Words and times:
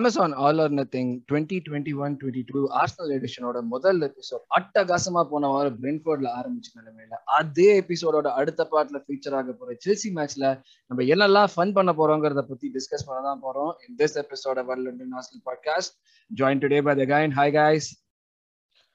Amazon 0.00 0.34
all 0.42 0.60
or 0.62 0.72
nothing 0.72 1.10
twenty 1.28 1.56
twenty 1.66 1.92
one 2.02 2.12
twenty 2.20 2.42
two 2.50 2.60
Arsenal 2.80 3.10
எடிஷனோட 3.16 3.58
முதல் 3.72 3.98
episode 4.00 4.42
அட்டகாசமா 4.58 5.22
போன 5.30 5.48
வாரம் 5.48 5.76
பிரென்ஃபோர்ட்ல 5.80 6.28
ஆரம்பிச்ச 6.38 6.68
நிலைமையில 6.78 7.18
அதே 7.38 7.68
எபிசோடோட 7.80 8.30
அடுத்த 8.34 8.66
பார்ட்ல 8.72 9.00
ஃபீச்சர் 9.04 9.36
ஆக 9.38 9.54
போற 9.54 9.76
செல்சி 9.84 10.10
மேட்ச்ல 10.18 10.46
நம்ம 10.90 11.06
என்னெல்லாம் 11.08 11.50
ஃபன் 11.54 11.74
பண்ண 11.78 11.92
போறோங்கிறத 11.92 12.44
பத்தி 12.44 12.70
டிஸ்கஸ் 12.76 13.06
பண்ண 13.08 13.20
தான் 13.22 13.42
போறோம் 13.42 13.72
in 13.86 13.98
this 14.00 14.16
episode 14.24 14.62
our 14.64 14.82
London 14.86 15.16
Arsenal 15.18 15.44
podcast 15.50 15.94
join 16.30 16.62
today 16.64 16.80
by 16.80 16.94
the 16.94 17.06
gain 17.14 17.34
hi 17.40 17.54
guys 17.58 17.90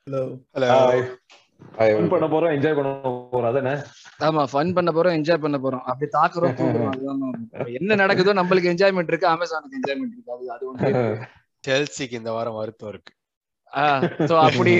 hello 0.07 0.23
hello 0.55 0.71
fun 1.77 2.11
பண்ண 2.13 2.25
போறோம் 2.33 2.53
என்ஜாய் 2.55 2.77
பண்ண 2.77 2.89
போறோம். 3.05 3.49
அதானே? 3.51 3.73
ஆமா 4.27 4.43
ஃபன் 4.51 4.73
பண்ண 4.77 4.89
போறோம் 4.97 5.15
என்ஜாய் 5.19 5.43
பண்ண 5.45 5.57
போறோம். 5.63 5.83
அப்படி 5.91 6.07
தாக்குறோம். 6.17 6.55
என்ன 7.79 7.97
நடக்குதோ 8.03 8.35
நம்மளுக்கு 8.41 8.71
என்ஜாய்மெண்ட் 8.73 9.11
இருக்கு 9.13 9.33
அமேசானுக்கு 9.33 9.79
என்ஜாய்மெண்ட் 9.79 10.13
இருக்கு. 10.15 10.33
அது 10.35 10.45
அது 10.55 10.67
ஒன்று 10.71 10.91
செல்சிக்கு 11.67 12.19
இந்த 12.21 12.31
வாரம் 12.37 12.59
வருத்தம் 12.61 12.91
இருக்கு. 12.93 13.13
சோ 14.29 14.33
அப்படி 14.47 14.75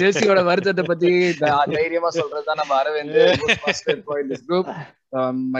செல்சியோட 0.00 0.40
வருத்தத்தை 0.48 0.84
பத்தி 0.88 1.10
தைரியமா 1.74 2.10
சொல்றதுதான் 2.18 2.60
நம்ம 2.60 2.74
Aravind 2.82 3.18
group 4.48 4.70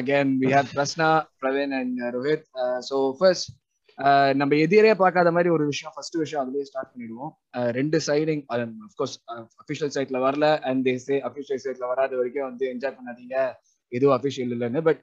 again 0.00 0.32
we 0.42 0.48
have 0.56 0.70
Prasanna 0.76 1.08
Praveen 1.42 1.74
and 1.78 1.98
Rohit 2.16 2.46
so 2.90 2.98
first 3.18 3.50
நம்ம 4.34 4.56
எதிரே 4.56 4.94
பார்க்காத 4.94 5.30
மாதிரி 5.30 5.50
ஒரு 5.50 5.64
விஷயம் 5.64 5.94
ஃபர்ஸ்ட் 5.94 6.16
விஷயம் 6.16 6.42
அதுலயே 6.42 6.66
ஸ்டார்ட் 6.68 6.92
பண்ணிடுவோம் 6.92 7.32
ரெண்டு 7.78 7.98
சைடிங் 8.08 8.42
அஃப்கோர்ஸ் 8.86 9.16
அஃபிஷியல் 9.62 9.92
சைட்ல 9.96 10.18
வரல 10.26 10.48
அண்ட் 10.70 10.82
தே 10.88 10.94
சே 11.06 11.16
அஃபிஷியல் 11.20 11.62
சைட்ல 11.64 11.86
வராத 11.86 12.16
வரைக்கும் 12.16 12.48
வந்து 12.50 12.66
என்ஜாய் 12.74 12.96
பண்ணாதீங்க 12.98 13.36
எதுவும் 13.92 14.16
அஃபிஷியல் 14.18 14.52
இல்லைன்னு 14.56 14.82
but 14.88 15.00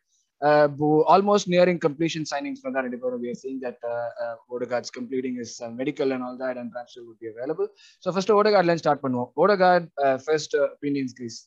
almost 1.08 1.50
nearing 1.54 1.82
completion 1.86 2.28
signings 2.32 2.64
வந்து 2.64 2.82
ரெண்டு 2.82 3.00
பேரும் 3.04 3.22
we 3.22 3.30
are 3.30 3.40
seeing 3.44 3.60
that 3.60 3.80
uh, 3.86 4.10
uh, 4.24 4.56
Odegaard's 4.56 4.92
completing 4.92 5.36
his 5.36 5.52
uh, 5.62 5.70
medical 5.72 6.08
and 6.12 6.24
all 6.24 6.38
that 6.38 6.58
and 6.58 6.70
transfer 6.72 7.04
would 7.08 7.20
be 7.20 7.30
available. 7.30 7.68
So 8.04 8.12
first 8.12 8.32
Odegaard 8.32 8.66
line 8.66 8.78
start 8.78 9.02
பண்ணுவோம் 9.02 9.30
first 10.30 10.54
uh, 10.56 10.68
opinions 10.78 11.14
Chris. 11.20 11.38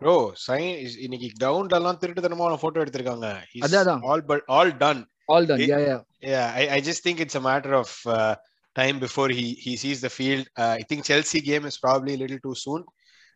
Bro 0.00 0.14
sign 0.46 0.68
இன்னைக்கு 0.98 1.28
கிரவுண்ட்ல 1.40 1.78
எல்லாம் 1.80 1.98
திருட்டுத்தனமான 2.02 2.56
photo 2.56 2.80
எடுத்திருக்காங்க 2.84 3.26
அதான். 3.66 4.00
All 4.04 4.22
all 4.48 4.72
done 4.76 5.02
All 5.33 5.45
done. 5.49 5.61
It- 5.63 5.69
Yeah, 5.71 5.81
yeah. 5.89 6.01
yeah 6.33 6.45
I, 6.59 6.63
I 6.75 6.79
just 6.89 7.01
think 7.05 7.17
it's 7.25 7.37
a 7.41 7.45
matter 7.49 7.73
of 7.81 7.89
uh, 8.17 8.33
time 8.75 8.97
before 9.05 9.29
he 9.39 9.47
he 9.65 9.73
sees 9.83 9.99
the 10.05 10.13
field 10.19 10.45
uh, 10.61 10.73
I 10.81 10.85
think 10.89 11.01
Chelsea 11.09 11.41
game 11.49 11.65
is 11.71 11.77
probably 11.85 12.13
a 12.17 12.21
little 12.23 12.41
too 12.45 12.55
soon 12.65 12.81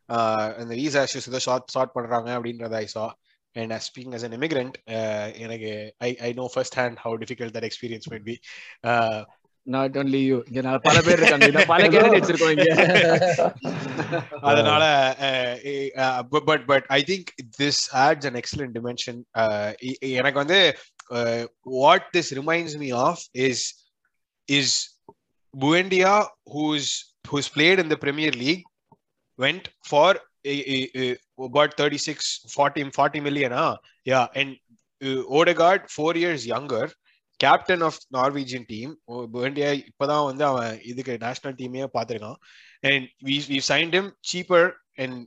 uh, 0.09 0.47
and 0.57 0.67
the 0.71 0.77
visa 0.81 1.01
issues 1.07 1.27
ஏதோ 1.31 1.41
short 1.47 1.67
short 1.75 1.95
பண்றாங்க 1.97 2.29
அப்படின்றத 2.37 2.77
I 2.85 2.89
saw 2.95 3.07
and 3.55 3.69
as 3.77 3.83
speaking 3.89 4.13
as 4.19 4.23
an 4.29 4.33
immigrant 4.37 4.73
uh, 4.97 5.27
எனக்கு 5.45 5.71
I, 6.07 6.11
I 6.27 6.31
know 6.37 6.47
first 6.57 6.75
hand 6.81 6.95
how 7.05 7.13
difficult 7.23 7.53
that 7.57 7.67
experience 7.71 8.07
might 8.13 8.25
be 8.31 8.37
uh, 8.91 9.19
Not 9.67 9.97
only 10.01 10.21
you. 10.29 10.37
இங்க 10.49 10.61
நான் 10.67 10.83
பல 10.85 10.99
பேர் 11.05 11.19
இருக்காங்க 11.21 11.47
இங்க 11.51 11.63
பல 11.71 11.87
candidates 11.95 12.29
இருக்கோம் 12.31 12.53
இங்க. 12.55 12.67
அதனால 14.49 14.83
but 16.49 16.65
but 16.71 16.85
I 16.97 17.01
think 17.09 17.29
this 17.59 17.81
adds 18.05 18.27
an 18.29 18.39
excellent 18.41 18.73
dimension 18.77 19.19
எனக்கு 20.19 20.39
வந்து 20.43 20.59
what 21.77 22.07
this 22.17 22.31
reminds 22.39 22.75
me 22.77 22.89
of 23.07 23.23
is 23.47 23.63
is 24.47 24.75
Buendia 25.53 26.13
who's 26.55 26.91
who's 27.31 27.49
played 27.55 27.81
in 27.83 27.91
the 27.93 27.97
Premier 28.05 28.37
League 28.45 28.65
went 29.39 29.67
for 29.89 30.19
about 31.47 31.71
36 31.77 32.29
40 32.47 32.83
40 32.91 33.19
million 33.21 33.51
ah 33.53 33.73
yeah 34.05 34.25
and 34.33 34.49
uh, 35.01 35.21
Odegaard 35.31 35.81
4 35.89 36.15
years 36.15 36.41
younger 36.47 36.85
captain 37.39 37.81
of 37.81 37.99
Norwegian 38.17 38.65
team 38.67 38.91
வேண்டிய 39.33 39.67
இப்பதான் 39.81 40.25
வந்து 40.25 40.43
அவன் 40.45 40.73
இதுக்கு 40.81 41.13
national 41.23 41.55
டீமே 41.61 41.85
பார்த்துருக்கான் 41.95 42.39
and 42.83 43.05
we 43.49 43.59
signed 43.69 43.95
him 43.97 44.09
cheaper 44.31 44.67
and 44.97 45.17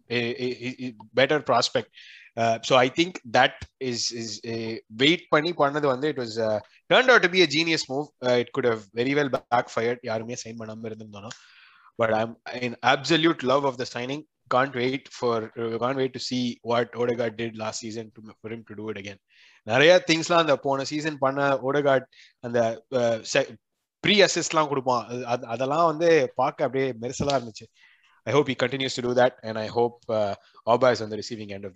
better 1.15 1.43
prospect 1.51 1.93
So 2.36 2.74
I 2.74 2.92
think 2.96 3.14
that 3.34 3.60
is 3.78 4.14
is 4.14 4.40
wait 4.86 5.28
பண்ணி 5.28 5.52
பண்ணது 5.52 5.86
வந்து 5.86 6.08
it 6.08 6.18
was 6.18 6.60
turn 6.94 7.08
out 7.08 7.22
to 7.22 7.30
be 7.30 7.42
a 7.42 7.46
genius 7.46 7.92
move 7.92 8.38
it 8.38 8.50
could 8.50 8.68
have 8.68 8.80
very 8.96 9.14
well 9.14 9.42
backfired 9.74 10.00
யாருமே 10.02 10.34
sign 10.34 10.60
பண்ணாம 10.60 10.84
இருந்திருந்தோம் 10.84 11.28
but 11.96 12.12
I'm 12.12 12.42
in 12.62 12.78
absolute 12.86 13.40
love 13.40 13.66
of 13.66 13.76
the 13.76 13.86
signing 13.94 14.24
can't 14.56 14.74
wait 14.76 15.04
for 15.10 15.44
uh, 15.44 15.62
can't 15.62 15.98
wait 15.98 16.14
to 16.18 16.36
see 16.36 16.56
what 16.68 16.88
Odegaard 16.96 17.42
did 17.42 17.54
last 17.54 17.86
season 17.86 18.12
to, 18.12 18.32
for 18.42 18.52
him 18.52 18.64
to 18.64 18.76
do 18.76 18.90
it 18.90 19.06
again. 19.06 19.18
நிறைய 19.64 20.04
திங்ஸ்லாம் 20.08 20.38
அந்த 20.38 20.56
போன 20.56 20.84
season 20.84 21.18
பண்ண 21.18 21.54
Odegaard 21.54 22.06
அந்த 22.40 22.86
uh, 22.96 23.56
pre 24.00 24.22
அசிஸ்ட்லாம் 24.22 24.68
கொடுப்பான். 24.68 25.08
அது- 25.10 25.46
அதெல்லாம் 25.46 25.86
வந்து 25.86 26.32
பார்க்க 26.36 26.66
அப்படியே 26.66 26.92
மெரிசலா 26.92 27.34
இருந்துச்சு. 27.34 27.68
I 28.24 28.34
hope 28.34 28.48
he 28.48 28.56
continues 28.64 29.02
to 29.02 29.14
do 29.14 29.22
that 29.22 29.36
and 29.42 29.58
I 29.58 29.68
hope 29.68 30.12
uh, 30.12 30.34
Auba 30.66 30.92
is 30.92 31.02
on 31.02 31.12
the 31.12 31.18
receiving. 31.18 31.72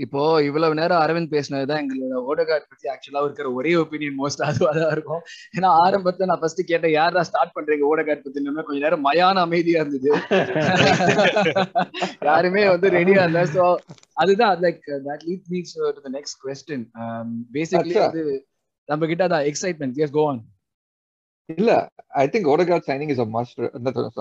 இப்போ 0.00 0.20
இவ்வளவு 0.46 0.78
நேரம் 0.78 1.02
அரவிந்த் 1.02 1.32
பேசினதுதான் 1.32 1.80
எங்களோட 1.82 2.20
ஓடகார்ட் 2.28 2.64
பத்தி 2.70 2.86
ஆக்சுவலா 2.92 3.20
இருக்கிற 3.24 3.48
ஒரே 3.58 3.72
ஒப்பீனியன் 3.82 4.16
மோஸ்ட் 4.20 4.42
அதுவா 4.46 4.70
தான் 4.76 4.94
இருக்கும் 4.94 5.20
ஏன்னா 5.56 5.68
ஆரம்பத்துல 5.82 6.28
நான் 6.30 6.40
ஃபர்ஸ்ட் 6.40 6.62
கேட்டேன் 6.70 6.94
யாரா 6.94 7.22
ஸ்டார்ட் 7.28 7.54
பண்றீங்க 7.56 7.84
ஓடகார்ட் 7.90 8.24
பத்தி 8.24 8.42
கொஞ்ச 8.62 8.80
நேரம் 8.80 9.04
மயான 9.06 9.44
அமைதியா 9.46 9.82
இருந்தது 9.82 10.10
யாருமே 12.28 12.64
வந்து 12.70 12.90
ரெடியா 12.96 13.22
இல்ல 13.28 13.42
சோ 13.54 13.66
அதுதான் 14.22 14.58
like 14.64 14.80
that 15.06 15.24
lead 15.28 15.46
me 15.52 15.72
to 15.78 16.00
the 16.00 16.14
next 16.16 16.38
question 16.42 16.80
basically 17.54 17.94
அச்சா. 17.94 18.06
அது 18.08 18.24
நம்ம 18.88 19.06
கிட்ட 19.08 19.22
அதான் 19.28 19.46
எக்ஸைட்மெண்ட் 19.50 20.02
எஸ் 20.02 20.14
கோ 20.14 20.24
ஆன் 20.26 20.42
இல்ல 21.48 21.70
I 22.18 22.24
think 22.32 22.48
Odegaard 22.52 22.86
signing 22.88 23.12
is 23.14 23.22
a 23.22 23.30
must 23.32 23.60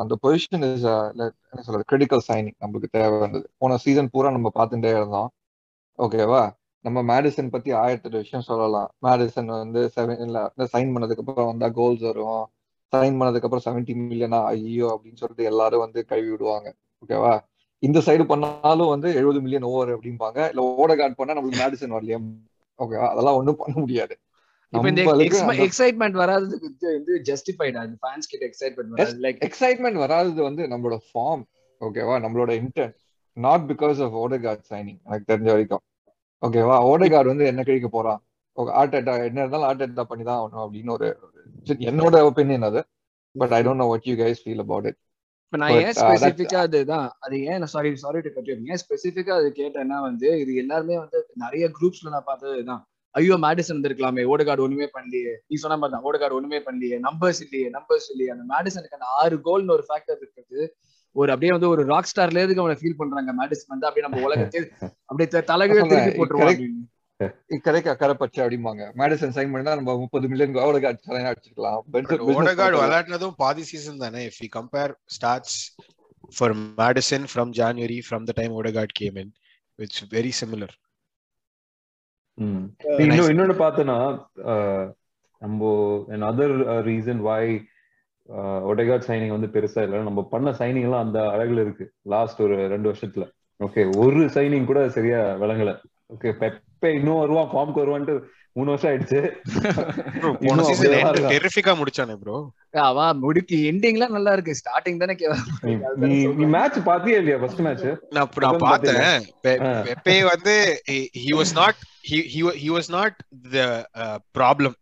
அந்த 0.02 0.16
பொசிஷன் 0.24 0.66
இஸ் 0.70 0.88
என்ன 1.14 1.64
சொல்றது 1.68 1.86
கிரிட்டிக்கல் 1.92 2.24
சைனிங் 2.28 2.58
நம்மளுக்கு 2.62 2.90
தேவை 2.96 3.18
வந்தது 3.22 3.46
போன 3.62 3.78
சீசன் 3.84 4.12
பூரா 4.14 4.32
நம்ம 4.36 4.52
பார்த்துட்டே 4.56 4.92
இருந்தோம் 4.98 5.30
ஓகேவா 5.99 6.51
நம்ம 6.81 7.03
மேடிசன் 7.03 7.51
பத்தி 7.51 7.71
ஆயிரத்தி 7.71 8.09
விஷயம் 8.09 8.45
சொல்லலாம். 8.45 8.95
மேடிசன் 9.03 9.45
வந்து 9.45 9.91
செவன் 9.97 10.49
சைன் 10.59 10.97
பண்ணதுக்கு 10.97 11.19
அப்புறம் 11.19 11.47
வந்தா 11.47 11.69
கோல்ஸ் 11.69 12.01
வரும். 12.01 12.49
சைன் 12.97 13.21
பண்ணதுக்கு 13.21 13.43
அப்புறம் 13.43 13.61
செவன்டி 13.65 13.89
மில்லியனா 13.89 14.45
ஐயோ 14.45 14.87
அப்படின்னு 14.87 15.17
சொல்லிட்டு 15.17 15.45
எல்லாரும் 15.45 15.81
வந்து 15.81 16.05
கழுவி 16.05 16.31
விடுவாங்க. 16.31 16.75
ஓகேவா 17.07 17.39
இந்த 17.79 17.99
சைடு 17.99 18.25
பண்ணாலும் 18.25 18.89
வந்து 18.89 19.15
எழுபது 19.15 19.39
மில்லியன் 19.39 19.63
ஓவர் 19.63 19.99
அப்படிம்பாங்க. 19.99 20.49
இல்ல 20.49 20.75
ஓடகார்ட் 20.79 21.15
பண்ணா 21.17 21.43
நம்மளுக்கு 21.43 21.61
மேடிசன் 21.61 21.93
வரலையா? 21.93 22.19
ஓகேவா 22.79 23.09
அதெல்லாம் 23.09 23.35
ஒண்ணும் 23.35 23.57
பண்ண 23.57 23.81
முடியாது. 23.81 24.19
எக்ஸைட்மெண்ட் 25.57 26.21
வராததுக்கு 26.23 26.69
வந்து- 26.81 27.19
ஜஸ்டிஃபைடா 27.23 27.87
இந்த 27.87 27.97
ஃபேன்ஸ் 28.03 28.29
கிட்ட 28.29 28.47
எக்ஸைட்மெண்ட் 28.47 28.87
வராது 28.87 29.19
லைக் 29.21 29.49
எக்ஸைட்மெண்ட் 29.49 29.99
வராதது 29.99 30.43
வந்து 30.43 30.63
நம்மளோட 30.63 30.99
ஃபார்ம் 31.15 31.43
ஓகேவா 31.81 32.19
நம்மளோட 32.19 32.63
intent 32.63 32.95
not 33.33 33.73
because 33.77 34.05
of 34.05 34.17
Odegaard 34.17 34.73
signing 34.73 35.03
எனக்கு 35.05 35.37
தெரிஞ்ச 35.37 35.43
வரைக்கும். 35.43 35.81
ஓகேவா 36.43 36.77
ஓடகார்ட் 36.91 37.27
வந்து 37.27 37.47
என்ன 37.47 37.63
கழிக்க 37.63 37.89
போறான் 37.89 38.21
ஆர்டெட்டா 38.81 39.13
என்ன 39.25 39.39
இருந்தாலும் 39.41 39.69
ஆர்டெட்டா 39.71 40.03
பண்ணி 40.03 40.25
தான் 40.25 40.39
ஆகணும் 40.39 40.65
அப்படின்னு 40.65 40.91
ஒரு 40.91 41.09
என்னோட 41.89 42.17
ஒப்பீனியன் 42.29 42.65
அது. 42.65 42.81
But 43.35 43.53
I 43.53 43.61
don't 43.63 43.83
know 43.83 43.87
what 43.87 44.07
you 44.07 44.15
guys 44.17 44.41
feel 44.45 44.63
about 44.65 44.87
it 44.87 44.99
இப்ப 45.45 45.57
நான் 45.57 45.71
ஏன் 45.73 45.79
uh, 45.79 45.91
that's- 45.91 46.01
ஸ்பெசிபிக்கா 46.03 46.59
அதுதான். 46.59 47.07
அது 47.19 47.37
ஏன் 47.45 47.67
சாரி 47.67 47.91
சாரி 47.97 48.21
டு 48.21 48.31
கட் 48.33 48.49
ஏன் 48.73 48.81
ஸ்பெசிபிக்கா 48.83 49.35
அது 49.41 49.49
கேட்டேன்னா 49.57 49.99
வந்து 50.01 50.41
இது 50.41 50.55
எல்லாருமே 50.55 50.99
வந்து 50.99 51.19
நிறைய 51.35 51.67
குரூப்ஸ்ல 51.77 52.11
நான் 52.11 52.27
பார்த்ததுதான் 52.27 52.83
ஐயோ 53.15 53.37
மேடிசன் 53.37 53.73
இருந்திருக்கலாமே 53.73 54.23
ஓடகார்டு 54.33 54.61
ஒண்ணுமே 54.61 54.87
பண்ணலையே. 54.97 55.33
நீ 55.47 55.57
சொன்ன 55.57 55.77
மாதிரி 55.77 55.95
தான் 55.95 56.07
ஓடகார்டு 56.09 56.37
ஒண்ணுமே 56.39 56.59
பண்ணலையே. 56.59 56.97
நம்பர்ஸ் 57.07 57.41
இல்லையே 57.45 57.69
நம்பர்ஸ் 57.71 58.09
இல்லையே. 58.11 58.31
அந்த 58.35 58.45
மேடிசனுக்கு 58.53 58.97
அந்த 58.99 59.09
ஆறு 59.21 59.37
கோல்னு 59.39 59.75
ஒரு 59.77 59.85
ஃபேக்டர் 59.89 60.21
இருக்குது. 60.25 60.61
ஒரு 61.17 61.33
அப்படியே 61.33 61.53
வந்து 61.53 61.69
ஒரு 61.69 61.85
ராக் 61.85 62.09
ஸ்டார்ல 62.09 62.39
எதுக்கு 62.39 62.61
அவனை 62.61 62.77
ஃபீல் 62.81 62.97
பண்றாங்க 62.97 63.33
மேடிசன் 63.33 63.69
வந்து 63.69 63.87
அப்படியே 63.87 64.07
நம்ம 64.07 64.27
உலகத்தை 64.27 64.61
அப்படியே 65.05 65.29
த- 65.29 65.45
தலைகீழ 65.47 65.81
திருப்பி. 65.89 66.23
அப்படின்னு. 66.45 66.85
கரெக்டா 67.65 67.93
கரப்பச்சு 67.97 68.43
அப்படிம்பாங்க 68.43 68.83
மேடிசன் 68.97 69.33
சைன் 69.33 69.51
பண்ணி 69.51 69.75
நம்ம 69.75 69.97
முப்பது 69.97 70.29
million 70.29 70.55
Odegaard 70.55 71.01
sign 71.07 71.27
But 71.93 72.07
Odegaard 72.35 72.75
விளையாடினதும் 72.75 73.33
பாதி 73.37 73.63
சீசன் 73.63 73.97
தானே 73.97 74.27
if 74.27 74.37
we 74.43 74.49
compare 74.59 74.93
stats 75.17 75.55
for 76.31 76.49
Madison 76.77 77.25
from 77.35 77.51
January 77.53 78.03
from 78.11 78.27
the 78.27 78.33
time 78.33 78.53
Odegaard 78.53 78.93
came 79.01 79.19
in 79.19 79.33
it's 79.79 79.99
very 80.11 80.33
similar. 80.41 80.71
ம். 82.39 82.65
nice. 82.85 83.01
இன்னும் 83.01 83.29
இன்னொன்னு 83.29 83.57
பார்த்தோன்னா 83.59 83.99
நம்ம 85.43 85.65
other 86.11 86.55
reason 86.83 87.17
why 87.17 87.53
Odegaard 88.37 89.03
signing 89.07 89.39
வந்து 89.39 89.61
பெருசா 89.61 89.83
இல்லை. 89.83 89.99
நம்ம 89.99 90.29
பண்ண 90.31 90.51
சைனிங் 90.51 90.81
எல்லாம் 90.81 91.07
அந்த 91.07 91.19
அழகுல 91.19 91.61
இருக்கு. 91.61 91.93
லாஸ்ட் 92.03 92.43
ஒரு 92.43 92.69
ரெண்டு 92.69 92.93
வருஷத்துல. 92.93 93.31
ஓகே 93.65 93.97
ஒரு 93.97 94.27
சைனிங் 94.27 94.65
கூட 94.65 94.89
சரியா 94.89 95.19
விளங்கல. 95.19 95.81
ஓகே 96.19 96.33
பெப்பே 96.41 96.87
இன்னும் 96.87 97.19
வருவான் 97.19 97.47
ஃபார்ம்க்கு 97.47 97.79
வருவான்ட்டு 97.79 98.21
மூணு 98.53 98.77
வருஷம் 98.77 98.93
ஆயிடுச்சு. 98.93 99.31
முடிச்சானே 101.75 102.15
ப்ரோ 102.15 102.53
அவன் 102.71 103.17
முடிக்கு 103.17 103.57
எண்டிங்லாம் 103.57 104.09
நல்லா 104.09 104.33
இருக்கு. 104.33 104.55
ஸ்டார்டிங் 104.55 104.97
தானே 104.97 105.17
நீ- 105.63 105.95
நீ 105.95 106.27
நீ 106.27 106.45
மேட்ச் 106.45 106.77
பாத்தியே 106.77 107.17
இல்லையா 107.17 107.39
ஃபர்ஸ்ட் 107.39 107.59
மேட்ச் 107.59 107.85
நான் 108.11 108.57
பார்த்தேன். 108.59 109.25
பெப்பே 109.47 110.25
வந்து 110.25 110.83
he 110.91 111.37
was 111.37 111.55
not 111.55 111.71
he 112.11 112.15
he 112.15 112.43
wa- 112.43 112.57
he 112.67 112.81
was 114.35 114.75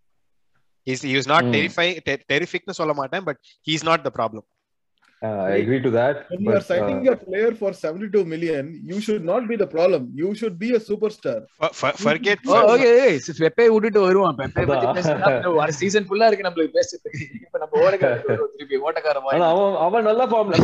not 0.86 1.02
the 1.02 1.04
uh, 1.04 1.04
problem 1.04 1.04
He's 1.04 1.04
he 1.04 1.16
was 1.16 1.26
not 1.26 1.44
Hmm. 1.44 1.52
terrifying 1.52 2.00
ter- 2.00 2.24
terrific 2.32 2.62
னு 2.66 2.72
சொல்ல 2.72 2.94
மாட்டேன் 2.94 3.24
but 3.24 3.40
he's 3.66 3.84
not 3.84 4.02
the 4.04 4.10
problem 4.10 4.44
Uh, 5.22 5.28
I 5.44 5.56
agree 5.56 5.80
to 5.80 5.90
that. 5.90 6.16
When 6.30 6.40
you 6.40 6.50
are 6.50 6.54
But, 6.54 6.64
signing 6.64 7.08
uh, 7.08 7.12
a 7.12 7.16
player 7.16 7.54
for 7.54 7.72
72 7.72 8.24
million, 8.24 8.82
you 8.84 9.00
should 9.00 9.24
not 9.24 9.48
be 9.48 9.56
the 9.56 9.66
problem. 9.66 10.02
You 10.14 10.34
should 10.34 10.58
be 10.58 10.74
a 10.76 10.80
superstar. 10.88 11.38
For- 11.58 11.70
for- 11.72 11.92
forget 12.06 12.38
oh 12.46 12.58
okay 12.72 12.90
Pepe 13.40 13.66
விட்டுட்டு 13.74 14.00
வருவான் 14.00 14.36
பெப்பே 14.36 14.64
பத்தி. 14.66 14.86
பேசினா 14.98 15.30
ஒரு 15.52 15.72
season 15.72 16.06
ஃபுல்லா 16.08 16.26
இருக்கு 16.26 16.46
நம்மளுக்கு 16.48 16.76
பேசுறதுக்கு 16.78 17.22
இப்ப 17.38 17.58
நம்ம 17.58 17.80
ஓடக்கார 17.86 18.12
திருப்பி 18.56 18.78
ஓட்டக்கார 18.88 19.22
மாதிரி 19.22 19.42
அவன் 19.52 19.76
அவன் 19.86 20.04
நல்ல 20.04 20.26
ஃபார்ம்ல 20.26 20.60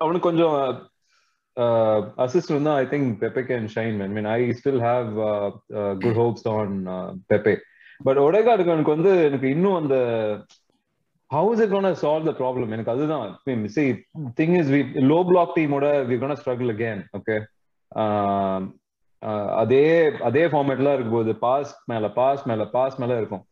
அவனுக்கு 0.00 0.26
கொஞ்சம் 0.28 0.56
அசிஸ்ட் 2.18 2.50
இருந்தா 2.50 2.74
I 2.74 2.86
think 2.94 3.08
Pepe 3.24 3.44
can 3.52 3.68
shine 3.76 4.02
I 4.02 4.08
mean 4.08 4.24
I 4.24 4.40
still 4.60 4.82
have 4.88 5.08
good 6.04 6.18
hopes 6.22 6.48
on 6.48 6.74
Pepe 7.32 7.54
but 8.04 8.20
ஒடேகார்டுக்கு 8.26 8.74
எனக்கு 8.76 8.96
வந்து 8.96 9.12
எனக்கு 9.28 9.48
இன்னும் 9.56 9.78
அந்த 9.80 9.96
how 11.30 11.50
is 11.52 11.62
it 11.64 11.74
gonna 11.74 11.92
solve 12.04 12.28
the 12.30 12.34
problem 12.40 12.72
எனக்கு 12.74 12.94
அதுதான். 12.94 13.28
The 13.76 13.84
thing 14.40 14.56
is 14.60 14.70
we 14.74 14.80
low 15.12 15.18
block 15.30 15.56
டீமோட 15.58 15.86
we 16.10 16.18
gonna 16.24 16.36
struggle 16.42 16.72
again 16.76 17.02
okay 17.18 17.36
அதே 19.62 19.84
அதே 20.28 20.42
ஃபார்மேட்ல 20.52 20.94
இருக்கும்போது 20.94 21.32
பாஸ் 21.44 21.70
மேல 21.90 22.08
பாஸ் 22.18 22.42
மேல 22.50 22.64
பாஸ் 22.74 22.98
மேல 23.02 23.12
இருக்கும். 23.20 23.44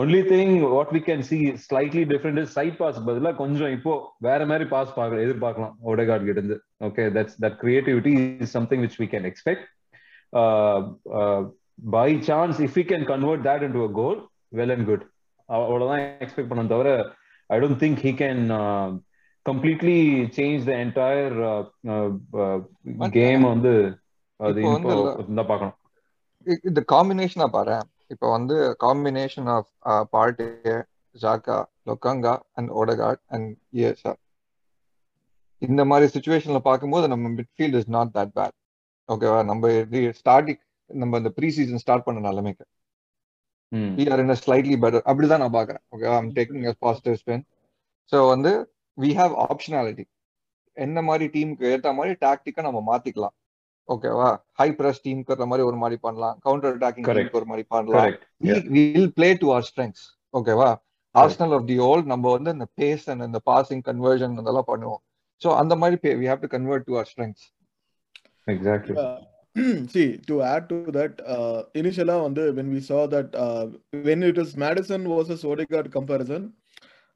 Only 0.00 0.20
thing 0.30 0.54
what 0.74 0.92
we 0.96 1.00
can 1.08 1.24
see 1.30 1.38
slightly 1.64 2.04
different 2.12 2.40
is 2.42 2.52
side 2.58 2.76
pass 2.82 3.00
பதிலா 3.08 3.30
கொஞ்சம் 3.40 3.72
இப்போ 3.76 3.94
வேற 4.26 4.40
மாதிரி 4.50 4.66
பாஸ் 4.74 4.94
பார்க்க 4.98 5.24
எதிர்பார்க்கலாம் 5.26 5.74
ஓடேகார்ட் 5.90 6.26
கிட்ட 6.28 6.40
இருந்து. 6.40 6.58
Okay 6.88 7.04
that's 7.16 7.36
that 7.44 7.58
creativity 7.64 8.12
is 8.44 8.54
something 8.58 8.84
which 8.84 8.98
we 9.02 9.08
can 9.14 9.28
expect 9.30 9.66
by 11.82 12.10
chance 12.22 12.60
if 12.60 12.76
we 12.76 12.84
can 12.88 13.04
convert 13.06 13.44
that 13.46 13.62
into 13.72 13.82
a 13.84 13.92
goal 13.92 14.18
well 14.52 14.72
and 14.72 14.86
good 14.86 15.04
அவ்வளவுதான் 15.48 16.02
எக்ஸ்பெக்ட் 16.20 16.48
பண்ண 16.48 16.64
தவிர 16.66 16.90
I 17.50 17.58
don't 17.60 17.80
think 17.80 18.00
he 18.04 18.12
can 18.18 18.42
completely 19.46 19.98
change 20.36 20.64
the 20.64 20.72
entire 20.82 21.36
game 23.14 23.44
வந்து 23.48 23.72
அது. 24.40 24.60
இருந்தா 25.18 25.42
பார்க்கணும். 25.42 25.76
இந்த 26.64 26.80
காம்பினேஷனா 26.92 27.46
பாரு 27.50 27.76
இப்போ 28.10 28.26
வந்து 28.30 28.54
combination 28.80 29.48
of 29.48 29.68
Partey 30.10 30.46
Xhaka 31.14 31.56
Lokonga 31.88 32.34
and 32.52 32.70
Odegaard 32.72 33.22
and 33.26 33.48
ESR 33.74 34.18
இந்த 35.62 35.84
மாதிரி 35.84 36.06
சுச்சுவேஷன்ல 36.14 36.58
பார்க்கும்போது 36.58 37.08
நம்ம 37.08 37.28
midfield 37.28 37.78
is 37.78 37.90
not 37.90 38.14
that 38.14 38.32
bad 38.34 38.56
ஓகேவா 39.08 39.44
நம்ம 39.44 39.70
ஸ்டார்டிங் 40.18 40.60
நம்ம 40.90 41.18
இந்த 41.18 41.30
ப்ரீ 41.36 41.48
சீசன் 41.56 41.82
ஸ்டார்ட் 41.84 42.06
பண்ண 42.06 42.20
நிலைமைக்கு. 42.30 42.64
are 44.12 44.18
in 44.22 44.30
a 44.30 44.36
slightly 44.36 44.76
better 44.76 45.00
அப்படிதான் 45.08 45.42
நான் 45.42 45.56
பாக்குறேன் 45.58 45.82
okay 45.94 46.06
I'm 46.16 46.30
taking 46.38 46.66
a 46.70 46.74
positive 46.86 47.14
spin 47.20 47.44
so 48.12 48.18
வந்து 48.32 48.50
வி 48.98 49.10
ஹாவ் 49.20 49.34
ஆப்ஷனாலிட்டி 49.46 50.04
என்ன 50.76 51.02
மாதிரி 51.02 51.26
டீமுக்கு 51.34 51.64
ஏற்ற 51.72 51.88
மாதிரி 51.92 52.12
டாக்டிக்கா 52.24 52.62
நம்ம 52.66 52.80
மாத்திக்கலாம். 52.90 53.34
ஓகேவா 53.88 54.28
ஹை 54.60 54.66
பிரஸ் 54.78 55.02
டீமுக்கு 55.06 55.46
மாதிரி 55.52 55.64
ஒரு 55.70 55.78
மாதிரி 55.82 55.96
பண்ணலாம். 56.06 56.36
கவுண்டர் 56.46 56.74
அட்டாக்கிங் 56.76 57.08
ஒரு 57.40 57.48
மாதிரி 57.50 57.64
பண்ணலாம். 57.74 58.12
Will 58.76 59.10
play 59.18 59.28
to 59.42 59.48
our 59.54 59.66
strengths 59.70 60.04
ஓகேவா 60.34 60.70
ஆர்ஸ்னல் 61.14 61.54
ஆஃப் 61.56 61.66
தி 61.70 61.78
ஓல்ட் 61.88 62.06
நம்ம 62.12 62.30
வந்து 62.36 62.50
இந்த 62.56 62.68
பேஸ் 62.80 63.06
அண்ட் 63.12 63.26
இந்த 63.28 63.40
பாசிங் 63.50 63.82
கன்வர்ஷன் 63.90 64.38
அதெல்லாம் 64.42 64.70
பண்ணுவோம். 64.72 65.02
ஸோ 65.42 65.50
அந்த 65.62 65.74
மாதிரி 65.82 66.16
we 66.22 66.28
have 66.30 66.44
to 66.46 66.50
convert 66.56 66.88
to 66.90 66.94
our 66.98 67.10
strengths 67.12 67.44
Exactly. 68.46 68.94
Uh, 69.56 69.86
see, 69.86 70.16
to 70.18 70.42
add 70.42 70.68
to 70.68 70.86
that, 70.90 71.20
uh, 71.26 71.64
initially 71.74 72.10
on 72.10 72.34
the, 72.34 72.52
when 72.52 72.70
we 72.70 72.80
saw 72.80 73.06
that 73.06 73.34
uh, 73.36 73.66
when 74.02 74.22
it 74.22 74.36
was 74.36 74.56
Madison 74.56 75.06
versus 75.06 75.44
Odegaard 75.44 75.92
comparison, 75.92 76.52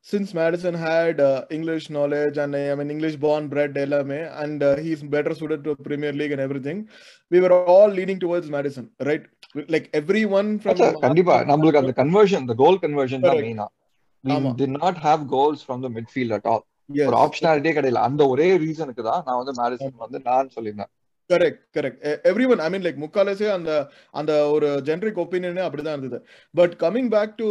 since 0.02 0.34
Madison 0.34 0.74
had 0.74 1.20
uh, 1.20 1.44
English 1.50 1.90
knowledge 1.90 2.36
and 2.36 2.54
uh, 2.54 2.72
I 2.72 2.74
mean 2.74 2.90
English 2.90 3.16
born 3.16 3.48
bred 3.48 3.74
LMA 3.74 4.20
and 4.42 4.62
uh, 4.62 4.76
he's 4.76 5.02
better 5.02 5.34
suited 5.34 5.64
to 5.64 5.74
Premier 5.78 6.12
League 6.12 6.32
and 6.32 6.40
everything, 6.40 6.88
we 7.30 7.40
were 7.40 7.52
all 7.52 7.88
leaning 7.88 8.20
towards 8.20 8.48
Madison, 8.48 8.90
right? 9.00 9.24
Like 9.68 9.88
everyone 9.94 10.50
from 10.58 10.76
கண்டிப்பா 11.06 11.34
நம்மளுக்கு 11.50 11.80
அந்த 11.82 11.94
conversion 12.02 12.42
இந்த 12.44 12.56
கோல் 12.62 12.80
conversion 12.84 13.24
தான். 13.26 13.40
மெயினா 13.40 13.66
we 14.24 14.36
did 14.60 14.72
not 14.76 14.96
have 14.98 15.20
goals 15.34 15.58
from 15.66 15.80
the 15.84 15.90
midfield 15.96 16.32
at 16.38 16.46
all 16.52 16.62
ஒரு 17.08 17.16
ஆப்ஷனாலிட்டியே 17.24 17.74
கிடையாது 17.76 18.06
அந்த 18.08 18.22
ஒரே 18.32 18.48
ரீசனுக்கு 18.64 19.02
தான் 19.08 19.22
நான் 19.28 19.38
வந்து 19.40 19.54
மேடிசன் 19.60 20.02
வந்து 20.04 20.18
நான் 20.28 20.52
சொல்லியிருந்தேன் 20.56 20.92
correct 21.32 21.62
correct 21.76 22.00
every 22.24 22.48
one 22.48 22.58
I 22.58 22.70
mean 22.70 22.82
like 22.82 23.02
முக்காலசே 23.04 23.50
அந்த 23.50 23.70
அந்த 24.10 24.50
ஒரு 24.50 24.68
ஜென்ரிக் 24.84 25.20
ஒப்பீனியனே 25.22 25.62
அப்படிதான் 25.66 25.96
இருந்தது. 25.96 26.18
But 26.54 26.74
coming 26.78 27.08
back 27.08 27.36
to 27.36 27.48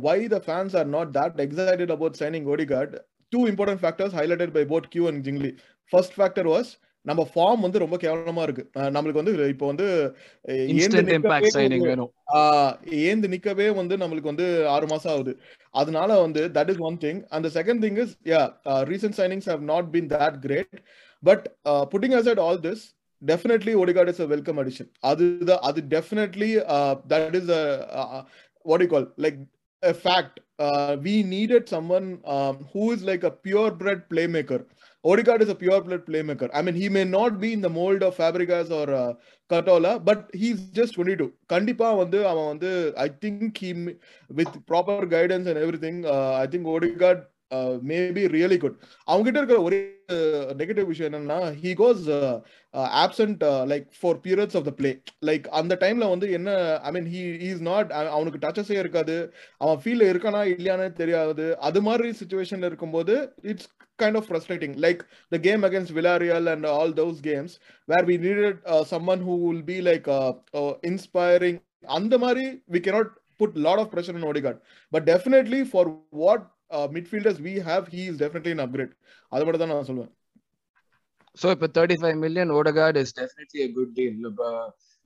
why 0.00 0.26
the 0.26 0.42
fans 0.46 0.76
are 0.76 0.86
not 0.86 1.16
that 1.16 1.36
excited 1.36 1.90
about 1.90 2.16
signing 2.18 2.48
Odegaard 2.54 2.94
two 3.28 3.46
important 3.46 3.82
factors 3.82 4.16
highlighted 4.20 4.52
by 4.52 4.64
boat 4.64 4.88
கியூ 4.88 5.06
அண்ட் 5.06 5.26
ஜிங்லி 5.26 5.50
ஃபர்ஸ்ட் 5.92 6.20
ஃபேக்டர் 6.20 6.48
வாஸ் 6.48 6.70
நம்ம 7.06 7.28
form 7.34 7.60
வந்து 7.60 7.78
ரொம்ப 7.78 7.96
கேவலமா 7.96 8.42
இருக்கு. 8.42 8.70
நம்மளுக்கு 8.74 9.20
வந்து 9.20 9.48
இப்போ 9.48 9.66
வந்து 9.66 9.86
ஏந்து 13.02 13.28
நிக்கவே 13.34 13.66
வந்து- 13.78 14.00
நம்மளுக்கு 14.02 14.30
வந்து 14.32 14.68
ஆறு 14.68 14.86
மாசம் 14.86 15.12
ஆகுது. 15.12 15.32
அதனால 15.70 16.20
வந்து 16.20 16.48
that 16.48 16.68
is 16.68 16.78
one 16.78 16.96
thing 16.96 17.24
and 17.28 17.46
second 17.46 17.82
thing 17.84 17.98
is 17.98 18.16
yeah 18.24 18.42
recent 18.90 19.16
signings 19.16 19.44
have 19.44 19.62
not 19.62 19.84
been 19.92 20.08
that 20.08 20.38
great 20.38 20.76
but 21.22 21.46
putting 21.64 22.16
aside 22.20 22.40
all 22.40 22.60
this 22.60 22.84
definitely 23.24 23.74
Odegaard 23.74 24.08
is 24.08 24.20
a 24.20 24.26
welcome 24.26 24.58
addition. 24.58 24.88
Other, 25.02 25.58
other 25.62 25.80
definitely 25.80 26.60
uh, 26.60 26.96
that 27.06 27.34
is 27.34 27.48
a 27.48 28.26
what 28.62 28.78
do 28.78 28.84
you 28.84 28.90
call 28.90 29.06
like 29.16 29.38
a 29.82 29.92
fact. 29.92 30.40
Uh, 30.58 30.96
we 31.00 31.22
needed 31.22 31.68
someone 31.68 32.20
um, 32.24 32.68
who 32.72 32.92
is 32.92 33.02
like 33.02 33.24
a 33.24 33.30
purebred 33.30 34.08
playmaker. 34.08 34.64
Odegaard 35.04 35.42
is 35.42 35.48
a 35.48 35.54
purebred 35.54 36.06
playmaker. 36.06 36.48
I 36.54 36.62
mean, 36.62 36.76
he 36.76 36.88
may 36.88 37.02
not 37.02 37.40
be 37.40 37.52
in 37.52 37.60
the 37.60 37.68
mold 37.68 38.04
of 38.04 38.16
Fabregas 38.16 38.70
or 38.70 38.92
uh, 38.92 39.14
Katola, 39.50 40.04
but 40.04 40.30
he's 40.32 40.60
just 40.70 40.94
22. 40.94 41.32
Kandipa, 41.48 42.94
I 42.96 43.08
think 43.08 43.58
with 44.28 44.66
proper 44.66 45.04
guidance 45.04 45.48
and 45.48 45.58
everything, 45.58 46.06
uh, 46.06 46.34
I 46.34 46.46
think 46.46 46.64
Odegaard 46.64 47.26
uh, 47.52 47.72
may 47.82 48.00
be 48.10 48.24
really 48.28 48.58
good. 48.58 48.74
அவங்க 49.10 49.24
கிட்ட 49.26 49.40
இருக்கிற 49.40 49.60
ஒரே 49.66 49.80
negative 50.60 50.88
விஷயம் 50.90 51.08
என்னன்னா 51.10 51.38
he 51.62 51.70
goes 51.74 52.00
uh, 52.10 52.34
uh, 52.74 52.88
absent 53.04 53.38
uh, 53.42 53.62
like 53.72 53.86
for 54.02 54.12
periods 54.26 54.54
of 54.58 54.64
the 54.68 54.74
play. 54.80 54.94
Like 55.30 55.44
அந்த 55.60 55.76
டைம்ல 55.82 56.08
வந்து 56.12 56.28
என்ன 56.38 56.50
I 56.88 56.92
mean 56.96 57.08
he 57.14 57.22
he 57.42 57.50
is 57.56 57.62
not 57.70 57.86
அவ- 57.98 58.12
அவனுக்கு 58.16 58.42
டச்சஸே 58.44 58.78
இருக்காது 58.82 59.16
அவன் 59.64 59.80
ஃபீல்ல 59.84 60.10
இருக்கானா 60.12 60.42
இல்லையானே 60.54 60.88
தெரியாது 61.00 61.46
அது 61.68 61.82
மாதிரி 61.88 62.10
சுச்சுவேஷன்ல 62.22 62.70
இருக்கும்போது 62.72 63.16
it's 63.52 63.70
kind 63.98 64.16
of 64.18 64.24
frustrating 64.28 64.72
like 64.84 65.00
the 65.34 65.38
game 65.46 65.62
against 65.68 65.90
Villarreal 65.96 66.46
and 66.52 66.64
all 66.76 66.90
those 67.00 67.18
games 67.26 67.50
where 67.88 68.04
we 68.08 68.14
needed 68.24 68.56
uh, 68.72 68.82
someone 68.92 69.20
who 69.26 69.34
will 69.42 69.60
be 69.64 69.76
like 69.88 70.06
uh, 70.16 70.30
uh, 70.60 70.72
inspiring 70.90 71.56
அந்த 71.96 72.14
மாதிரி 72.24 72.44
we 72.74 72.80
cannot 72.86 73.08
put 73.40 73.52
lot 73.66 73.78
of 73.82 73.86
pressure 73.92 74.14
on 74.18 74.24
Odegaard 74.30 74.58
but 74.92 75.04
definitely 75.12 75.60
for 75.74 75.84
what 76.22 76.42
uh, 76.72 76.86
midfielders 76.88 77.38
we 77.40 77.54
have 77.60 77.84
he 77.88 78.02
is 78.06 78.16
definitely 78.18 78.52
an 78.52 78.62
upgrade. 78.64 78.92
அது 79.32 79.44
மட்டும் 79.44 79.62
தான் 79.62 79.72
நான் 79.72 79.88
சொல்லுவேன் 79.88 80.12
so 81.38 81.50
இப்போ 81.54 81.66
thirty 81.76 81.96
five 82.00 82.16
million 82.24 82.50
Odegaard 82.56 82.98
is 83.02 83.12
definitely 83.18 83.60
a 83.64 83.70
good 83.76 83.92
deal 83.98 84.18
இப்போ 84.30 84.48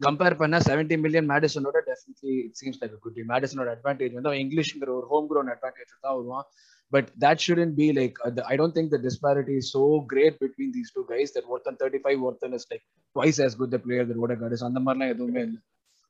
compare 0.01 0.37
பண்ணா 0.41 0.59
seventy 0.67 0.97
million 1.05 1.29
மேடிசனோட 1.33 1.79
definitely 1.91 2.33
it 2.41 2.57
seems 2.61 2.79
like 2.81 2.97
good 3.05 3.17
deal 3.19 3.29
மேடிசனோட 3.33 3.69
advantage 3.77 4.17
வந்து 4.17 4.31
அவன் 4.31 4.43
இங்கிலீஷ்ங்கிற 4.45 4.91
ஒரு 4.99 5.07
ஹோம் 5.13 5.29
க்ரோன் 5.31 5.53
அட்வான்டேஜ் 5.55 5.93
தான் 6.07 6.17
வருவான். 6.19 6.47
But 6.93 7.09
that 7.25 7.43
shouldn't 7.45 7.73
be 7.79 7.87
like 7.99 8.19
I 8.51 8.57
don't 8.61 8.77
think 8.77 8.93
the 8.95 9.01
disparity 9.07 9.55
is 9.63 9.71
so 9.77 9.83
great 10.13 10.37
between 10.43 10.75
these 10.77 10.93
two 10.97 11.05
guys 11.13 11.33
that 11.37 11.49
ஒருத்தன் 11.55 11.79
thirty 11.81 12.01
five 12.05 12.21
ஒருத்தன் 12.29 12.55
is 12.59 12.69
like 12.73 12.85
twice 13.17 13.41
as 13.47 13.55
good 13.61 13.73
the 13.75 13.81
player 13.87 14.07
that 14.11 14.21
Odegaard 14.27 14.57
is 14.59 14.67
அந்த 14.69 14.83
மாதிரிலாம் 14.87 15.13
எதுவுமே 15.15 15.43
இல்லை. 15.49 15.61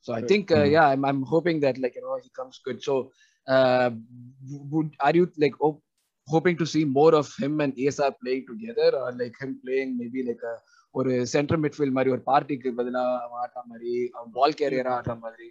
So 0.07 0.13
I 0.19 0.23
think 0.33 0.51
Mm. 0.57 0.67
Yeah 0.75 0.83
I'm 0.95 1.07
I'm 1.11 1.23
hoping 1.33 1.63
that 1.65 1.81
like 1.85 1.97
you 1.99 2.05
know 2.09 2.19
he 2.27 2.31
comes 2.41 2.61
good 2.67 2.83
so 2.89 2.97
would 4.73 4.91
are 5.01 5.15
you 5.19 5.27
like 5.45 5.57
op- 5.61 5.83
hoping 6.29 6.57
to 6.63 6.67
see 6.67 6.85
more 6.85 7.13
of 7.15 7.29
him 7.43 7.61
and 7.61 7.73
ASR 7.83 8.13
playing 8.23 8.45
together 8.51 8.89
or 9.03 9.13
like 9.13 9.35
him 9.43 9.53
playing 9.65 9.97
maybe 10.03 10.23
like 10.31 10.45
a 10.53 10.57
ஒரு 10.99 11.13
central 11.33 11.61
midfield 11.63 11.97
மாதிரி 11.97 12.13
ஒரு 12.15 12.23
பார்ட்டிக்கு 12.29 12.69
பதிலா 12.79 13.03
அவன் 13.25 13.41
ஆடுற 13.45 13.63
மாதிரி 13.71 13.93
அவன் 14.17 14.33
பால் 14.39 14.59
கேரியரா 14.63 14.93
ஆடுற 14.99 15.15
மாதிரி 15.27 15.49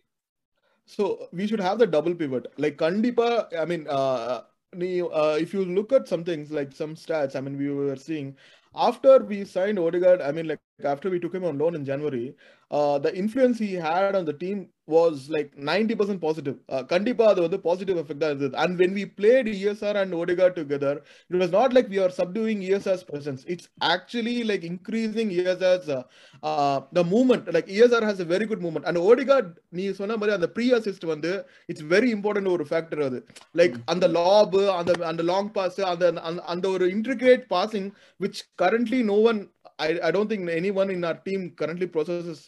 So 0.89 1.03
we 1.37 1.47
should 1.49 1.59
have 1.59 1.77
the 1.79 1.87
double 1.87 2.13
pivot. 2.13 2.43
Like 2.63 2.75
Kandipa, 2.77 3.27
I 3.61 3.65
mean, 3.65 3.87
uh, 3.89 4.41
nee- 4.73 5.01
uh, 5.21 5.35
if 5.45 5.53
you 5.55 5.65
look 5.77 5.91
at 5.97 6.07
some 6.07 6.23
things 6.23 6.51
like 6.51 6.71
some 6.81 6.93
stats, 7.03 7.35
I 7.35 7.41
mean, 7.45 7.57
we 7.57 7.69
were 7.79 7.95
seeing 7.95 8.27
after 8.75 9.13
we 9.31 9.37
signed 9.45 9.79
Odegaard, 9.79 10.21
I 10.21 10.31
mean, 10.31 10.47
like 10.51 10.61
after 10.82 11.10
we 11.10 11.18
took 11.18 11.34
him 11.34 11.44
on 11.44 11.58
loan 11.58 11.74
in 11.74 11.84
January, 11.84 12.34
uh, 12.70 12.98
the 13.04 13.12
influence 13.12 13.58
he 13.58 13.72
had 13.86 14.14
on 14.14 14.26
the 14.26 14.36
team 14.36 14.58
was 14.86 15.12
like 15.28 15.50
90% 15.58 16.18
positive. 16.18 16.54
Uh, 16.68 16.82
Kandipa, 16.82 17.22
அது 17.22 17.40
வந்து 17.40 17.60
positive 17.64 17.98
effect 17.98 18.16
தான் 18.16 18.30
இருந்தது. 18.30 18.56
And 18.56 18.80
when 18.80 18.94
we 18.94 19.04
played 19.20 19.46
ESR 19.46 19.94
and 19.94 20.14
Odegaard 20.14 20.54
together, 20.56 20.92
it 21.30 21.40
was 21.42 21.50
not 21.50 21.72
like 21.72 21.88
we 21.88 22.00
are 22.00 22.10
subduing 22.18 22.60
ESR's 22.68 23.04
presence. 23.12 23.44
It's 23.46 23.66
actually 23.84 24.44
like 24.44 24.64
increasing 24.64 25.28
ESR's 25.40 25.88
uh, 25.88 26.02
uh, 26.42 26.78
the 26.94 27.04
movement. 27.04 27.52
Like 27.52 27.66
ESR 27.66 28.02
has 28.02 28.20
a 28.20 28.24
very 28.24 28.46
good 28.46 28.60
movement. 28.60 28.86
And 28.86 28.98
Odegaard, 28.98 29.58
நீ 29.68 29.90
சொன்ன 29.92 30.16
மாதிரி 30.16 30.36
அந்த 30.36 30.48
pre 30.48 30.72
assist 30.72 31.06
வந்து 31.06 31.46
it's 31.66 31.84
very 31.84 32.10
important 32.16 32.48
ஒரு 32.48 32.66
factor 32.70 33.04
அது 33.04 33.26
like 33.56 33.74
அந்த 33.84 34.06
lob 34.08 34.56
அந்த 34.56 35.06
அந்த 35.06 35.22
லாங் 35.22 35.52
பாஸ் 35.52 35.80
அந்த 35.80 36.12
அந்த- 36.22 36.42
அந்த 36.42 36.68
ஒரு 36.68 36.86
intricate 36.86 37.44
passing 37.50 37.90
which 38.20 38.40
currently 38.62 39.02
no 39.04 39.20
one 39.20 39.52
I 39.79 39.89
I 40.07 40.11
don't 40.15 40.33
think 40.33 40.55
any 40.61 40.71
one 40.83 40.93
in 40.97 41.05
our 41.11 41.19
team 41.27 41.43
currently 41.61 41.89
processes 41.97 42.43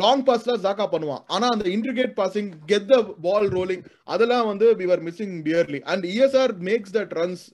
long 0.00 0.22
பாஸ்ல 0.26 0.54
ஜாக்கா 0.64 0.84
பண்ணுவான். 0.94 1.22
ஆனா 1.34 1.46
அந்த 1.54 1.64
intricate 1.74 2.10
passing 2.18 2.48
get 2.70 2.88
the 2.90 2.96
ball 3.26 3.46
rolling 3.54 3.84
அதெல்லாம் 4.12 4.48
வந்து 4.50 4.66
we 4.80 4.86
are 4.94 5.02
missing 5.06 5.36
purely 5.46 5.80
and 5.92 6.04
ESR 6.10 6.52
makes 6.68 6.92
that 6.96 7.12
runs 7.18 7.44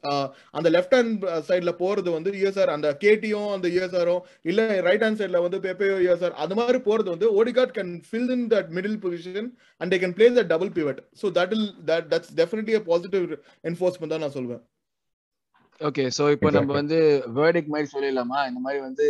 அந்த 0.59 0.69
left 0.77 0.95
hand 0.97 1.27
சைட்ல 1.49 1.73
போறது 1.83 2.13
வந்து 2.17 2.31
இஎஸ்ஆர் 2.41 2.73
அந்த 2.77 2.91
கேடியும் 3.05 3.51
அந்த 3.57 3.69
இஎஸ்ஆரும் 3.77 4.25
இல்ல 4.53 4.67
ரைட் 4.89 5.05
ஹேண்ட் 5.07 5.21
சைட்ல 5.21 5.43
வந்து 5.47 5.61
பெப்பேயோ 5.67 5.99
இஎஸ்ஆர் 6.07 6.35
அது 6.47 6.57
மாதிரி 6.61 6.81
போறது 6.89 7.09
வந்து 7.15 7.29
Odegaard 7.43 7.77
can 7.79 7.95
fill 8.09 8.33
in 8.37 8.47
that 8.55 8.73
middle 8.79 8.99
position 9.05 9.49
and 9.81 9.93
they 9.95 10.01
can 10.05 10.17
play 10.19 10.29
the 10.41 10.45
double 10.55 10.73
pivot 10.81 11.01
so 11.23 11.29
that'll 11.59 11.69
that 11.93 12.09
that's 12.15 12.35
definitely 12.43 12.83
positive 12.91 13.29
enforcement 13.71 14.15
தான் 14.17 14.25
நான் 14.27 14.37
சொல்வேன். 14.41 14.63
ஓகே 15.81 16.05
சோ 16.17 16.23
இப்போ 16.35 16.49
நம்ம. 16.55 16.73
வந்து 16.81 16.97
வேர்டிக் 17.37 17.73
மாதிரி 17.73 17.89
சொல்லிடலாமா? 17.93 18.39
இந்த 18.51 18.61
மாதிரி 18.65 18.81
வந்து 18.87 19.07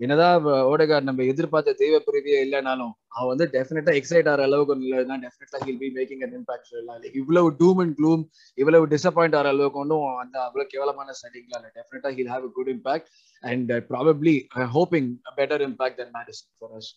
என்னதான் 0.00 0.44
ஓடகார்ட் 0.70 1.06
நம்ம 1.08 1.24
எதிர்பார்த்த 1.32 1.74
தெய்வ 1.80 1.96
பிரிவியே 2.06 2.40
இல்லைனாலும் 2.46 2.92
அவன் 3.14 3.30
வந்து 3.32 3.46
டெஃபினட்டா 3.54 3.92
எக்ஸைட் 4.00 4.28
ஆகிற 4.30 4.44
அளவுக்கு 4.48 4.72
ஒன்றும் 4.74 4.88
இல்லை 4.88 5.16
டெஃபினட்டா 5.24 5.58
he'll 5.64 5.80
be 5.82 5.88
making 5.96 6.22
an 6.26 6.34
impact 6.38 6.68
சொல்லலாம் 6.72 6.98
லைக் 7.02 7.16
இவ்வளவு 7.22 7.48
டூம் 7.60 7.80
அண்ட் 7.84 7.94
க்ளூம் 7.98 8.22
இவ்வளவு 8.58 8.90
டிசப்பாயிண்ட் 8.94 9.36
ஆகிற 9.38 9.52
அளவுக்கு 9.54 9.80
ஒன்றும் 9.82 10.04
அந்த 10.22 10.36
அவ்வளவு 10.46 10.70
கேவலமான 10.74 11.14
ஸ்டடிங்லாம் 11.20 11.60
இல்லை. 11.60 11.72
டெஃபினட்டா 11.78 12.12
he'll 12.18 12.30
have 12.34 12.46
a 12.48 12.52
good 12.58 12.70
impact 12.74 13.08
and 13.44 13.72
probably 13.90 14.34
hoping 14.76 15.10
better 15.40 15.64
impact 15.68 15.98
than 16.02 16.14
Maddison 16.18 16.50
far 16.60 16.74
as 16.78 16.90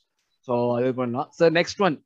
so 0.47 0.53
அது 0.77 0.93
பண்ணலாம். 1.01 1.29
Sir 1.39 1.53
next 1.59 1.83
one 1.87 1.97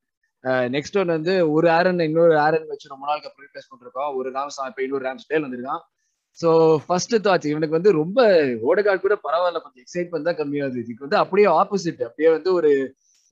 next 0.78 0.98
one 1.02 1.12
வந்து 1.18 1.36
ஒரு 1.56 1.68
ஆரன் 1.78 2.06
இன்னொரு 2.10 2.36
ஆரன் 2.46 2.72
வச்சு 2.72 2.94
ரொம்ப 2.94 3.06
நாளுக்கு 3.10 3.30
அப்புறம் 3.30 3.46
ரீப்ளேஸ் 3.48 3.70
பண்ணிருக்கோம் 3.72 4.10
ஒரு 4.20 4.32
ராம்ஸ் 4.38 4.60
இப்போ 4.72 4.84
இன்னொரு 4.88 5.06
ராம்ஸ் 5.10 5.30
டேல் 5.32 5.46
வந்திருக்கான். 5.46 5.84
ஸோ 6.38 6.50
ஃபர்ஸ்ட் 6.88 7.16
தாட்ஸ் 7.28 7.46
இவனுக்கு 7.46 7.78
வந்து 7.78 7.92
ரொம்ப 7.94 8.20
ஓடகார்ட் 8.70 9.02
கூட 9.02 9.18
பரவாயில்ல 9.28 9.62
கொஞ்சம் 9.62 9.84
எக்ஸைட்மெண்ட் 9.86 10.30
தான் 10.30 10.40
கம்மியாகுது 10.42 10.84
இதுக்கு 10.84 11.06
வந்து 11.08 11.18
அப்படியே 11.18 11.48
ஆப்போசிட் 11.62 12.04
அப்படியே 12.04 12.30
வந்து 12.30 12.54
ஒரு 12.54 12.72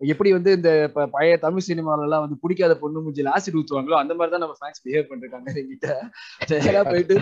எப்படி 0.01 0.31
வந்து 0.31 0.51
இந்த 0.51 0.69
பழைய 1.11 1.37
தமிழ் 1.37 1.65
சினிமால 1.67 2.05
எல்லாம் 2.05 2.23
வந்து 2.23 2.37
பிடிக்காத 2.41 2.73
பொண்ணு 2.73 3.03
மூஞ்சில 3.03 3.33
ஆசிட் 3.35 3.57
ஊத்துவாங்களோ 3.59 3.97
அந்த 3.99 4.13
மாதிரி 4.13 4.31
தான் 4.31 4.43
நம்ம 4.45 4.55
ஃபேன்ஸ் 4.59 4.81
பிஹேவ் 4.85 5.09
பண்ணிருக்காங்க 5.09 5.49
என்கிட்ட. 5.53 5.89
நேரா 6.63 6.81
போயிட்டு. 6.91 7.15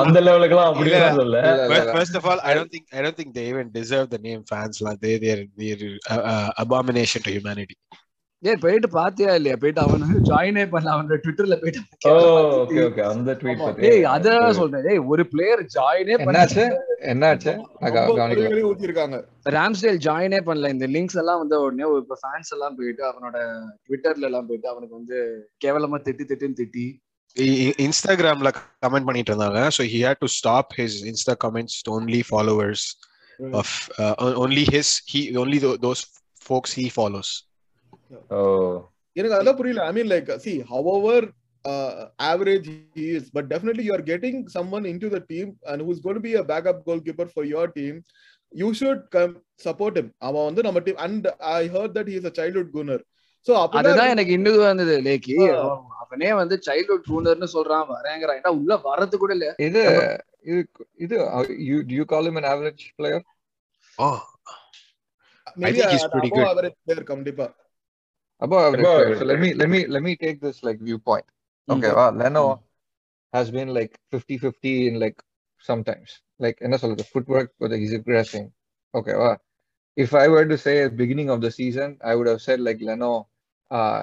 அந்த 0.00 0.20
லெவலுக்குலாம் 0.20 0.70
அப்படிலாம் 0.70 1.14
சொல்ல 1.14 1.36
இல்ல, 1.38 1.52
இல்ல, 1.52 1.68
But 1.68 1.80
இல்ல. 1.80 1.92
first 1.92 2.16
of 2.16 2.26
all, 2.26 2.40
I 2.42 2.54
don't 2.54 2.70
think 2.70 2.86
I 2.92 3.02
don't 3.02 3.16
think 3.16 3.32
they 3.34 3.46
even 3.48 3.70
deserve 3.70 4.08
the 4.10 4.20
name 4.20 4.42
fans. 4.44 4.80
Like 4.80 5.00
ஏய் 8.46 8.56
போயிட்டு 8.56 8.88
பாத்தியா 8.88 9.34
இல்லையா? 9.34 9.56
போயிட்டு 9.60 9.80
அவன் 9.80 10.02
ஜாயினே 10.02 10.58
பண்ணல. 10.58 10.94
அவனோட 10.94 11.18
ட்விட்டர்ல 11.22 11.60
போயிட்டு 11.60 13.02
அந்த 13.04 13.32
ட்வீட். 13.32 13.84
ஏய் 13.84 14.04
அதான் 14.04 14.50
சொல்றேன். 14.50 14.90
ஏய் 14.90 14.98
ஒரு 14.98 15.28
பிளேயர் 15.28 15.62
ஜாயினே 15.62 16.20
பண்ணல 16.24 16.74
என்னாச்சு? 17.00 17.64
குறைகளே 17.80 18.72
ஊத்திருக்காங்க. 18.72 19.24
ராம்ஸ்டேல் 19.48 19.96
ஜாயினே 19.96 20.40
பண்ணல. 20.46 20.68
இந்த 20.68 20.86
லிங்க்ஸ் 20.86 21.16
எல்லாம் 21.16 21.38
வந்து 21.38 21.60
உடனே 21.60 21.84
ஒரு 21.84 21.98
இப்ப 21.98 22.18
ஃபேன்ஸ் 22.22 22.52
எல்லாம் 22.52 22.76
போயிட்டு 22.76 23.08
அவனோட 23.08 23.62
ட்விட்டர்ல 23.88 24.20
எல்லாம் 24.20 24.46
போயிட்டு 24.46 24.68
அவனுக்கு 24.68 24.94
வந்து 24.94 25.48
கேவலமா 25.64 26.00
திட்டி 26.00 26.24
திட்டுன்னு 26.28 26.64
திட்டி. 26.64 27.04
Instagramல 27.38 28.54
comment 28.86 29.04
பண்ணிட்டு 29.04 29.34
இருந்தாங்க. 29.34 29.68
So 29.68 29.86
he 29.86 29.90
had 29.90 30.14
to 30.24 30.26
stop 30.26 30.80
his 30.80 30.90
Insta 31.04 31.34
comments 31.44 31.80
to 31.82 32.00
only 32.00 32.20
followers 32.30 32.74
of 33.52 33.66
uh, 33.98 34.14
on- 34.14 34.50
only 34.50 34.64
his 34.70 34.82
he 35.14 35.16
only 35.16 35.76
tho- 35.78 35.92
எனக்கு 39.16 39.34
அதெல்லாம் 39.36 39.58
புரியல. 39.60 39.82
I 39.88 39.92
mean 39.96 40.10
like 40.12 40.30
see 40.44 40.52
however 40.70 41.26
average 42.28 42.68
is 43.06 43.28
but 43.36 43.48
definitely 43.52 43.84
you 43.86 43.92
are 43.96 44.06
getting 44.10 44.40
someone 44.56 44.86
in 44.90 45.02
to 45.04 45.10
the 45.14 45.20
team 45.30 45.50
and 45.70 45.82
who's 45.88 46.02
gonna 46.06 46.22
be 46.26 46.32
a 46.40 46.44
backup 46.52 46.82
goalkeeper 47.06 47.30
for 47.32 47.48
your 47.52 47.72
team 47.78 47.96
you 48.52 48.68
should 48.80 49.04
come 49.16 49.34
support 49.64 49.98
him. 50.00 50.08
அவன் 50.26 50.46
வந்து 50.48 50.62
நம்ம 50.66 50.80
team 50.86 51.00
and 51.06 51.26
I 51.54 51.62
heard 51.74 51.94
that 51.98 52.10
he 52.12 52.16
is 52.20 52.28
a 52.30 52.34
childhood 52.40 52.72
gunner 52.76 53.02
so 53.46 53.52
அதுதான் 53.78 54.12
எனக்கு 54.12 54.32
இன்னும் 54.36 54.60
வந்தது. 54.62 54.94
லேக்கி 55.08 55.34
ஆ. 55.48 55.58
அவனே 56.02 56.30
வந்து 56.40 56.56
childhood 56.66 57.10
ரூனர்னு 57.10 57.48
சொல்றான். 57.54 57.84
வரேங்கிறான் 57.94 58.38
ஏன்னா 58.40 58.52
உள்ள 58.60 58.72
வரது 58.86 59.16
கூட 59.22 59.32
இல்ல. 59.36 59.48
இது 59.66 59.82
இது 60.50 60.60
இது 61.04 61.14
you 61.68 61.76
you 61.96 62.04
call 62.12 62.28
him 62.30 62.38
an 62.42 62.48
average 62.52 62.82
player? 62.98 63.20
Oh, 63.98 64.16
maybe 65.60 65.76
think 65.76 65.92
he's 65.94 66.06
pretty 66.14 66.30
good. 66.34 66.46
Average 66.52 66.76
player 66.80 67.10
கண்டிப்பா. 67.12 67.46
Above 68.42 68.62
average 68.66 68.84
Above 68.84 69.00
average 69.00 69.18
So 69.18 69.24
let 69.24 69.40
me 69.40 69.50
let 69.54 69.68
me 69.68 69.80
let 69.86 70.02
me 70.02 70.14
take 70.16 70.38
this 70.40 70.58
like 70.62 70.78
viewpoint. 70.80 71.26
Okay, 71.68 71.92
wow, 71.92 72.10
Leno 72.12 72.44
Mm. 72.46 72.60
has 73.32 73.50
been 73.50 73.70
like 73.70 73.92
50-50 74.12 74.74
in 74.88 74.94
like 74.98 75.18
sometimes. 75.64 76.10
Like 76.40 76.58
என்ன 76.66 76.76
சொல்றது 76.82 77.04
footwork 77.12 77.48
but 77.60 77.72
he's 77.80 77.94
aggressing. 77.94 78.46
Okay, 78.94 79.16
wow. 79.22 79.36
If 79.96 80.10
I 80.14 80.28
were 80.28 80.46
to 80.46 80.58
say 80.58 80.74
at 80.84 80.94
beginning 80.96 81.30
of 81.34 81.40
the 81.40 81.50
season, 81.50 81.90
I 82.02 82.14
would 82.16 82.28
have 82.32 82.42
said 82.48 82.60
like 82.68 82.82
Leno 82.90 83.12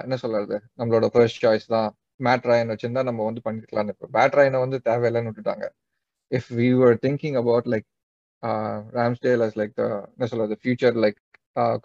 என்ன 0.04 0.16
சொல்றது 0.22 0.56
நம்மளோட 0.78 1.06
first 1.12 1.38
choice 1.44 1.66
தான் 1.74 1.90
Matt 2.20 2.46
Ryan 2.48 2.70
வச்சிருந்தா 2.72 3.02
நம்ம 3.08 3.24
வந்து 3.28 3.42
பண்ணிக்கலாம் 3.46 3.90
இப்போ 3.92 4.06
பேட் 4.16 4.36
ராயனை 4.38 4.58
வந்து 4.64 4.78
தேவையில்லைன்னு 4.88 5.30
விட்டுட்டாங்க 5.30 5.66
if 6.32 6.50
we 6.58 6.68
were 6.80 6.98
thinking 7.06 7.38
about 7.42 7.68
like 7.74 7.86
Ramsdale 8.98 9.42
as 9.46 9.56
like 9.60 9.72
the 9.80 9.84
என்ன 10.14 10.26
சொல்றது 10.32 10.56
future 10.60 10.98
like 11.04 11.18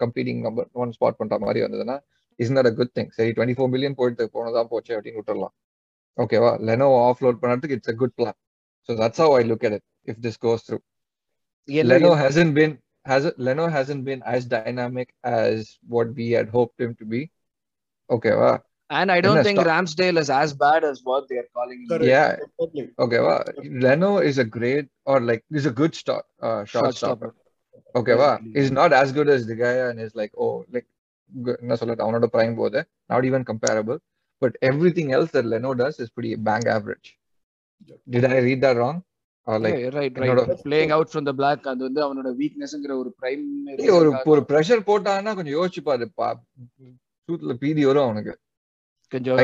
competing 0.02 0.42
number 0.48 0.68
one 0.82 0.92
spot 0.96 1.18
பண்ற 1.20 1.38
மாதிரி 1.44 1.60
வந்ததுன்னா 1.66 1.96
Is 2.43 2.53
not 2.57 2.69
a 2.71 2.73
good 2.79 2.93
thing 2.97 3.11
சரி 3.17 3.31
டுவெண்ட்டி 3.37 3.55
ஃபோர் 3.59 3.71
மில்லியன் 3.75 3.97
போயிட்டு 3.99 4.25
போனதான் 4.37 4.71
போச்சு 4.73 4.93
அப்படின்னு 4.97 5.19
விட்டுறலாம் 5.21 5.55
ஓகேவா 6.17 6.51
லெனோ 6.69 6.89
ஆஃப்லோட் 7.09 7.39
பண்ணுறதுக்கு 7.43 7.77
it's 7.79 7.93
a 7.93 7.97
good 8.01 8.15
plan 8.19 8.37
so 8.89 8.93
that's 9.01 9.21
how 9.25 9.35
I 9.39 9.43
look 9.51 9.65
at 9.69 9.75
it 9.79 9.85
if 10.11 10.17
this 10.25 10.35
goes 10.47 10.61
through 10.67 10.83
என்ன- 11.67 11.91
Leno 11.91 12.11
hasn't 12.23 12.53
been 12.59 12.73
has 13.11 13.23
Leno 13.47 13.65
hasn't 13.75 14.03
been 14.09 14.21
as 14.33 14.41
dynamic 14.53 15.09
as 15.39 15.57
what 15.93 16.07
we 16.19 16.27
had 16.37 16.47
hoped 16.55 16.79
him 16.83 16.91
to 17.01 17.05
be. 17.13 17.21
Okay, 18.09 18.33
wow. 18.41 18.55
and 18.89 19.09
I 19.13 19.19
don't 19.25 19.37
என்ன 19.37 19.43
think 19.47 19.59
stop- 19.59 19.69
Ramsdale 19.69 20.17
is 20.23 20.29
as 20.39 20.49
bad 20.63 20.81
as 20.89 20.97
what 21.09 21.23
they 21.29 21.37
are 21.41 21.47
calling 21.57 21.77
him. 21.81 21.87
Correct. 21.91 22.09
Yeah, 22.13 22.29
Exactly. 22.45 22.85
okay, 23.05 23.19
wow. 23.27 23.37
Leno 23.85 24.11
is 24.29 24.37
a 24.43 24.47
great 24.57 24.87
or 25.11 25.17
like 25.29 25.41
is 25.61 25.67
a 25.71 25.75
good 25.81 25.93
start 26.01 26.25
uh, 26.47 26.61
shot 26.71 26.83
Shot 26.83 26.95
stopper. 26.99 27.29
stopper. 27.29 27.31
Okay, 28.01 28.15
wow. 28.23 28.33
Basically. 28.33 28.53
He's 28.57 28.71
not 28.79 28.93
as 29.01 29.11
good 29.17 29.29
as 29.35 29.43
the 29.51 29.57
guy 29.63 29.73
and 29.87 30.05
is 30.07 30.13
like 30.21 30.33
oh 30.45 30.53
like 30.75 30.87
என்ன 31.58 31.74
சொல்றது 31.74 32.02
அவனோட 32.04 32.24
prime 32.32 32.54
போது 32.56 32.88
not 33.12 33.24
even 33.24 33.44
comparable. 33.52 33.98
But 34.40 34.50
everything 34.60 35.12
else 35.12 35.30
that 35.30 35.44
Leno 35.44 35.74
does 35.74 35.98
is 35.98 36.10
pretty 36.10 36.34
bang 36.36 36.66
average. 36.66 37.18
Did 38.10 38.24
I 38.24 38.38
read 38.38 38.60
that 38.60 38.76
wrong? 38.76 39.02
Or 39.46 39.58
like 39.58 39.74
Yeah, 39.74 39.88
right, 39.88 39.94
right. 39.94 40.30
என்னோட- 40.30 40.60
Playing 40.64 40.90
out 40.90 41.08
from 41.08 41.26
the 41.26 41.32
black 41.32 41.66
அது 41.66 41.90
வந்து 41.90 42.00
அவனோட 42.06 42.34
வீக்னஸ்ங்கிற 42.38 42.96
ஒரு 42.98 43.14
prime 43.22 44.44
pressure 44.48 44.86
போட்டான்னா 44.86 45.34
கொஞ்சம் 45.34 45.54
யோசிச்சு 45.54 45.80
பாரு 45.82 46.10
சூட்ல 47.32 47.52
பீதி 47.52 47.84
வரும் 47.84 48.02
அவனுக்கு 48.02 48.38
கொஞ்சம் 49.08 49.38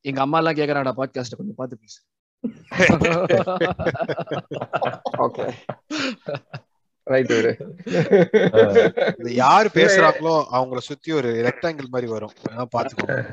எங்க 0.00 0.20
அம்மா 0.20 0.38
எல்லாம் 0.38 0.54
கேக்குறாடா 0.54 0.92
பாட்காஸ்ட் 0.96 1.36
கொஞ்சம் 1.36 1.54
பாத்து 1.54 1.78
பேசு 1.78 2.00
ஓகே 5.18 5.52
ரைட் 7.08 7.32
யாரு 9.40 9.68
பேசுறாங்களோ 9.74 10.44
அவங்கள 10.52 10.78
சுத்தி 10.86 11.12
ஒரு 11.12 11.46
ரெக்டாங்கிள் 11.46 11.88
மாதிரி 11.88 12.12
வரும். 12.12 12.30
வேணா 12.44 12.64
பாத்துக்கோங்க 12.74 13.24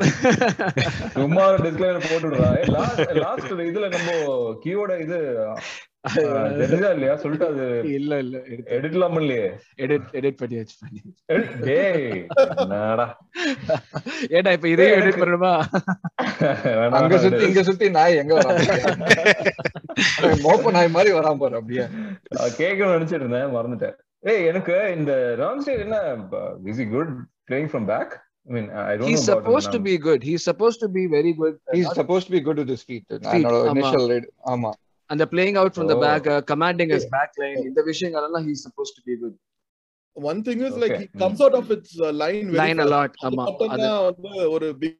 சும்மா 1.15 1.47
ஒரு 1.47 1.57
டிஸ்க்ளைமர் 1.65 2.05
போட்டு 2.05 2.27
விடுறா 2.27 2.71
லாஸ்ட் 2.71 3.17
லாஸ்ட் 3.17 3.51
இதுல 3.67 3.89
நம்ம 3.89 4.11
கீயோட 4.63 4.99
இது 4.99 5.17
தெரிஞ்சா 6.59 6.89
இல்லையா? 6.95 7.13
சொல்லிட்டு 7.21 7.45
அது 7.47 7.65
இல்ல 7.93 8.17
இல்ல 8.23 8.37
எடுக்கலாம் 8.75 9.17
இல்லையே 9.21 9.47
எடிட் 9.83 10.09
எடிட் 10.19 10.39
பண்ணி 10.41 10.55
வச்சு 10.59 10.75
பண்ணி 10.81 11.01
டேய் 11.65 12.05
என்னடா? 12.57 13.07
ஏடா 14.37 14.53
இப்ப 14.57 14.69
இதையும் 14.73 14.97
எடிட் 14.99 15.21
பண்ணணுமா? 15.21 15.53
அங்க 16.99 17.19
சுத்தி 17.25 17.43
இங்க 17.49 17.63
சுத்தி 17.69 17.89
நாய் 17.97 18.19
எங்க 18.23 18.33
வரான் 18.39 18.61
மோப்ப 20.45 20.71
நாய் 20.75 20.95
மாதிரி 20.95 21.11
வரான் 21.17 21.41
பாரு 21.41 21.57
அப்படியே. 21.59 21.85
நான் 22.35 22.57
கேட்கணும்னு 22.59 22.95
நினைச்சிட்டு 22.97 23.23
இருந்தேன் 23.23 23.55
மறந்துட்டேன். 23.55 23.95
ஏய் 24.23 24.45
எனக்கு 24.51 24.75
இந்த 24.95 25.11
ராம்ஸ்டேல் 25.41 25.83
என்ன 25.83 25.97
is 26.71 26.81
a 26.81 26.89
good 26.93 27.11
playing 27.47 27.69
from 27.71 27.87
back 27.91 28.13
I 28.47 28.53
mean 28.55 28.69
I 28.81 28.93
don't 28.93 29.09
he's 29.11 29.23
no 29.23 29.33
supposed 29.33 29.69
to 29.71 29.79
be 29.81 29.95
good. 29.99 30.21
He's 30.23 30.43
supposed 30.49 30.79
to 30.81 30.89
be 30.89 31.03
very 31.09 31.33
good. 31.33 31.55
He's 31.75 31.91
supposed 31.93 32.27
to 32.27 32.33
be 32.33 32.41
good 32.41 32.57
with 32.61 32.69
his 32.69 32.83
feet. 32.83 33.05
Feet, 33.09 33.29
என்னோட 33.37 33.55
ஆமா. 33.61 33.71
initial 33.75 34.05
read 34.13 34.25
ஆமா. 34.53 34.71
அந்த 35.09 35.23
playing 35.31 35.55
out 35.61 35.71
from 35.77 35.87
the 35.87 35.97
Oh. 35.97 36.03
back 36.05 36.23
uh, 36.27 36.41
commanding 36.51 36.89
his 36.95 37.05
back 37.15 37.31
line 37.41 37.59
இந்த 37.69 37.81
விஷயங்கள் 37.89 38.25
எல்லாம் 38.29 38.45
he's 38.49 38.61
supposed 38.67 38.93
to 38.97 39.03
be 39.09 39.15
good 39.23 39.35
one 40.17 40.39
thing 40.43 40.59
is 40.67 40.75
like 40.83 40.93
Okay. 40.93 41.05
he 41.05 41.19
comes 41.23 41.39
out 41.45 41.55
of 41.59 41.65
its 41.75 41.89
uh, 41.99 42.11
line 42.23 42.45
very 42.49 42.59
line 42.61 42.77
fast. 42.77 42.87
A lot 42.87 43.15
அது 43.21 43.29
ஆமா 43.29 43.45
அது 43.75 43.89
வந்து 44.09 44.29
ஒரு 44.55 44.67
big 44.83 44.93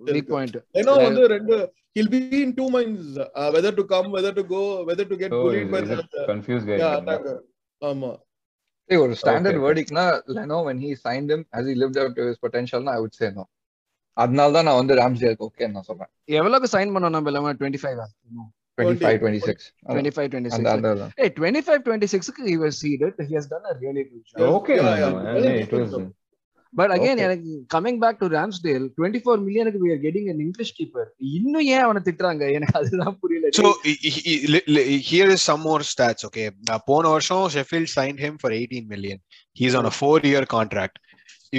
weak 0.00 0.32
point 0.34 0.58
ஏன்னா 0.80 0.94
வந்து 1.06 1.22
ரெண்டு 1.34 1.54
he'll 1.96 2.10
be 2.10 2.20
in 2.40 2.50
two 2.58 2.68
minds 2.74 3.04
uh, 3.18 3.48
whether 3.54 3.72
to 3.78 3.84
come 3.92 4.08
whether 4.16 4.32
to 4.38 4.44
go 4.52 4.60
whether 4.88 5.06
to 5.12 5.16
get 5.22 5.30
So, 5.34 5.40
bullied 5.44 5.64
is, 5.64 5.72
by 5.74 5.80
is 5.84 5.90
the 5.92 5.98
it 6.04 6.26
confused 6.32 6.66
guy? 6.70 6.78
yeah 6.82 6.94
attacker 7.00 7.36
ஆமா 7.82 8.10
ஒரு 8.90 9.14
standard. 9.20 9.58
வேர்டிக்னா 9.64 10.04
Leno 10.36 10.58
when 10.68 10.78
he 10.84 10.90
signed 11.04 11.28
him 11.34 11.42
has 11.56 11.64
he 11.70 11.76
lived 11.82 11.98
up 12.02 12.12
to 12.18 12.24
his 12.28 12.38
potential 12.46 12.88
I 12.94 13.00
would 13.02 13.14
say 13.20 13.28
no 13.38 13.44
அதனால 14.16 14.52
தான் 14.56 14.66
நான் 14.68 14.80
வந்து 14.80 14.94
ராம்ஸ்டேலுக்கு 15.00 15.46
okay 15.48 15.66
நான் 15.74 15.86
சொல்றேன் 15.90 16.10
எவ்வளவுக்கு 16.40 16.70
sign 16.74 16.92
பண்ணோம் 16.94 17.14
நம்ம 17.16 17.30
எல்லாமே 17.32 17.52
twenty 17.60 17.80
five 17.82 17.98
25 18.84 19.20
26 19.22 19.66
twenty 19.88 20.12
five 20.16 20.28
twenty 20.32 20.50
அந்த 20.50 20.68
சிக்ஸ் 20.68 20.76
அந்த 20.76 20.90
ஏய் 21.24 21.32
டுவெண்ட்டி 21.38 21.62
ஃபைவ் 21.66 21.82
டுவெண்ட்டி 21.86 22.08
சிக்ஸ்க்கு 22.14 22.48
he 22.52 22.56
was 22.64 22.74
seeded 22.82 23.12
he 23.28 23.34
has 23.38 23.46
done 23.54 23.66
a 23.72 23.76
really 23.84 24.04
good 24.10 24.24
job 24.32 24.48
Okay, 24.58 24.78
Yeah, 24.80 24.88
man. 24.88 24.98
yeah. 25.02 25.12
man. 25.18 25.28
Very 25.36 25.50
Hey, 25.50 25.60
it 25.66 25.74
was, 25.78 25.90
decent. 25.90 26.16
But 26.72 26.92
again 26.94 27.12
Okay. 27.14 27.24
எனக்கு 27.26 27.52
coming 27.74 27.98
back 28.02 28.18
to 28.22 28.26
Ramsdale 28.36 28.84
twenty 28.96 29.20
four 29.22 29.40
மில்லியனுக்கு 29.46 29.78
we 29.84 29.90
are 29.94 30.00
getting 30.04 30.26
an 30.32 30.38
English 30.44 30.72
keeper 30.76 31.08
இன்னும் 31.36 31.64
ஏன் 31.74 31.84
அவனை 31.86 32.00
திட்டுறாங்க 32.08 32.44
எனக்கு 32.58 32.76
அதுதான் 32.80 33.16
புரியல 33.22 33.48
So 33.58 33.70
he- 33.86 33.98
he- 34.04 34.22
he- 34.28 34.50
li- 34.54 34.66
li- 34.76 34.84
here 35.10 35.28
is 35.36 35.40
some 35.50 35.62
more 35.68 35.80
stats. 35.92 36.22
Okay, 36.28 36.46
uh, 36.72 36.78
போன 36.90 37.08
வருஷம் 37.14 37.44
Sheffield 37.54 37.88
signed 37.96 38.20
him 38.26 38.34
for 38.42 38.50
18 38.58 38.84
million. 38.92 39.18
He's 39.60 39.74
on 39.80 39.86
a 39.90 39.94
four-year 40.00 40.44
contract. 40.56 40.94
If 41.08 41.09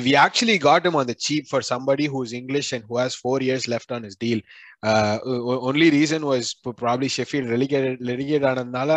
we 0.07 0.13
actually 0.17 0.57
got 0.59 0.85
him 0.87 0.95
on 0.95 1.07
the 1.07 1.17
cheap 1.27 1.45
for 1.53 1.61
somebody 1.63 2.07
who's 2.09 2.33
English 2.33 2.69
and 2.73 2.83
who 2.89 2.97
has 2.99 3.15
four 3.25 3.39
years 3.41 3.65
left 3.69 3.91
on 3.97 4.03
his 4.03 4.17
deal, 4.25 4.41
uh, 4.83 5.17
o- 5.25 5.45
o- 5.51 5.61
only 5.61 5.89
reason 5.91 6.21
was 6.33 6.47
p- 6.63 6.77
probably 6.83 7.09
Sheffield 7.17 7.49
relegated 7.55 8.03
relegated 8.11 8.47
ஆனதுனால 8.51 8.91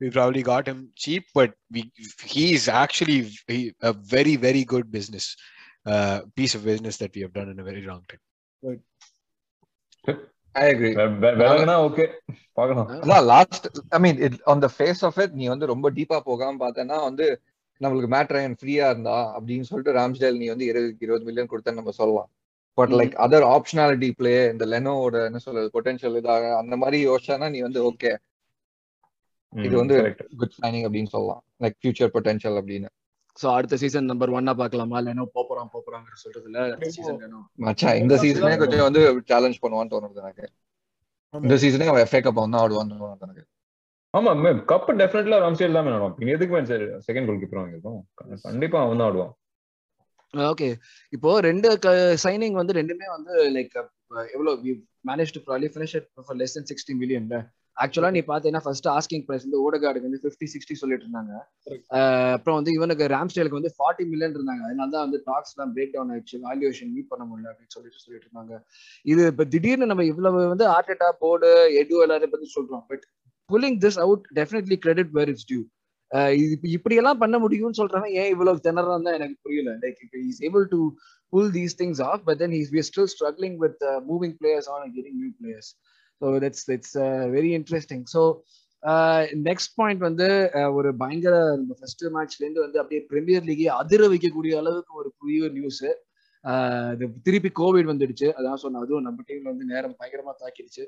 we 0.00 0.08
probably 0.10 0.42
got 0.42 0.64
him 0.68 0.78
cheap. 0.94 1.22
But 1.38 1.50
we 1.74 1.82
he 2.34 2.44
is 2.56 2.64
actually 2.82 3.18
v- 3.48 3.74
a 3.82 3.92
very 4.14 4.34
very 4.36 4.64
good 4.72 4.86
business 4.92 5.26
uh, 5.88 6.18
piece 6.34 6.54
of 6.56 6.62
business 6.62 6.96
that 7.02 7.12
we 7.14 7.22
have 7.24 7.34
done 7.38 7.50
in 7.52 7.60
a 7.60 7.66
very 7.70 7.84
long 7.90 8.02
time. 8.10 8.22
I 10.52 10.66
agree 10.74 10.94
வெ- 10.94 11.18
வெ- 11.22 11.36
விலகுனா 11.40 11.76
okay. 11.88 12.08
பார்க்கலாம். 12.52 12.88
அதான் 13.02 13.24
last 13.24 13.66
I 13.88 13.98
mean 13.98 14.38
on 14.44 14.58
the 14.58 14.70
face 14.78 15.04
of 15.04 15.18
it 15.18 15.32
நீ 15.32 15.46
வந்து 15.46 15.66
ரொம்ப 15.66 15.90
டீப்பா 15.90 16.20
போகாம 16.20 16.68
பார்த்தேன்னா 16.68 16.98
வந்து 17.02 17.26
நம்மளுக்கு 17.83 18.09
மேட் 18.15 18.33
ரயன் 18.35 18.55
ஃப்ரீயா 18.59 18.85
இருந்தா 18.93 19.17
அப்படின்னு 19.37 19.67
சொல்லிட்டு 19.69 19.97
ராம்ஸ்டேல் 19.99 20.39
நீ 20.41 20.47
வந்து 20.53 20.65
இருபது 20.71 20.95
இருபது 21.05 21.27
மில்லியன் 21.27 21.51
கொடுத்தா 21.51 21.73
நம்ம 21.79 21.93
சொல்லலாம். 21.99 22.29
But 22.77 22.93
like 22.99 23.15
other 23.25 23.45
optionality 23.55 24.09
play 24.19 24.33
இந்த 24.53 24.65
லெனோவோட 24.73 25.15
என்ன 25.29 25.39
சொல்றது 25.45 25.69
பொட்டன்ஷியல் 25.75 26.17
இதாக 26.21 26.51
அந்த 26.61 26.75
மாதிரி 26.83 26.99
யோசிச்சானா 27.07 27.49
நீ 27.55 27.61
வந்து 27.67 27.81
ஓகே 27.89 28.11
இது 29.53 29.75
வந்து. 29.81 29.95
குட் 30.41 30.57
சைனிங் 30.61 30.85
அப்படின்னு 30.87 31.13
சொல்லலாம். 31.15 31.41
லைக் 31.63 31.77
ஃபியூச்சர் 31.79 32.13
பொட்டன்ஷியல் 32.15 32.59
அப்படின்னு. 32.61 32.89
சோ 33.37 33.47
அடுத்த 33.57 33.75
சீசன் 33.81 34.09
நம்பர் 34.11 34.33
ஒன்னா 34.37 34.53
பாக்கலாமா 34.61 34.97
இல்லைனோ 35.01 35.25
போறான் 35.35 35.69
போறாங்கிற 35.73 36.15
சொல்றதுல 36.23 36.89
சீசன் 36.97 37.19
மச்சான் 37.65 37.99
இந்த 38.03 38.15
சீசனே 38.23 38.55
கொஞ்சம் 38.61 38.87
வந்து 38.87 39.03
சேலஞ்ச் 39.31 39.61
பண்ணுவான்னு 39.63 39.93
தோணுது 39.93 40.21
எனக்கு. 40.23 40.47
இந்த 41.33 41.55
சீசனே 41.63 41.85
அவன் 41.91 42.03
எஃப்ஏ 42.05 42.19
கப் 42.23 42.43
வந்து 42.43 42.59
ஆடுவான்னு 42.61 42.97
தோணுது 43.03 43.30
ஆமா 44.17 44.31
மேம் 44.43 44.61
கப் 44.71 44.89
டெஃபினெட்லா 45.01 45.37
ராம்ஸ்டேல் 45.43 45.77
தான் 45.77 45.91
ஆடுவான் 45.97 46.33
எதுக்கு 46.35 46.79
செகண்ட் 47.07 47.27
கோல் 47.29 47.41
கீப்பர் 47.43 47.61
வாங்கிருக்கோம் 47.61 48.01
கண்டிப்பா 48.47 48.79
அவன் 48.85 49.01
தான் 49.01 49.09
ஆடுவான். 49.09 49.31
ஓகே 50.51 50.67
இப்போ 51.15 51.29
ரெண்டு 51.49 51.69
சைனிங் 52.25 52.57
வந்து 52.59 52.75
ரெண்டுமே 52.79 53.07
வந்து 53.15 53.33
லைக் 53.55 53.73
எவ்வளவு? 54.35 54.75
Manage 55.09 55.33
to 55.35 55.41
probably 55.47 55.67
finish 55.73 55.95
it 55.99 56.07
for 56.27 56.37
less 56.41 56.55
than 56.57 56.69
sixty 56.71 56.93
மில்லியன்ல 57.01 57.37
ஆக்சுவலா 57.77 58.09
நீ 58.15 58.21
பாத்தீங்கன்னா 58.29 58.63
ஃபர்ஸ்ட் 58.65 58.87
ஆஸ்கிங் 58.93 59.23
பிரைஸ் 59.27 59.45
வந்து 59.45 59.59
ஓடகார்டுக்கு 59.65 60.07
வந்து 60.07 60.21
ஃபிஃப்டி 60.23 60.47
சிக்ஸ்டி 60.53 60.75
சொல்லிட்டு 60.81 61.05
இருந்தாங்க. 61.05 61.33
அப்புறம் 62.35 62.57
வந்து 62.57 62.71
இவனுக்கு 62.77 63.05
ராம்ஸ்டேலுக்கு 63.13 63.59
வந்து 63.59 63.71
ஃபார்ட்டி 63.77 64.03
மில்லியன் 64.11 64.35
இருந்தாங்க. 64.37 64.63
அதனால 64.67 64.91
தான் 64.95 65.05
வந்து 65.05 65.19
டாக்ஸ் 65.29 65.53
எல்லாம் 65.53 65.71
பிரேக் 65.75 65.93
டவுன் 65.93 66.11
ஆயிடுச்சு. 66.13 66.37
வேல்யூவேஷன் 66.47 66.91
மீட் 66.95 67.09
பண்ண 67.11 67.23
முடியல 67.29 67.51
அப்படின்னு 67.51 67.75
சொல்லிட்டு 67.77 68.03
சொல்லிட்டு 68.03 68.27
இருந்தாங்க. 68.27 68.57
இது 69.05 69.23
இப்ப 69.33 69.45
திடீர்னு 69.53 69.89
நம்ம 69.91 70.05
இவ்வளவு 70.11 70.41
வந்து 70.53 70.67
ஆர்டேட்டா 70.75 71.09
போர்டு 71.23 71.51
எடு 71.81 72.03
எல்லாரையும் 72.05 72.33
பத்தி 72.35 72.49
சொல்றோம். 72.57 72.83
But 72.91 73.05
pulling 73.51 73.79
this 73.85 73.99
out 73.99 74.25
definitely 74.39 74.77
credit 74.77 75.13
where 75.17 75.31
it's 75.33 75.47
due 75.51 75.61
இப்படி 76.75 76.95
எல்லாம் 77.01 77.19
பண்ண 77.19 77.35
முடியும்னு 77.39 77.79
சொல்றவன் 77.79 78.13
ஏன் 78.21 78.31
இவ்வளவு 78.31 78.63
திணறான் 78.65 79.05
தான் 79.07 79.17
எனக்கு 79.19 79.37
புரியல. 79.45 79.73
லைக் 79.83 79.99
இப்போ 80.05 80.17
is 80.29 80.41
able 80.47 80.65
to 80.73 80.79
pull 81.33 81.51
these 81.51 81.75
things 81.81 82.01
off 82.01 82.23
but 82.27 82.39
then 82.39 82.55
is 82.59 82.71
we 82.75 82.81
still 82.89 83.11
struggling 83.15 83.57
with 83.57 83.83
moving 84.09 84.35
players 84.41 84.69
on 84.73 84.83
on 84.83 84.91
new 85.19 85.29
players 85.39 85.69
so 86.21 86.33
that's 86.43 86.65
so 86.89 87.05
very 87.35 87.51
interesting 87.59 88.03
so 88.15 88.23
next 89.47 89.73
point 89.79 90.03
வந்து 90.07 90.27
uh, 90.59 90.69
ஒரு 90.77 90.89
பயங்கர 91.01 91.35
ஃபர்ஸ்ட் 91.71 92.05
மேட்ச்லேருந்து 92.15 92.63
வந்து 92.65 92.79
அப்படியே 92.81 93.01
premier 93.11 93.45
லீகே 93.49 93.67
அதிர 93.81 94.07
வைக்கக்கூடிய 94.13 94.53
அளவுக்கு 94.61 94.93
ஒரு 95.01 95.11
புதிய 95.19 95.49
நியூஸ் 95.49 95.83
திருப்பி 97.25 97.49
கோவிட் 97.59 97.89
வந்துடுச்சு. 97.91 98.27
அதான் 98.39 98.61
சொன்ன 98.63 98.79
அதுவும் 98.79 99.05
நம்ம 99.07 99.23
டீம்ல 99.27 99.47
வந்து 99.53 99.65
நேரம் 99.65 99.95
பயங்கரமா 99.99 100.33
தாக்கிடுச்சு. 100.41 100.83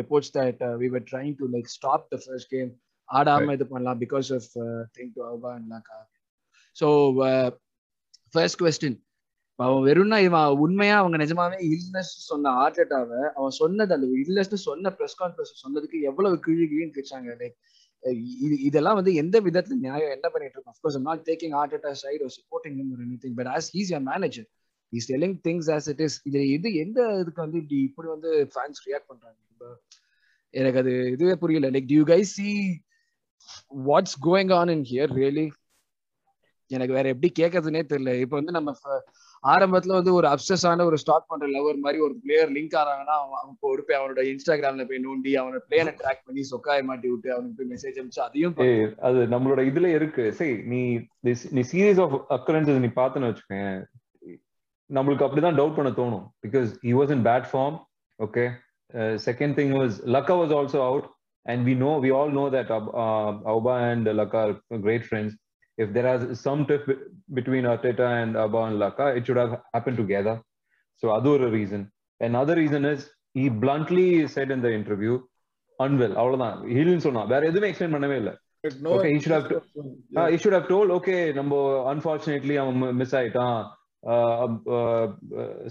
Reports 0.00 0.32
that 0.38 0.62
we 0.82 0.88
were 0.94 1.06
trying 1.10 1.34
to 1.38 1.48
like 1.54 1.68
stop 1.76 2.06
the 2.08 2.18
first 2.24 2.50
game 2.50 2.70
ஆடாம 3.08 3.52
இது 3.52 3.66
பண்ணலாம் 3.66 4.00
because 4.00 4.30
of 4.38 4.48
thing 4.96 5.12
to 5.14 5.22
Auba 5.28 5.52
லாக்கா 5.74 5.98
so 6.76 6.88
first 8.34 8.60
question 8.62 8.98
அவன் 9.58 9.84
வெறும்னா 9.86 10.18
இவன் 10.26 10.58
உண்மையா 10.64 10.96
அவங்க 10.98 11.16
நிஜமாவே 11.16 11.56
இல்னஸ் 11.68 12.12
சொன்ன 12.30 12.50
ஆர்டேட்டாவை 12.64 13.22
அவன் 13.38 13.54
சொன்னது 13.60 13.94
அந்த 13.96 14.06
இல்னஸ் 14.22 14.66
சொன்ன 14.68 14.92
ப்ரெஸ் 14.98 15.16
கான்ஃபரன்ஸ் 15.22 15.62
சொன்னதுக்கு 15.64 16.00
எவ்வளவு 16.10 16.36
கிழி 16.46 16.66
கிழின்னு 16.72 16.94
கிழிச்சாங்க. 16.96 17.30
லைக் 17.40 17.56
இது 18.44 18.54
இதெல்லாம் 18.60 18.98
வந்து 18.98 19.12
எந்த 19.14 19.36
விதத்துல 19.40 19.78
நியாயம்? 19.86 20.12
என்ன 20.16 20.26
பண்ணிட்டு 20.28 20.54
இருக்கோம் 20.56 20.74
of course 20.74 20.98
not 21.08 21.24
taking 21.30 21.54
Arteta 21.60 21.90
side 22.02 22.22
ஒரு 22.26 22.34
சப்போர்ட்டிங் 22.36 22.76
ஒரு 22.94 23.02
anything 23.06 23.36
but 23.40 23.50
as 23.56 23.70
he's 23.76 23.90
your 23.94 24.04
manager 24.12 24.46
is 24.92 25.12
telling 25.12 25.36
things 25.48 25.70
as 25.76 25.88
it 25.92 26.02
is 26.06 26.18
இது 26.30 26.42
இது 26.56 26.68
எந்த 26.84 26.98
இதுக்கு 27.20 27.44
வந்து 27.44 27.58
இப்படி 27.62 27.78
இப்படி 27.88 28.08
வந்து 28.08 28.32
ஃபேன்ஸ் 28.54 28.82
ரியாக்ட் 28.88 29.10
பண்றாங்க? 29.12 29.38
எனக்கு 30.54 30.80
அது 30.82 30.92
இதுவே 31.14 31.34
புரியல. 31.44 31.70
Like 31.70 31.90
do you 31.92 32.04
guys 32.12 32.34
see 32.40 32.50
what's 33.88 34.18
going 34.28 34.52
on 34.60 34.72
in 34.76 34.86
here 34.92 35.14
really 35.20 35.46
எனக்கு 36.70 36.96
வேற 36.96 37.08
எப்படி 37.08 37.28
கேட்கறதுனே 37.38 37.82
தெரியல. 37.90 38.12
இப்போ 38.22 38.36
வந்து 38.36 38.54
நம்ம 38.56 38.72
ஆரம்பத்துல 39.44 39.96
வந்து 39.98 40.12
ஒரு 40.14 40.26
அப்சஸான 40.28 40.84
ஒரு 40.84 40.96
ஸ்டாக் 41.02 41.28
பண்ற 41.28 41.46
லவர் 41.46 41.76
மாதிரி 41.84 41.98
ஒரு 42.06 42.14
பிளேயர் 42.22 42.50
லிங்க் 42.56 42.74
ஆறாங்கன்னா 42.80 43.14
அவன் 43.20 43.54
ஒரு 43.72 43.82
போய் 43.86 43.98
அவனோட 43.98 44.22
இன்ஸ்டாகிராம்ல 44.32 44.84
போய் 44.88 45.04
நோண்டி 45.04 45.32
அவனோட 45.40 45.60
பிளேயரை 45.68 45.92
ட்ராக் 46.00 46.24
பண்ணி 46.26 46.42
சொக்காய 46.50 46.82
மாட்டி 46.84 47.08
விட்டு 47.08 47.28
அவனுக்கு 47.34 47.56
போய் 47.58 47.70
மெசேஜ் 47.74 47.98
அனுப்பிச்சு 48.00 48.24
அதையும் 48.26 48.56
அது 49.08 49.20
நம்மளோட 49.34 49.62
இதுல 49.70 49.92
இருக்கு. 49.98 50.24
சரி 50.32 50.56
நீ 50.72 50.80
நீ 51.58 51.62
சீரீஸ் 51.72 52.02
ஆஃப் 52.06 52.16
அக்கரன்சஸ் 52.38 52.82
நீ 52.86 52.90
பார்த்தேன்னு 53.00 53.30
வச்சுக்கேன் 53.30 53.78
நம்மளுக்கு 54.89 55.25
அப்படிதான் 55.25 55.59
டவுட் 55.59 55.77
பண்ண 55.79 55.91
தோணும் 55.99 56.25
because 56.45 56.69
he 56.87 56.93
was 56.99 57.13
in 57.17 57.25
bad 57.29 57.47
form 57.51 57.77
okay 58.19 58.43
second 59.27 59.55
thing 59.59 59.73
was 59.79 59.95
Laca 60.15 60.35
was 60.41 60.53
also 60.59 60.81
out 60.89 61.07
and 61.45 61.63
we 61.69 61.75
know 61.85 61.91
we 62.05 62.11
all 62.19 62.33
know 62.41 62.45
that 62.57 62.71
Auba 63.53 63.75
and 63.91 64.09
Laca 64.21 64.43
great 64.87 65.07
friends 65.09 65.37
if 65.77 65.93
there 65.93 66.07
is 66.07 66.39
some 66.39 66.59
tiff 66.69 66.83
between 67.29 67.63
Arteta 67.65 68.07
and 68.21 68.37
Abba 68.37 68.59
and 68.63 68.79
Laka, 68.81 69.05
it 69.17 69.25
should 69.25 69.37
have 69.37 69.53
happened 69.73 69.97
together. 69.97 70.33
So 71.03 71.09
other 71.09 71.49
reason. 71.49 71.81
Another 72.21 72.55
reason 72.55 72.85
is 72.85 72.99
he 73.35 73.49
bluntly 73.63 74.05
said 74.27 74.51
in 74.51 74.61
the 74.61 74.71
interview, 74.71 75.13
unwell. 75.79 76.13
அவ்வளவுதான் 76.21 76.57
ஹீல்னு 76.73 77.03
சொன்னா 77.05 77.23
வேற 77.31 77.41
எதுவுமே 77.51 77.69
explain 77.71 77.95
பண்ணவே 77.97 78.17
இல்லை 78.21 78.33
Okay, 78.91 79.09
he 79.13 79.19
should 79.19 79.35
have 79.37 79.47
to- 79.49 79.61
uh, 80.17 80.27
he 80.33 80.37
should 80.37 80.55
have 80.57 80.67
told 80.67 80.91
okay 80.97 81.19
நம்ம 81.39 81.53
unfortunately 81.93 82.57
அவன் 82.63 82.77
miss 82.99 83.15
ஆயிட்டான் 83.21 83.57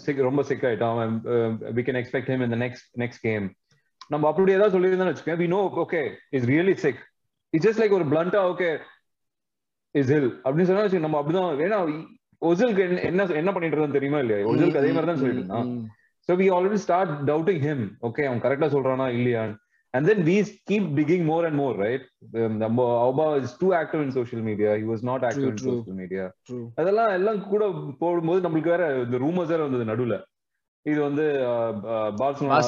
சிக் 0.05 0.21
ரொம்ப 0.29 0.43
சிக் 0.43 0.65
ஆயிட்டான் 0.69 1.15
வி 1.77 1.83
கேன் 1.87 1.99
எக்ஸ்பெக்ட் 2.01 2.31
ஹிம் 2.33 2.45
இந்த 2.47 2.59
நெக்ஸ்ட் 2.65 2.87
நெக்ஸ்ட் 3.03 3.23
கேம் 3.27 3.47
நம்ம 4.09 4.27
அப்படி 4.27 4.57
ஏதாவது 4.57 4.75
சொல்லியிருந்தோம்னு 4.75 5.13
வச்சுக்கோங்க 5.13 5.41
we 5.43 5.49
know 5.55 5.61
okay 5.83 6.01
is 6.37 6.47
really 6.53 6.75
sick 6.85 7.01
it's 7.53 7.67
just 7.67 7.81
like 7.83 7.97
ஒரு 7.99 8.07
பிளண்டா 8.13 8.41
ஓகே 8.53 8.69
இஸ் 9.95 10.11
ஹில் 10.15 10.31
அப்படின்னு 10.43 10.69
சொன்னா 10.71 11.05
நம்ம 11.07 11.19
அப்படிதான் 11.21 11.61
ஏன்னா 11.67 11.79
ஒசிலுக்கு 12.41 12.83
என்ன 13.03 13.27
என்ன 13.41 13.51
பண்ணிட்டு 13.51 13.75
இருந்தான்னு 13.75 13.97
தெரியுமா 13.99 14.19
இல்லையா? 14.23 14.47
ஒசிலுக்கு 14.49 14.81
அதே 14.81 14.91
மாதிரி 14.91 15.09
தான் 15.11 15.21
சொல்லிட்டு 15.23 15.43
இருந்தான் 15.43 15.69
So 16.29 16.35
we 16.35 16.47
already 16.49 16.77
start 16.77 17.09
doubting 17.25 17.59
him. 17.59 17.79
Okay, 18.07 18.23
அவன் 18.29 18.41
கரெக்டா 18.45 18.67
சொல்றானா 18.73 19.05
இல்லையான்னு. 19.17 19.53
And 19.93 20.05
then 20.07 20.19
we 20.29 20.35
keep 20.69 20.83
digging 20.95 21.23
more 21.25 21.43
and 21.47 21.55
more, 21.55 21.73
right? 21.75 22.01
Um, 22.35 22.59
Auba 22.61 23.41
is 23.43 23.53
too 23.61 23.73
active 23.73 24.01
in 24.05 24.11
social 24.11 24.41
media. 24.49 24.77
He 24.77 24.83
was 24.83 25.01
not 25.09 25.23
active 25.23 25.43
True, 25.43 25.51
in 25.51 25.57
true. 25.63 25.75
social 25.77 25.97
media. 26.01 26.25
அதெல்லாம் 26.79 27.11
எல்லாம் 27.19 27.39
கூட 27.53 27.65
போடும்போது 28.01 28.41
நம்மளுக்கு 28.45 28.73
வேற 28.75 28.87
இந்த 29.05 29.19
ரூமர்ஸ் 29.25 29.53
வேற 29.53 29.61
வந்தது 29.67 29.85
நடுவுல 29.91 30.17
இது 30.85 30.99
வந்து 31.07 31.23
பார்சலோனா 32.21 32.59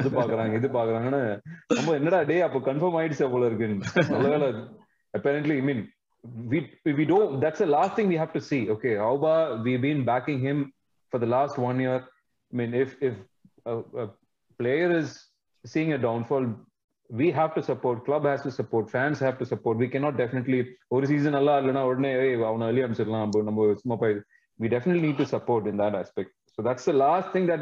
அது 0.00 0.10
பாக்குறாங்க 0.20 0.54
இது 0.60 0.68
பாக்குறாங்கன்னு 0.78 1.22
ரொம்ப 1.78 1.90
என்னடா 1.98 2.20
டே 2.30 2.38
அப்ப 2.46 2.62
கன்ஃபார்ம் 2.70 2.98
ஆயிடுச்சு 3.00 3.30
போல 3.34 3.50
இருக்குன்னு 3.50 4.10
நல்ல 4.14 4.28
வேலை 4.34 4.48
apparently 5.14 5.54
I 5.60 5.66
mean 5.68 5.80
we 6.52 6.58
we 6.98 7.04
don't 7.10 7.30
that's 7.42 7.60
the 7.64 7.70
last 7.76 7.92
thing 7.96 8.08
we 8.14 8.18
have 8.22 8.32
to 8.38 8.42
see 8.48 8.62
okay 8.74 8.94
Auba 9.10 9.34
we've 9.66 9.84
been 9.88 10.02
backing 10.12 10.40
him 10.48 10.58
for 11.12 11.18
the 11.24 11.30
last 11.36 11.54
one 11.68 11.78
year 11.84 11.98
I 12.52 12.56
mean 12.60 12.72
if 12.82 12.90
if 13.08 13.14
a, 13.72 13.76
a 14.02 14.06
player 14.60 14.88
is 15.00 15.10
seeing 15.71 15.93
a 15.93 16.01
downfall 16.07 16.45
we 17.21 17.29
have 17.39 17.53
to 17.57 17.61
support 17.69 18.05
club 18.07 18.25
has 18.31 18.41
to 18.47 18.51
support 18.59 18.89
fans 18.89 19.19
have 19.19 19.37
to 19.41 19.45
support 19.45 19.77
we 19.83 19.89
cannot 19.93 20.15
definitely 20.23 20.59
ஒரு 20.95 21.05
season 21.11 21.35
நல்லா 21.37 21.53
இல்லைன்னா 21.61 21.83
உடனே 21.91 22.11
ஏய் 22.23 22.35
அவனை 22.49 22.67
வெளியே 22.69 22.83
அனுப்பிச்சிடலாம் 22.85 23.25
நம்ம 23.25 23.43
நம்ம 23.49 23.67
சும்மா 23.83 23.97
போய் 24.03 24.15
we 24.61 24.67
definitely 24.75 25.03
need 25.07 25.19
to 25.23 25.27
support 25.35 25.63
in 25.71 25.77
that 25.83 25.93
aspect 26.01 26.31
so 26.53 26.59
that's 26.67 26.85
the 26.89 26.97
last 27.05 27.27
thing 27.33 27.45
that 27.51 27.61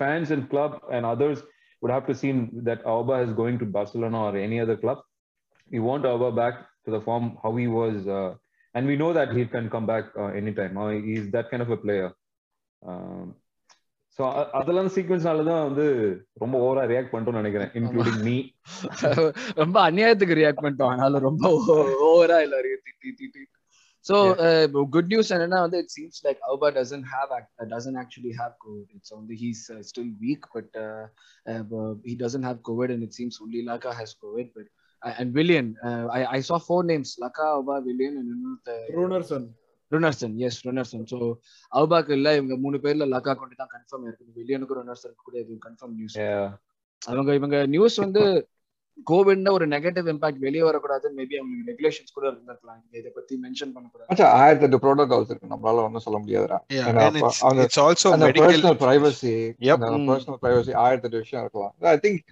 fans 0.00 0.30
and 0.34 0.44
club 0.52 0.72
and 0.94 1.04
others 1.12 1.38
would 1.80 1.92
have 1.96 2.06
to 2.10 2.14
see 2.20 2.30
that 2.68 2.80
Auba 2.94 3.16
is 3.26 3.32
going 3.40 3.56
to 3.62 3.66
Barcelona 3.76 4.20
or 4.28 4.32
any 4.48 4.58
other 4.64 4.76
club 4.84 4.98
we 5.72 5.80
want 5.88 6.04
Auba 6.12 6.30
back 6.42 6.54
to 6.84 6.90
the 6.94 7.00
form 7.06 7.26
how 7.42 7.52
he 7.60 7.66
was 7.80 7.96
uh, 8.18 8.30
and 8.74 8.86
we 8.90 8.96
know 9.02 9.12
that 9.18 9.32
he 9.38 9.44
can 9.54 9.68
come 9.74 9.86
back 9.92 10.06
uh, 10.22 10.30
anytime 10.42 10.74
uh, 10.84 10.90
he's 11.08 11.26
that 11.36 11.46
kind 11.50 11.62
of 11.66 11.70
a 11.76 11.80
player 11.84 12.08
um, 12.90 13.26
so 14.17 14.23
அதெல்லாம் 14.59 14.91
சீக்வன்ஸ்னால 14.95 15.43
தான் 15.49 15.63
வந்து 15.67 15.85
ரொம்ப 16.37 16.55
ஓவரா 16.65 16.83
react 16.91 17.11
பண்ணிட்டோம்னு 17.11 17.41
நினைக்கிறேன் 17.41 17.71
including 17.79 18.21
me 18.27 18.53
ரொம்ப 19.55 19.77
அநியாயத்துக்கு 19.89 20.39
react 20.41 20.63
பண்ணிட்டோம் 20.63 20.91
ஆனாலும் 20.93 21.27
ரொம்ப 21.29 21.49
ஓவரா 22.09 22.39
எல்லாரையும் 22.47 22.85
திட்டி 22.85 23.11
திட்டி 23.21 23.43
So 24.03 24.33
uh, 24.33 24.65
good 24.67 25.07
news 25.07 25.31
என்னன்னா 25.31 25.59
வந்து 25.65 25.77
it 25.77 25.91
seems 25.91 26.21
like 26.27 26.39
Auba 26.51 26.73
doesn't 26.77 27.03
have 27.03 27.29
uh, 27.37 27.65
doesn't 27.65 27.95
actually 27.95 28.31
have 28.31 28.53
COVID. 28.65 28.87
It's 28.97 29.11
only 29.11 29.35
he's 29.35 29.69
uh, 29.69 29.83
still 29.83 30.07
weak, 30.19 30.43
but 30.55 30.69
uh, 30.85 31.05
uh, 31.51 31.93
he 32.03 32.15
doesn't 32.15 32.41
have 32.41 32.57
COVID, 32.69 32.89
and 32.93 33.03
it 33.03 33.13
seems 33.13 33.39
only 33.43 33.61
Laka 33.63 33.93
has 33.93 34.15
COVID. 34.23 34.47
But 34.55 34.65
uh, 35.01 35.13
and 35.19 35.33
Willian, 35.33 35.75
uh, 35.89 36.05
I 36.17 36.37
I 36.37 36.39
saw 36.41 36.57
four 36.57 36.81
Runarsson 39.91 40.35
as 40.47 40.61
Runarsson 40.67 41.05
so 41.13 41.19
அவுபாக்கு 41.71 42.13
இல்ல 42.19 42.35
இவங்க 42.39 42.57
மூணு 42.65 42.79
பேர்ல 42.85 43.07
லக்கா 43.15 43.35
கொண்டு 43.41 43.61
தான் 43.61 43.73
confirm 43.75 44.07
இருக்குது 44.07 44.33
வில்லியனுக்கு 44.39 44.79
ருனர்சன் 44.79 45.17
கூட 45.27 45.35
இது 45.43 45.59
confirm 45.67 45.95
news 45.99 46.17
அவங்க 47.01 47.31
இவங்க 47.39 47.59
நியூஸ் 47.75 47.97
வந்து 48.05 48.23
கோவிட்ல 49.09 49.49
ஒரு 49.57 49.65
நெகட்டிவ் 49.73 50.07
இம்பாக்ட் 50.11 50.41
வெளியே 50.45 50.63
வரக்கூடாது 50.67 51.07
மேபி 51.17 51.35
அவங்க 51.39 51.71
ரெகுலேஷன்ஸ் 51.71 52.15
கூட 52.15 52.25
இருந்திருக்கலாம். 52.29 52.81
இதை 52.99 53.11
பத்தி 53.17 53.33
மென்ஷன் 53.43 53.71
பண்ணக்கூடாது. 53.75 54.09
மச்சா 54.11 54.27
ஆயிரத்தி 54.39 54.65
எட்டு 54.67 54.79
ப்ரோட்டோகால்ஸ் 54.83 55.31
இருக்கு. 55.31 55.51
நம்மளால 55.53 55.83
ஒன்றும் 55.87 56.05
சொல்ல 56.05 56.19
முடியாதுடா. 56.23 56.57
அந்த 57.49 57.63
medical. 58.25 58.43
Personal 58.43 58.79
privacy. 58.83 59.33
Personal 60.09 60.41
privacy 60.43 60.73
ஆயிரத்தி 60.83 61.07
எட்டு 61.09 61.23
விஷயம் 61.23 61.43
இருக்கலாம். 61.45 61.73
I 61.93 61.97
think 62.05 62.27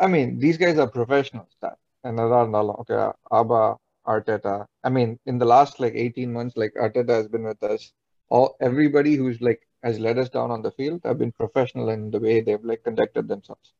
I 0.00 0.08
mean 0.14 0.32
these 0.44 0.60
guys 0.62 0.80
are 0.84 0.92
professionals 0.96 1.58
தான் 1.66 1.76
என்னதான் 2.04 2.42
இருந்தாலும் 2.44 2.78
okay 2.82 2.96
Aba 3.40 3.60
Arteta. 4.07 4.65
I 4.83 4.89
mean, 4.89 5.19
in 5.25 5.37
the 5.37 5.45
last 5.45 5.79
like 5.79 5.93
18 5.95 6.31
months, 6.31 6.55
like 6.55 6.73
Arteta 6.75 7.09
has 7.09 7.27
been 7.27 7.43
with 7.43 7.61
us. 7.63 7.93
All 8.29 8.55
everybody 8.59 9.15
who's 9.15 9.41
like 9.41 9.67
has 9.83 9.99
let 9.99 10.17
us 10.17 10.29
down 10.29 10.51
on 10.51 10.61
the 10.61 10.71
field 10.71 11.01
have 11.03 11.17
been 11.17 11.31
professional 11.31 11.89
in 11.89 12.11
the 12.11 12.19
way 12.19 12.41
they've 12.41 12.63
like 12.63 12.83
conducted 12.83 13.27
themselves. 13.27 13.73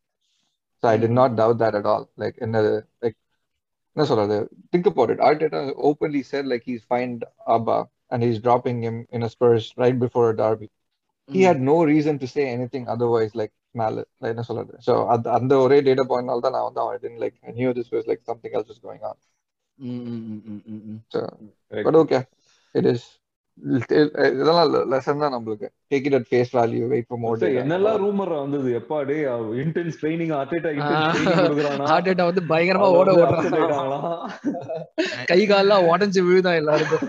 So 0.82 0.88
I 0.88 0.98
did 0.98 1.12
not 1.12 1.36
doubt 1.36 1.58
that 1.60 1.76
at 1.76 1.86
all. 1.86 2.10
Like 2.18 2.38
in 2.38 2.52
the 2.52 2.86
like 3.02 3.16
no 3.96 4.06
sort 4.06 4.20
of 4.20 4.30
the 4.30 4.50
think 4.72 4.86
about 4.86 5.10
it. 5.10 5.20
Arteta 5.20 5.74
openly 5.78 6.24
said 6.24 6.46
like 6.46 6.64
he's 6.64 6.84
fined 6.84 7.26
Abba 7.48 7.90
and 8.12 8.24
he's 8.24 8.40
dropping 8.40 8.82
him 8.82 9.08
in 9.10 9.24
a 9.24 9.30
Spurs 9.30 9.74
right 9.78 10.00
before 10.00 10.30
a 10.30 10.36
derby. 10.36 10.72
He 11.30 11.44
had 11.44 11.60
no 11.60 11.84
reason 11.84 12.20
to 12.20 12.28
say 12.28 12.48
anything 12.48 12.88
otherwise 12.88 13.36
like 13.36 13.52
malice. 13.74 14.06
Like 14.22 14.32
என்ன 14.32 14.44
சொல்றது. 14.44 14.78
So 14.80 15.08
அந்த 15.08 15.32
அந்த 15.32 15.58
ஒரே 15.58 15.82
data 15.82 16.06
point 16.12 16.28
நால 16.30 16.40
தான் 16.40 16.56
நான் 16.58 16.68
வந்து 16.72 16.82
I 16.94 16.98
didn't 16.98 17.20
like 17.20 17.36
I 17.48 17.52
knew 17.52 17.74
this 17.74 17.92
was 17.92 18.08
like 18.08 18.22
Mm, 19.83 20.41
mm, 20.47 20.63
mm, 20.65 20.81
mm. 20.87 21.01
So, 21.11 21.21
but 21.83 21.95
okay, 21.97 22.27
it 22.75 22.87
is. 22.87 23.19
இதெல்லாம் 23.61 24.91
லெசன் 24.91 25.19
தான் 25.19 25.35
நம்மளுக்கு 25.35 25.69
take 25.95 26.07
it 26.07 26.15
at 26.15 26.29
face 26.31 26.53
value 26.59 26.87
wait 26.87 27.07
for 27.09 27.19
more 27.19 27.39
என்னெல்லாம் 27.39 27.99
ரூமர் 28.05 28.41
வந்தது 28.41 28.81
எப்பா 28.81 29.03
the 29.03 29.17
intense 29.65 29.99
training 30.03 30.33
Arteta 30.41 30.71
intense 30.79 31.19
training 31.19 31.87
hard 31.87 32.21
வந்து 32.21 32.43
பயங்கரமா 32.49 32.89
ஓட 33.01 33.13
ஓடுறாங்க 33.13 33.61
கை 35.25 35.49
கால்லாம் 35.49 35.89
உடைஞ்சு 35.93 36.43
எல்லாருக்கும் 36.43 37.09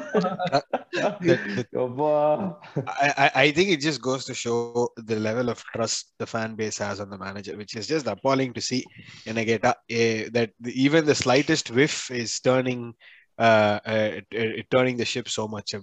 I, 2.87 3.13
I, 3.17 3.31
I 3.35 3.51
think 3.51 3.69
it 3.69 3.81
just 3.81 4.01
goes 4.01 4.25
to 4.25 4.33
show 4.33 4.89
the 4.97 5.15
level 5.15 5.49
of 5.49 5.57
trust 5.73 6.13
the 6.19 6.25
fan 6.25 6.55
base 6.55 6.77
has 6.77 6.99
on 6.99 7.09
the 7.09 7.17
manager, 7.17 7.57
which 7.57 7.75
is 7.75 7.87
just 7.87 8.07
appalling 8.07 8.53
to 8.53 8.61
see. 8.61 8.85
Get 9.25 9.65
uh, 9.65 9.73
that 9.87 10.51
even 10.63 11.05
the 11.05 11.15
slightest 11.15 11.71
whiff 11.71 12.11
is 12.11 12.39
turning 12.39 12.81
uh, 12.83 12.91
uh, 12.91 13.22
turning 14.71 14.97
the 14.97 15.05
ship 15.05 15.29
so 15.29 15.47
much. 15.47 15.73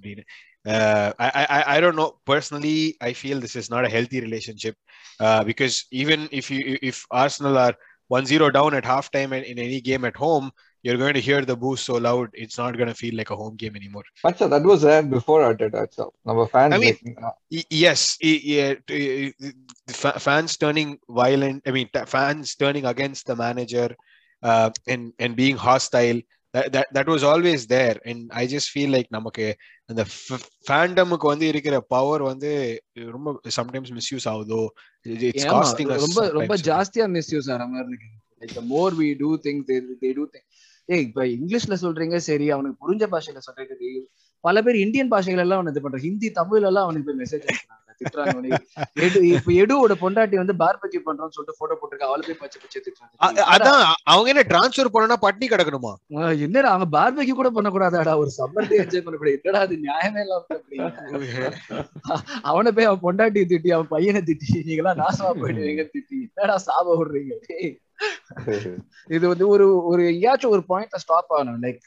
Uh, 0.66 1.12
I, 1.18 1.46
I 1.48 1.76
I 1.76 1.80
don't 1.80 1.96
know 1.96 2.18
personally. 2.26 2.96
I 3.00 3.12
feel 3.14 3.40
this 3.40 3.56
is 3.56 3.70
not 3.70 3.84
a 3.84 3.88
healthy 3.88 4.20
relationship 4.20 4.76
uh, 5.18 5.42
because 5.44 5.86
even 5.90 6.28
if 6.32 6.50
you 6.50 6.78
if 6.82 7.06
Arsenal 7.10 7.56
are 7.56 7.74
1-0 8.12 8.52
down 8.52 8.74
at 8.74 8.84
halftime 8.84 9.32
in, 9.32 9.44
in 9.44 9.58
any 9.58 9.80
game 9.80 10.04
at 10.04 10.16
home, 10.16 10.50
you're 10.82 10.96
going 10.96 11.14
to 11.14 11.20
hear 11.20 11.44
the 11.44 11.56
boost 11.56 11.84
so 11.84 11.94
loud 11.94 12.28
it's 12.34 12.58
not 12.58 12.76
going 12.76 12.88
to 12.88 12.94
feel 12.94 13.16
like 13.16 13.30
a 13.30 13.36
home 13.36 13.56
game 13.56 13.76
anymore. 13.76 14.02
Macha, 14.24 14.48
that 14.48 14.62
was 14.62 14.82
there 14.82 15.02
before 15.02 15.40
Arteta 15.42 15.84
itself. 15.84 16.14
Our 16.26 16.46
fans. 16.46 16.74
I 16.74 16.78
mean, 16.78 17.16
uh, 17.22 17.30
yes, 17.48 18.18
yeah, 18.20 18.74
t- 18.86 19.32
y- 19.40 19.52
the 19.86 19.94
fa- 19.94 20.18
fans 20.18 20.56
turning 20.56 20.98
violent. 21.08 21.62
I 21.66 21.70
mean, 21.70 21.88
fans 22.06 22.54
turning 22.56 22.84
against 22.84 23.26
the 23.26 23.36
manager 23.36 23.94
uh, 24.42 24.70
and 24.86 25.12
and 25.18 25.36
being 25.36 25.56
hostile. 25.56 26.20
That, 26.54 26.72
that 26.72 26.86
that 26.92 27.06
was 27.06 27.22
always 27.22 27.66
there, 27.68 27.96
and 28.04 28.20
I 28.32 28.46
just 28.52 28.68
feel 28.70 28.90
like 28.90 29.08
நமக்கு 29.08 29.44
அந்த 29.88 30.02
ஃபேண்டமுக்கு 30.68 31.26
வந்து 31.32 31.46
இருக்கிற 31.46 31.74
power 31.94 32.22
வந்து 32.22 32.50
ரொம்ப 33.10 33.34
sometimes 33.56 33.92
misuse 33.98 34.26
ஆகுதோ? 34.32 34.58
It's 35.28 35.46
costing 35.52 35.92
ரொம்ப 36.06 36.22
ரொம்ப 36.38 36.56
ஜாஸ்தியா 36.68 37.06
மிஸ்யூஸ் 37.16 37.50
ஆற 37.54 37.66
மாதிரி 37.66 37.88
இருக்கு. 37.88 38.08
Like 38.40 38.54
the 38.54 38.62
more 38.72 38.94
we 38.94 39.08
do 39.18 39.30
think 39.46 39.62
they 40.02 40.10
do 40.18 40.24
think 40.34 40.48
ஏய் 40.88 41.04
இப்ப 41.08 41.24
இங்கிலீஷ்ல 41.36 41.76
சொல்றீங்க 41.84 42.16
சரி 42.28 42.48
அவனுக்கு 42.50 42.80
புரிஞ்ச 42.84 43.06
பாஷையில 43.14 43.42
சொல்றது 43.48 43.90
பல 44.44 44.62
பேர் 44.62 44.76
இந்தியன் 44.76 45.12
பாஷைகள் 45.14 45.44
எல்லாம் 45.44 45.60
அவன் 45.60 45.72
இது 45.72 45.82
பண்றான் 45.84 46.06
ஹிந்தி 46.08 46.30
தமிழ்ல 46.40 46.70
எல்லாம் 46.70 46.86
அவனுக்கு 46.88 47.14
மெசேஜ் 47.22 47.46
அனுப்புறாங்க. 47.48 47.89
திட்டுறாங்க 48.00 48.58
இப்ப 49.36 49.50
எடுவோட 49.62 49.94
பொண்டாட்டி 50.02 50.36
வந்து 50.42 50.54
பார்பெக்யூ 50.62 51.00
பண்றோம்னு 51.08 51.34
சொல்லிட்டு 51.36 51.58
போட்டோ 51.60 51.74
போட்டிருக்க. 51.80 52.08
அவளை 52.10 52.22
போய் 52.28 52.40
பச்சை 52.42 52.58
பச்சை 52.62 52.78
திட்டுறாங்க. 52.84 53.46
அதான் 53.54 53.82
அவங்க 54.12 54.28
என்ன 54.32 54.44
டிரான்ஸ்ஃபர் 54.52 54.92
பண்ணனா 54.94 55.18
பட்னி 55.26 55.48
கிடக்கணுமா? 55.52 55.92
என்னடா 56.46 56.72
அவங்க 56.74 56.88
பார்பெக்யூ 56.98 57.36
கூட 57.40 57.50
பண்ணக்கூடாதாடா. 57.58 58.14
ஒரு 58.22 58.32
சம்மர் 58.38 58.70
டே 58.70 58.80
என்ஜாய் 58.84 59.04
பண்ணக்கூடாது 59.06 59.38
என்னடா 59.40 59.62
அது 59.66 59.76
நியாயமே 59.86 60.22
இல்லாம? 60.26 60.44
அவனை 62.50 62.72
போய் 62.78 62.88
அவன் 62.90 63.04
பொண்டாட்டி 63.06 63.42
திட்டி 63.52 63.70
அவன் 63.76 63.92
பையனை 63.94 64.22
திட்டி 64.30 64.64
நீங்களாம் 64.70 65.00
நாசமா 65.04 65.32
போயிடுவீங்க 65.42 65.84
திட்டி. 65.94 66.18
என்னடா 66.32 66.56
சாப 66.68 66.96
விடுறீங்க. 67.00 67.34
இது 69.14 69.28
வந்து 69.28 69.48
ஒரு 69.48 69.84
ஒரு 69.84 70.06
எங்கேயாச்சும் 70.06 70.50
ஒரு 70.50 70.62
பாயிண்ட்ல 70.68 70.96
ஸ்டாப் 70.96 71.32
ஆகணும். 71.32 71.58
லைக் 71.64 71.80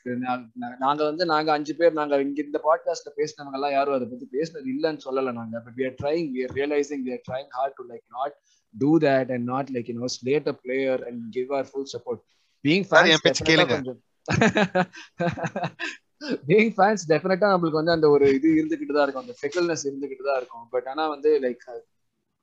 நாங்க 0.80 1.04
வந்து 1.04 1.26
நாங்க 1.26 1.52
அஞ்சு 1.52 1.76
பேர் 1.76 1.93
நாங்க 1.93 2.21
இங்க 2.21 2.43
இந்த 2.43 2.62
பாட்காஸ்ட்ல 2.67 3.12
பேசினவங்க 3.19 3.54
எல்லாம் 3.54 3.71
யாரும் 3.71 3.93
அதை 3.93 4.08
பத்தி 4.08 4.28
பேசினது 4.36 4.67
இல்லைன்னு 4.73 4.99
சொல்லல 5.06 5.34
நாங்க. 5.34 5.60
But 5.60 5.73
we 5.78 5.86
are 5.89 5.95
trying 6.04 6.26
we 6.36 6.41
are 6.45 6.54
realizing 6.60 6.99
we 7.08 7.12
are 7.17 7.23
trying 7.30 7.49
hard 7.49 7.73
to 7.80 7.86
like 7.93 8.04
not 8.17 8.32
do 8.76 8.91
that 9.06 9.30
and 9.36 9.49
not 9.49 9.65
like 9.78 9.88
you 9.91 9.97
know 9.99 10.10
slate 10.17 10.47
a 10.54 10.56
player 10.65 10.97
and 11.08 11.17
give 11.38 11.49
our 11.58 11.65
full 11.73 11.88
support. 11.95 12.19
Being 12.67 12.84
sir, 12.84 13.06
fans 13.06 13.10
என் 13.10 13.17
பேச்சு 13.21 13.43
definitely 13.43 13.49
கேளுங்க. 13.49 13.67
கொஞ்சம் 13.67 13.99
being 16.47 16.71
fans 16.78 17.02
டெஃபினட்டா 17.10 17.47
நம்மளுக்கு 17.54 17.80
வந்து 17.82 17.91
அந்த 17.91 18.10
ஒரு 18.10 18.34
இது 18.34 18.49
இருந்துகிட்டு 18.60 18.93
தான் 18.93 19.08
இருக்கும். 19.08 19.26
அந்த 19.26 19.36
ஃபெக்கல்னஸ் 19.41 19.86
இருந்துகிட்டு 19.89 20.23
தான் 20.23 20.38
இருக்கும். 20.38 20.67
பட் 20.69 20.86
ஆனா 20.86 21.08
வந்து 21.08 21.39
like 21.39 21.58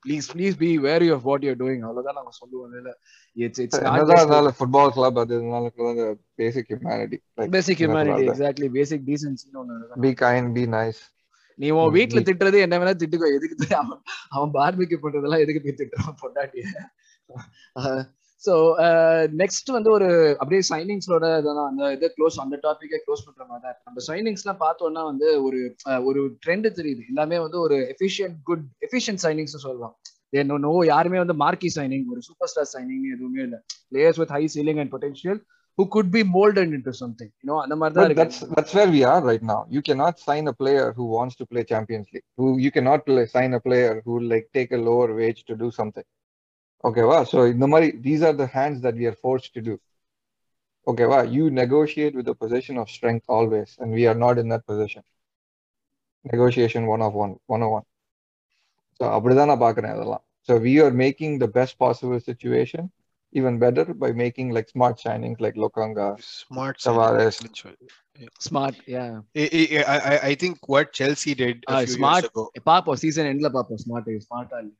please 0.05 0.27
please 0.33 0.57
be 0.57 0.71
wary 0.81 1.09
of 1.11 1.25
what 1.25 1.45
you're 1.47 1.61
doing 1.61 1.85
அவ்வளவுதான் 1.87 2.19
நாங்க 2.19 2.33
சொல்லுவோம் 2.39 2.75
இல்ல 2.81 2.93
இட்ஸ் 3.37 3.61
இட்ஸ் 3.61 3.81
இருந்தாலும் 3.81 4.57
ஃபுட்பால் 4.59 4.93
கிளப் 4.93 5.19
அது 5.19 5.35
இருந்தாலும் 5.35 6.19
basic 6.35 6.71
humanity 6.71 7.19
basic 7.51 7.81
humanity 7.83 8.27
exactly 8.29 8.71
basic 8.71 9.07
டீசன்சின்னு 9.07 9.77
இருக்கு 9.77 10.03
பி 10.07 10.13
கைண்ட் 10.23 10.53
பி 10.53 10.65
நைஸ் 10.77 11.03
நீ 11.59 11.69
உன் 11.79 11.95
வீட்டுல 11.97 12.21
திட்டுறது 12.27 12.59
என்ன 12.65 12.75
வேணா 12.79 12.95
திட்டுக்கோ. 13.01 13.29
எதுக்கு 13.37 13.67
அவன் 13.81 13.99
அவன் 14.29 14.53
பார்பிக்கு 14.55 14.97
பண்றதெல்லாம் 15.03 15.43
எதுக்கு 15.45 15.63
போய் 15.63 15.79
திட்டுறான் 15.81 16.21
பொண்டாட்டிய? 16.23 16.65
சோ 18.43 18.53
நெக்ஸ்ட் 19.41 19.71
வந்து 19.77 19.91
ஒரு 19.97 20.09
அப்படியே 20.41 20.63
சைனிங்ஸோட 20.71 21.25
அந்த 21.71 21.91
இதை 21.97 22.09
க்ளோஸ் 22.17 22.37
அந்த 22.45 22.59
டாபிக்கை 22.67 23.01
க்ளோஸ் 23.07 23.25
பண்ற 23.27 23.43
மாதிரி 23.51 23.65
தான். 23.67 23.79
நம்ம 23.89 24.05
சைனிங்ஸ் 24.11 24.45
எல்லாம் 24.45 24.63
பார்த்தோம்னா 24.67 25.03
வந்து 25.11 25.29
ஒரு 25.47 25.61
ஒரு 26.11 26.23
ட்ரெண்ட் 26.45 26.69
தெரியுது 26.79 27.03
எல்லாமே 27.13 27.39
வந்து 27.47 27.59
ஒரு 27.67 27.79
எஃபிஷியன்ட் 27.95 28.39
குட் 28.51 28.65
எஃபிஷியன்ட் 28.89 29.23
சைனிங்ஸ் 29.27 29.57
சொல்லலாம் 29.67 29.95
நோ 30.51 30.57
நோ 30.67 30.73
யாருமே 30.93 31.19
வந்து 31.25 31.37
மார்க்கி 31.45 31.71
சைனிங் 31.79 32.05
ஒரு 32.15 32.21
சூப்பர் 32.29 32.51
ஸ்டார் 32.53 32.71
சைனிங் 32.75 33.07
எதுவுமே 33.15 33.43
இல்ல 33.47 33.57
players 33.93 34.21
with 34.23 34.35
high 34.37 34.45
ceiling 34.57 34.81
and 34.85 34.95
potential 34.97 35.41
who 35.79 35.85
could 35.95 36.09
be 36.15 36.23
molded 36.35 36.71
into 36.77 36.93
something 37.01 37.29
you 37.41 37.47
know 37.49 37.59
அந்த 37.65 37.75
மாதிரி 37.81 37.95
தான் 37.99 38.17
that's 38.21 38.39
that's 38.55 38.73
where 38.77 38.91
we 38.97 39.01
are 39.11 39.21
right 39.29 39.45
now. 39.53 39.59
You 39.75 39.83
cannot 39.89 40.15
sign 40.29 40.45
a 40.53 40.57
player 40.63 40.87
who 40.97 41.05
wants 41.17 41.35
to 41.41 41.45
play 41.53 41.63
Champions 41.73 42.09
League. 42.15 42.27
Who 42.39 42.47
you 42.65 42.71
cannot 42.77 43.01
play, 43.09 43.25
sign 43.37 43.53
a 43.59 43.63
player 43.69 43.93
who 44.07 44.15
like 44.33 44.47
take 44.59 44.73
a 44.79 44.83
lower 44.89 45.09
wage 45.21 45.41
to 45.51 45.55
do 45.57 45.69
something. 45.79 46.07
Okay, 46.85 47.03
wow. 47.03 47.25
So 47.25 47.43
in 47.43 47.59
the 47.59 47.67
money, 47.67 47.91
these 47.91 48.23
are 48.23 48.33
the 48.33 48.47
hands 48.47 48.81
that 48.83 48.95
we 48.95 49.07
are 49.07 49.13
forced 49.25 49.53
to 49.55 49.61
do. 49.61 49.75
Okay, 50.87 51.07
wow. 51.07 51.23
You 51.23 51.51
negotiate 51.51 52.15
with 52.15 52.29
a 52.29 52.35
position 52.35 52.79
of 52.79 52.89
strength 52.89 53.27
always, 53.29 53.77
and 53.79 53.93
we 53.93 54.07
are 54.07 54.15
not 54.15 54.39
in 54.39 54.49
that 54.49 54.65
position. 54.67 55.03
Negotiation 56.25 56.87
one 56.87 57.03
of 57.03 57.13
one, 57.15 57.37
one 57.47 57.63
on 57.63 57.71
one. 57.79 57.87
So 58.99 59.07
அப்படிதான் 59.17 59.51
நான் 59.53 59.63
பார்க்கிறேன் 59.67 59.95
இதெல்லாம். 59.97 60.25
So 60.49 60.53
we 60.67 60.73
are 60.85 60.91
making 61.07 61.33
the 61.43 61.49
best 61.59 61.75
possible 61.85 62.21
situation 62.31 62.83
even 63.39 63.55
better 63.65 63.85
by 64.03 64.11
making 64.25 64.49
like 64.57 64.69
smart 64.75 64.97
signings 65.05 65.39
like 65.45 65.57
Lokanga. 65.65 66.09
Smart 66.23 66.77
Tavares. 66.87 67.09
signing, 67.11 67.27
excellent 67.27 67.57
choice. 67.63 67.95
Smart, 68.47 68.75
yeah. 68.95 69.13
I, 69.43 69.45
I, 69.95 69.97
I, 70.13 70.15
I 70.31 70.35
think 70.43 70.57
what 70.73 70.87
Chelsea 70.99 71.35
did 71.43 71.57
a 71.69 71.75
Ah, 71.75 71.81
few 71.85 71.95
smart. 71.99 72.23
years 72.25 72.31
ago, 72.33 72.45
பாப்போம் 72.71 72.99
season 73.03 73.29
எண்ட்ல 73.33 73.51
பாப்போம் 73.57 73.81
smart 73.85 74.11
ஸ்மார்ட்டா 74.29 74.59
I- 74.65 74.77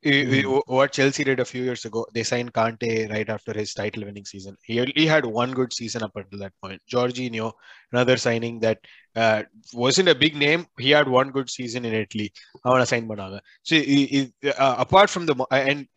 What 0.00 0.94
hmm. 0.94 1.00
Chelsea 1.00 1.24
did 1.24 1.40
a 1.40 1.44
few 1.44 1.64
years 1.64 1.84
ago, 1.84 2.06
they 2.14 2.22
signed 2.22 2.52
Kante 2.52 3.10
right 3.10 3.28
after 3.28 3.52
his 3.52 3.74
title 3.74 4.04
winning 4.04 4.24
season. 4.24 4.56
He 4.62 4.84
he 4.94 5.06
had 5.06 5.26
one 5.26 5.52
good 5.52 5.72
season 5.72 6.04
up 6.04 6.14
until 6.14 6.38
that 6.38 6.52
point. 6.62 6.80
Jorginho, 6.88 7.52
another 7.92 8.16
signing 8.16 8.60
that 8.60 8.78
uh, 9.16 9.42
wasn't 9.72 10.08
a 10.08 10.14
big 10.14 10.36
name, 10.36 10.66
he 10.78 10.90
had 10.90 11.08
one 11.08 11.30
good 11.30 11.50
season 11.50 11.84
in 11.84 11.94
Italy. 11.94 12.32
I 12.64 12.68
want 12.68 12.82
to 12.82 12.86
sign 12.86 13.08
Banaga. 13.08 13.40
So, 13.62 13.74
he, 13.74 14.06
he, 14.06 14.50
uh, 14.50 14.76
apart 14.78 15.10
from 15.10 15.26
the, 15.26 15.34
and 15.50 15.88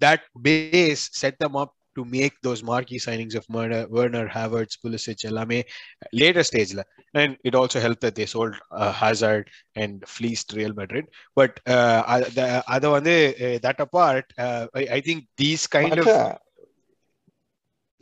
that 0.00 0.20
base 0.40 1.08
set 1.12 1.38
them 1.38 1.56
up 1.56 1.75
to 1.95 2.01
make 2.15 2.35
those 2.47 2.59
marquee 2.63 2.99
signings 3.05 3.33
of 3.39 3.45
Werner, 3.55 3.81
Werner 3.95 4.25
Havertz, 4.35 4.75
Pulisic, 4.81 5.21
எல்லாமே 5.29 5.57
later 6.21 6.43
stageல. 6.49 6.83
And 7.21 7.31
it 7.47 7.53
also 7.59 7.79
helped 7.85 8.01
that 8.05 8.15
they 8.19 8.27
sold 8.33 8.53
uh, 8.81 8.91
Hazard 8.99 9.45
and 9.75 9.95
fleeced 10.13 10.49
Real 10.59 10.73
Madrid. 10.73 11.05
But 11.39 11.51
uh, 11.75 11.99
a- 12.13 12.29
the- 12.37 12.63
அத 12.75 12.83
வந்து 12.97 13.15
uh, 13.47 13.57
that 13.65 13.79
apart, 13.87 14.25
uh, 14.45 14.63
I, 14.81 14.87
I 14.97 15.01
think 15.07 15.19
these 15.43 15.63
kind 15.77 15.95
of 16.03 16.05
Acha, 16.05 16.21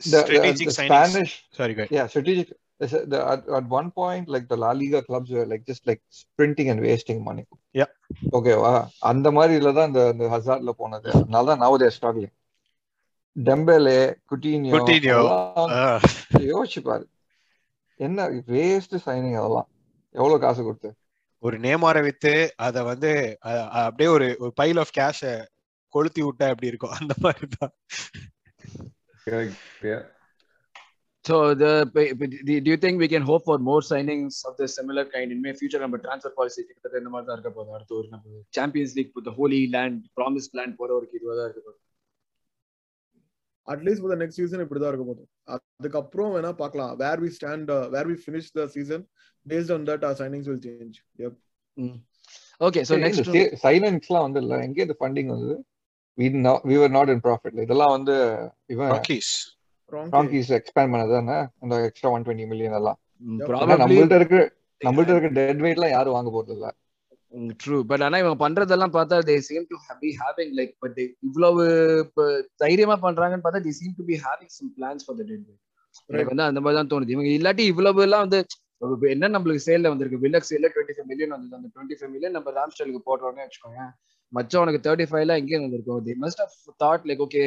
the, 0.00 0.10
the, 0.10 0.20
strategic 0.26 0.66
the 0.68 0.76
signings. 0.78 1.06
Spanish, 1.10 1.32
Sorry, 1.58 1.74
go 1.74 1.82
ahead. 1.82 1.94
yeah, 1.98 2.06
strategic. 2.06 2.48
the- 2.80 3.04
the- 3.12 3.24
At, 3.32 3.40
at 3.58 3.66
one 3.78 3.90
point, 4.00 4.28
like 4.34 4.46
the 4.52 4.58
La 4.64 4.70
Liga 4.82 5.00
clubs 5.08 5.30
were 5.36 5.46
like 5.52 5.64
just 5.66 5.82
like 5.90 6.00
sprinting 6.20 6.68
and 6.74 6.80
wasting 6.88 7.18
money. 7.30 7.44
Yeah. 7.80 7.90
ஓகேவா 8.36 8.72
அந்த 9.10 9.28
மாதிரி 9.38 9.52
இதுல 9.58 9.72
தான் 9.78 9.90
இந்த 9.90 10.04
இந்த 10.14 10.28
ஹசார்ட்ல 10.34 10.72
போனது 10.82 11.08
அதனால 11.18 11.44
தான் 11.50 11.62
நவ 11.64 11.74
தேர் 11.82 11.94
ஸ்ட்ரகிளிங் 11.96 12.34
டெம்பேலே 13.43 14.13
குட்டினியோ 14.31 14.73
Coutinho. 14.73 15.17
Uh, 15.55 16.03
யோசிச்சு 16.31 16.79
பாரு. 16.83 17.07
என்ன 17.95 18.29
வேஸ்ட் 18.29 18.97
சைனிங் 19.05 19.37
அதெல்லாம். 19.39 19.67
எவ்வளவு 20.11 20.39
காசு 20.39 20.63
கொடுத்து? 20.63 20.93
ஒரு 21.39 21.57
நேமார 21.59 22.01
வித்து 22.01 22.53
அத 22.55 22.83
வந்து 22.83 23.37
அப்படியே 23.39 24.09
ஒரு 24.09 24.35
ஒரு 24.39 24.53
பைல் 24.53 24.77
ஆஃப் 24.77 24.95
கேஷ 24.97 25.45
கொளுத்தி 25.89 26.23
விட்டா 26.23 26.47
எப்படி 26.53 26.67
இருக்கும்? 26.67 26.89
அந்த 26.89 27.13
மாதிரி 27.19 27.47
தான். 27.57 27.73
So 31.27 31.59
the 31.59 31.85
do 32.45 32.71
you 32.71 32.77
think 32.77 32.95
we 33.03 33.07
can 33.07 33.23
hope 33.23 33.43
for 33.45 33.59
more 33.59 33.83
signings 33.89 34.35
of 34.43 34.59
the 34.59 34.65
similar 34.65 35.05
kind 35.07 35.31
in 35.31 35.41
May 35.43 35.53
future? 35.53 35.79
நம்ம 35.79 35.97
transfer 35.97 36.31
policy 36.39 36.61
கிட்டத்தட்ட 36.67 36.97
இந்த 36.97 37.09
மாதிரி 37.09 37.31
தான் 37.31 37.39
இருக்க 37.39 37.49
போகுது. 37.49 37.73
அடுத்து 37.73 37.95
ஒரு 37.95 38.07
நம்ம 38.09 38.41
Champions 38.49 38.95
League 38.95 39.11
the 39.25 39.31
holy 39.31 39.61
land 39.75 39.97
promised 40.21 40.51
land 40.53 40.75
போற 40.75 40.95
ஒரு 40.95 41.09
இதுவா 41.13 41.35
தான் 41.35 41.43
இருக்க 41.43 41.61
போகுது. 41.65 41.83
அட்லீஸ்ட் 43.67 44.03
ஃபார் 44.03 44.19
நெக்ஸ்ட் 44.21 44.39
சீசன் 44.41 44.63
இப்படிதான் 44.65 44.91
இருக்க 44.91 45.05
போதும் 45.05 45.29
அதுக்கப்புறம் 45.53 46.31
வேணா 46.35 46.51
பார்க்கலாம். 46.63 46.91
Where 47.03 47.21
we 47.23 47.29
stand 47.37 47.71
where 47.95 48.09
we 48.11 48.17
finish 48.23 48.49
the 48.57 48.65
season 48.75 49.03
based 49.45 49.73
on 49.75 49.85
that 49.89 50.05
our 50.09 50.17
signings 50.21 50.49
will 50.51 50.63
change 50.67 50.97
okay 52.61 52.81
so 52.89 52.95
next 52.97 53.29
சைனிங்ஸ்லாம் 53.63 54.25
வந்து 54.27 54.41
இல்ல. 54.43 54.55
எங்க 54.67 54.79
இந்த 54.85 54.95
funding 54.99 55.31
we 56.17 56.27
not 56.45 56.59
we 56.69 56.75
were 56.81 56.91
not 56.97 57.07
in 57.13 57.19
profit. 57.25 57.53
இதெல்லாம் 57.65 57.93
வந்து 57.95 58.15
இவன் 58.73 58.91
Rockies. 58.95 59.29
ராங்கிஸ் 60.13 60.51
எக்ஸ்பேண்ட் 60.57 60.93
பண்ணது 60.93 61.13
தானே 61.17 61.35
அந்த 61.63 61.75
எக்ஸ்ட்ரா 61.87 62.11
ஒன் 62.15 62.23
டுவெண்ட்டி 62.25 62.47
மில்லியன் 62.51 62.77
எல்லாம். 62.79 62.97
Mm, 63.23 63.39
probably 63.49 63.75
நம்மள்ட்ட 63.81 64.15
இருக்க 64.21 64.37
நம்மள்ட்ட 64.81 65.13
இருக்க 65.13 65.29
டெட் 65.37 65.61
வெயிட்லாம் 65.65 65.93
யாரும் 65.93 66.15
வாங்க 66.17 66.29
போறது 66.35 66.53
இல்ல 66.57 66.67
ட்ரூ 67.59 67.77
பட் 67.83 68.03
ஆனா 68.05 68.17
இவங்க 68.21 68.37
பண்றதெல்லாம் 68.41 68.93
பார்த்தா 68.93 69.17
they 69.27 69.35
seem 69.47 69.67
to 69.71 69.77
be 70.01 70.09
having 70.19 70.53
like 70.59 70.73
but 70.83 70.99
இவ்வளவு 71.27 71.63
தைரியமா 72.63 72.97
பண்றாங்கன்னு 73.05 73.45
பார்த்தா 73.45 73.63
they 73.65 73.73
seem 73.79 73.95
to 73.97 74.05
be 74.09 74.17
having 74.25 74.53
some 74.57 74.71
plans 74.77 75.05
for 75.05 75.17
the 75.19 75.25
debt 75.29 75.45
எனக்கு 76.09 76.31
வந்து 76.31 76.47
அந்த 76.47 76.61
மாதிரி 76.61 76.77
தான் 76.77 76.91
தோணுது. 76.91 77.13
இவங்க 77.15 77.29
இல்லாட்டி 77.35 77.65
இவ்வளவு 77.71 78.01
எல்லாம் 78.05 78.23
வந்து 78.25 78.39
என்ன 79.11 79.29
நம்மளுக்கு 79.35 79.65
சேல்ல 79.67 79.91
வந்திருக்கு? 79.91 80.23
வில்லக் 80.23 80.49
சேல்ல 80.49 80.67
டுவெண்ட்டி 80.73 80.95
ஃபைவ் 80.95 81.09
மில்லியன் 81.11 81.33
வந்தது 81.35 81.57
அந்த 81.59 81.69
டுவெண்ட்டி 81.73 81.97
ஃபைவ் 81.99 82.11
மில்லியன் 82.13 82.35
நம்ம 82.37 82.51
ராம்ஸ்டலுக்கு 82.57 83.01
போடுறோம்னு 83.07 83.45
வச்சுக்கோங்க 83.45 83.83
மச்சம் 84.33 84.63
உனக்கு 84.63 84.83
தேர்ட்டி 84.85 85.05
ஃபைவ்ல 85.09 85.37
எங்கேயும் 85.41 85.65
வந்திருக்கும் 85.65 86.03
they 86.07 86.15
must 86.23 86.41
have 86.45 86.55
thought 86.83 87.05
like 87.09 87.23
okay 87.25 87.43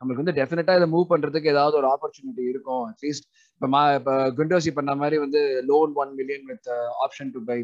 நம்மளுக்கு 0.00 0.22
வந்து 0.22 0.36
டெஃபினட்டா 0.40 0.74
இதை 0.78 0.88
மூவ் 0.94 1.10
பண்றதுக்கு 1.12 1.52
ஏதாவது 1.54 1.76
ஒரு 1.80 1.88
ஆப்பர்ச்சுனிட்டி 1.94 2.44
இருக்கும் 2.52 2.82
அட்லீஸ்ட் 2.90 3.26
இப்ப 3.54 3.68
மா 3.74 3.80
இப்ப 3.94 4.12
குண்டோசி 4.38 4.72
பண்ண 4.78 4.92
மாதிரி 4.94 5.16
வந்து 5.24 5.40
loan 5.70 5.94
one 6.02 6.12
million 6.18 6.46
with 6.50 6.68
option 7.06 7.32
to 7.36 7.40
buy 7.48 7.58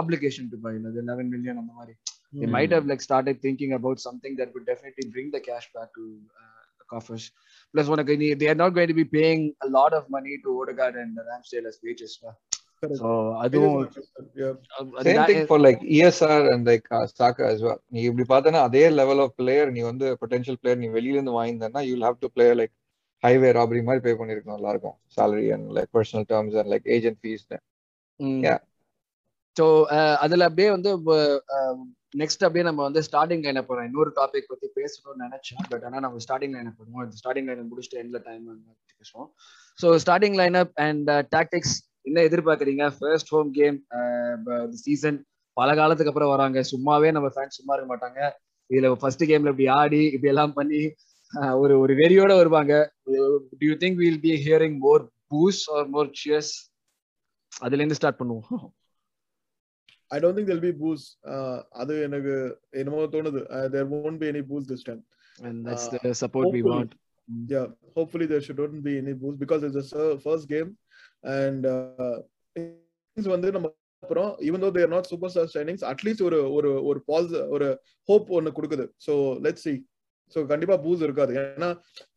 obligation 0.00 0.50
to 0.54 0.58
buy 0.66 0.74
அது 0.90 1.06
லெவன் 1.12 1.30
மில்லியன் 1.36 1.60
அந்த 1.62 1.74
மாதிரி 1.80 1.94
they 2.32 2.46
might 2.46 2.72
have 2.72 2.86
like 2.86 3.00
started 3.00 3.40
thinking 3.42 3.74
about 3.74 4.00
something 4.00 4.36
that 4.36 4.52
would 4.54 4.64
definitely 4.64 5.08
bring 5.10 5.30
the 5.30 5.40
cash 5.40 5.68
back 5.74 5.92
to 5.94 6.04
uh, 6.34 6.62
the 6.78 6.84
coffers. 6.84 7.30
Plus, 7.74 7.88
one 7.88 7.98
again, 7.98 8.38
they 8.38 8.48
are 8.48 8.54
not 8.54 8.70
going 8.70 8.88
to 8.88 8.94
be 8.94 9.04
paying 9.06 9.54
a 9.60 9.68
lot 9.68 9.92
of 9.92 10.08
money 10.08 10.38
to 10.44 10.62
Odegaard 10.62 10.96
and 10.96 11.18
Ramsdale 11.18 11.66
as 11.66 11.78
wages. 11.82 12.18
lah. 12.22 12.34
So, 12.82 13.08
அதுவும் 13.42 13.74
for 15.50 15.60
like 15.64 15.82
ESR 15.96 16.46
and 16.52 16.64
like 16.68 16.86
Xhaka 17.18 17.44
as 17.52 17.60
well. 17.66 17.78
நீ 17.94 18.00
இப்படி 18.08 18.24
பார்த்தனா 18.32 18.60
அதே 18.68 18.82
level 19.00 19.20
of 19.24 19.34
player 19.40 19.68
நீ 19.76 19.82
வந்து 19.90 20.06
potential 20.22 20.58
player 20.60 20.80
நீ 20.80 20.88
வெளியில 20.96 21.18
இருந்து 21.18 21.34
வாங்கினா 21.36 21.82
you 21.88 21.94
have 22.06 22.18
to 22.24 22.30
play 22.36 22.46
like 22.60 22.72
highway 23.22 23.50
robbery 23.58 23.82
மாதிரி 23.88 24.02
பே 24.06 24.14
பண்ணிருக்கணும் 24.20 24.56
நல்லா 24.56 24.72
இருக்கும் 24.74 24.96
salary 25.18 25.46
and 25.56 25.68
like 25.76 25.90
personal 25.98 26.26
terms 26.32 26.56
and 26.62 26.70
like 26.74 26.88
agent 26.96 27.20
fees 27.22 27.46
Yeah. 28.46 28.58
So 29.56 29.64
அதுல 30.24 30.48
அப்படியே 30.48 30.68
வந்து 30.74 30.90
நெக்ஸ்ட் 32.14 32.44
அப்படியே 32.46 32.64
நம்ம 32.68 32.80
வந்து 32.88 33.00
ஸ்டார்டிங் 33.08 33.42
லைனை 33.46 33.62
போறோம். 33.68 33.86
இன்னொரு 33.88 34.10
டாபிக் 34.18 34.50
பத்தி 34.50 34.66
பேசணும்னு 34.78 35.22
நினைச்சேன். 35.26 35.62
பட் 35.72 35.84
ஆனா 35.88 35.98
நம்ம 36.06 36.20
ஸ்டார்டிங் 36.26 36.54
லைனை 36.56 36.72
போடுவோம். 36.76 37.14
ஸ்டார்டிங் 37.20 37.48
லைனை 37.50 37.64
முடிச்சுட்டு 37.70 38.00
எண்ட்ல 38.02 38.20
டைம் 38.28 38.44
பேசுவோம். 39.00 39.28
So 39.78 39.88
starting 40.04 40.36
line 40.42 40.58
up 40.62 40.74
and 40.86 41.10
tactics 41.36 41.74
என்ன 42.08 42.22
எதிர்பார்க்குறீங்க? 42.28 42.84
ஃபர்ஸ்ட் 42.98 43.32
ஹோம் 43.34 43.50
கேம் 43.58 43.78
சீசன் 44.84 45.18
பல 45.56 45.68
காலத்துக்கு 45.80 46.10
அப்புறம் 46.12 46.32
வராங்க. 46.34 46.58
சும்மாவே 46.72 47.08
நம்ம 47.16 47.28
ஃபேன்ஸ் 47.34 47.58
சும்மா 47.58 47.74
இருக்க 47.76 47.88
மாட்டாங்க. 47.92 48.20
இதுல 48.70 48.90
ஃபர்ஸ்ட் 49.02 49.24
கேம்ல 49.30 49.52
இப்படி 49.54 49.66
ஆடி 49.80 50.02
இப்படி 50.14 50.32
எல்லாம் 50.34 50.54
பண்ணி 50.58 50.82
ஒரு 51.62 51.74
ஒரு 51.82 51.92
வெறியோட 52.00 52.32
வருவாங்க. 52.40 52.74
Do 53.58 53.66
you 53.68 53.76
think 53.82 53.98
will 54.02 54.22
be 54.26 54.32
hearing 54.46 54.78
more 54.86 55.02
boos 55.32 55.62
or 55.76 55.88
more 55.96 56.10
cheers 56.20 56.52
அதுல 57.64 57.80
இருந்து 57.82 57.98
ஸ்டார்ட் 58.00 58.20
பண்ணுவோம் 58.20 58.66
I 60.10 60.18
don't 60.22 60.38
think 60.38 60.50
there'll 60.52 60.66
be 60.66 60.72
boos 60.82 61.04
அது 61.82 61.94
எனக்கு 62.08 62.34
என்னமோ 62.80 63.06
தோணுது. 63.14 63.42
There 63.74 63.88
won't 63.94 64.20
be 64.24 64.28
any 64.34 64.44
boost 64.50 64.68
this 64.74 64.84
time. 64.90 65.02
And 65.38 65.58
that's 65.66 65.84
Uh, 65.88 66.00
the 66.02 66.10
support 66.22 66.46
we 66.46 66.60
hopefully. 66.60 66.72
want. 66.72 66.90
Yeah 67.52 67.68
hopefully 67.96 68.26
there 68.32 68.42
shouldn't 68.46 68.82
be 68.88 68.94
any 69.02 69.14
boost 69.20 69.38
because 69.42 69.62
it's 69.68 69.92
the 70.00 70.08
first 70.26 70.44
game. 70.54 70.70
And 71.36 71.66
வந்து 73.16 73.48
நம்ம 73.52 73.68
அப்புறம் 74.02 74.30
இவன் 74.40 74.62
though 74.64 74.68
they're 74.70 74.92
not 74.92 75.08
super 75.10 75.32
star 75.32 75.50
signings 75.50 75.84
at least 75.84 76.22
ஒரு 76.22 76.38
ஒரு 76.52 76.70
ஒரு 76.82 77.00
பாஸ் 77.06 77.32
ஒரு 77.48 77.66
hope 78.08 78.30
ஒன்னு 78.30 78.54
கொடுக்குது 78.56 78.86
ஸோ 79.06 79.14
லெட் 79.44 79.60
சி 79.64 79.74
ஸோ 80.32 80.40
கண்டிப்பா 80.46 80.76
பூஸ் 80.84 81.02
இருக்காது 81.02 81.32
ஏன்னா 81.40 81.68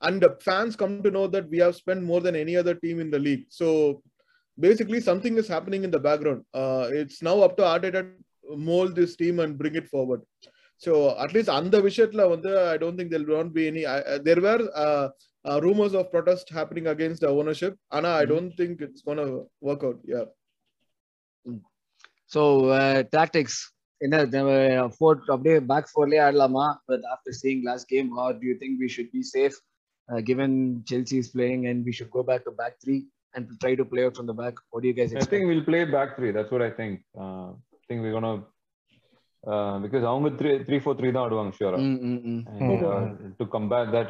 and 0.02 0.26
fans 0.44 0.76
come 0.76 0.96
to 1.02 1.12
know 1.12 1.24
that 1.36 1.50
we 1.54 1.60
have 1.60 1.76
spent 1.82 2.04
more 2.04 2.24
than 2.26 2.40
any 2.44 2.56
other 2.56 2.80
team 2.82 3.00
in 3.06 3.14
the 3.16 3.20
league 3.20 3.44
so 3.60 3.68
basically 4.58 5.00
something 5.02 5.38
is 5.38 5.52
happening 5.56 5.86
in 5.88 5.96
the 5.98 6.02
background 6.10 6.44
it's 7.02 7.22
now 7.24 7.42
up 7.48 7.56
to 7.56 7.66
Arteta 7.66 7.98
mould 8.66 8.92
this 8.94 9.16
team 9.16 9.40
and 9.40 9.56
bring 9.62 9.80
it 9.82 9.92
forward 9.94 10.26
so 10.82 10.94
at least 11.24 11.54
அந்த 11.60 11.76
விஷயத்துல 11.80 12.24
வந்து 12.30 12.52
I 12.66 12.78
don't 12.78 13.00
think 13.00 13.14
there'll 13.16 13.30
don't 13.30 13.54
be 13.54 13.64
any 13.68 13.84
there 14.24 14.42
where 14.42 14.64
uh, 15.45 15.49
uh, 15.49 15.59
rumors 15.67 15.95
of 15.95 16.05
protest 16.15 16.47
happening 16.59 16.87
against 16.87 17.21
the 17.25 17.31
ownership 17.39 17.75
and 17.97 18.07
I 18.07 18.23
Mhm. 18.23 18.31
don't 18.33 18.53
think 18.61 18.75
it's 18.87 19.03
gonna 19.09 19.27
work 19.69 19.83
out 19.89 19.99
yeah 20.15 20.27
so 22.37 22.43
uh, 22.79 22.99
tactics 23.19 23.57
என்ன 24.01 24.19
four 24.97 25.17
அப்படியே 25.33 25.55
back 25.71 25.89
ஃபோர்லயே 25.93 26.21
ஆடலாமா 26.27 26.67
but 26.91 27.03
after 27.15 27.35
seeing 27.41 27.63
last 27.67 27.89
game 27.95 28.09
or 28.23 28.37
do 28.39 28.47
you 28.51 28.55
think 28.63 28.77
we 28.83 28.89
should 28.95 29.11
be 29.17 29.23
safe 29.33 29.57
given 30.31 30.55
Chelsea 30.91 31.17
is 31.23 31.31
playing 31.35 31.65
and 31.71 31.81
we 31.89 31.93
should 31.99 32.13
go 32.17 32.23
back 32.31 32.45
to 32.47 32.53
back 32.61 32.77
three 32.85 32.97
and 33.35 33.51
try 33.63 33.73
to 33.81 33.85
play 33.91 34.03
out 34.05 34.17
from 34.19 34.31
the 34.33 34.37
back 34.43 34.59
what 34.75 34.87
you 34.89 34.93
guys 35.01 35.13
I 35.25 35.27
think 35.33 35.45
we'll 35.51 35.67
play 35.73 35.83
back 35.97 36.09
three. 36.19 36.33
That's 36.37 36.53
what 36.55 36.65
I 36.69 36.73
think. 36.81 36.95
Uh, 37.25 37.49
I 37.79 37.83
think 37.89 38.01
we're 38.05 38.17
gonna 38.19 38.33
uh, 39.45 39.77
because 39.85 40.07
அவங்க 40.13 40.31
three 40.41 40.57
three 40.69 40.81
four 40.87 40.95
three 41.01 41.13
தான் 41.17 41.25
ஆடுவாங்க 41.27 41.55
sure. 41.61 41.75
And 41.77 42.83
uh, 42.93 43.03
to 43.41 43.47
combat 43.57 43.87
that, 43.97 44.09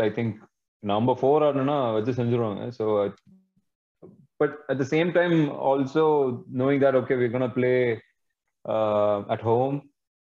I 0.83 0.87
think 0.87 0.93
number 0.93 1.15
four 1.15 1.37
ஆடணும்னா 1.43 1.77
வச்சு 1.95 2.11
செஞ்சுருவாங்க. 2.13 2.61
So, 2.71 2.85
uh, 2.97 3.09
but 4.39 4.51
at 4.69 4.77
the 4.77 4.85
same 4.85 5.09
time, 5.13 5.35
also 5.49 6.03
knowing 6.51 6.79
that 6.79 6.95
okay, 6.95 7.15
we're 7.15 7.33
gonna 7.35 7.49
play 7.49 7.79
uh, 8.65 9.17
at 9.29 9.41
home. 9.41 9.75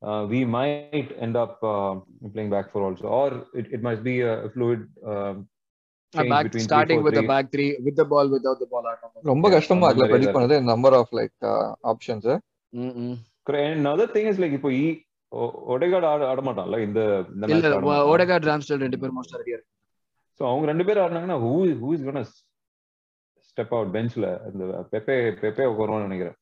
Uh, 0.02 0.24
we 0.30 0.46
might 0.46 1.10
end 1.20 1.36
up 1.36 1.54
uh, 1.64 1.94
playing 2.34 2.52
back 2.56 2.72
four 2.72 2.84
also, 2.84 3.06
or 3.20 3.30
it, 3.54 3.66
it 3.72 3.82
must 3.82 4.04
be 4.04 4.22
a 4.22 4.50
fluid 4.56 4.82
uh, 5.12 5.34
change 6.14 6.32
back 6.32 6.48
between 6.48 6.66
starting 6.68 7.02
three, 7.02 7.06
வித் 7.08 7.16
four, 7.16 7.20
the 7.20 7.22
three. 7.22 7.32
Back 7.34 7.50
three 7.54 7.66
with 7.86 7.98
the 8.02 8.06
ball 8.14 8.30
without 8.34 8.62
the 8.64 8.68
ball 8.74 8.88
ஆடணும் 8.92 9.28
ரொம்ப 9.32 9.46
Yeah, 9.48 9.56
கஷ்டமா 9.58 9.88
அந்த 9.90 9.92
இருக்குல்ல 9.92 10.06
மாதிரி 10.06 10.14
predict 10.14 10.36
ஏதாவது. 10.36 10.56
பண்ணது 10.56 10.72
number 10.74 10.98
of 11.02 11.14
like 11.20 11.36
options 11.94 12.30
Correct. 13.48 13.66
And 13.66 13.80
another 13.86 14.08
thing 14.14 14.28
is 14.32 14.38
like 14.44 14.54
இப்போ 14.60 14.70
ஈ 14.82 14.86
ஒடேகார்டு 15.74 16.08
ஆட 16.12 16.22
ஆட 16.32 16.42
மாட்டான்ல 16.48 16.78
இந்த 16.88 17.00
இந்த 17.34 17.44
இல்ல 17.48 17.56
மேட்ச் 17.56 17.76
ஆட 17.78 17.82
மாட்டான். 17.88 18.10
ஓடகார்ட் 18.14 18.48
ராம்ஸ்டல் 18.52 18.84
ரெண்டு 18.86 19.00
பேரும் 19.02 19.18
மோஸ்ட் 19.20 19.36
ரெடியா 19.42 19.58
சோ 20.40 20.48
அவங்க 20.48 20.66
ரெண்டு 20.66 20.86
பேரும் 20.86 21.06
ஆடினாங்கன்னா 21.06 21.34
who 21.34 21.86
who 21.86 21.94
is 21.94 22.04
gonna 22.04 22.24
step 23.40 23.70
out 23.70 23.96
பெஞ்ச்ல 23.96 24.38
அந்த 24.40 24.88
பெப்பே 24.92 25.36
பெப்பே 25.42 25.66
உட்காருவான்னு 25.66 26.08
நினைக்கிறேன். 26.08 26.36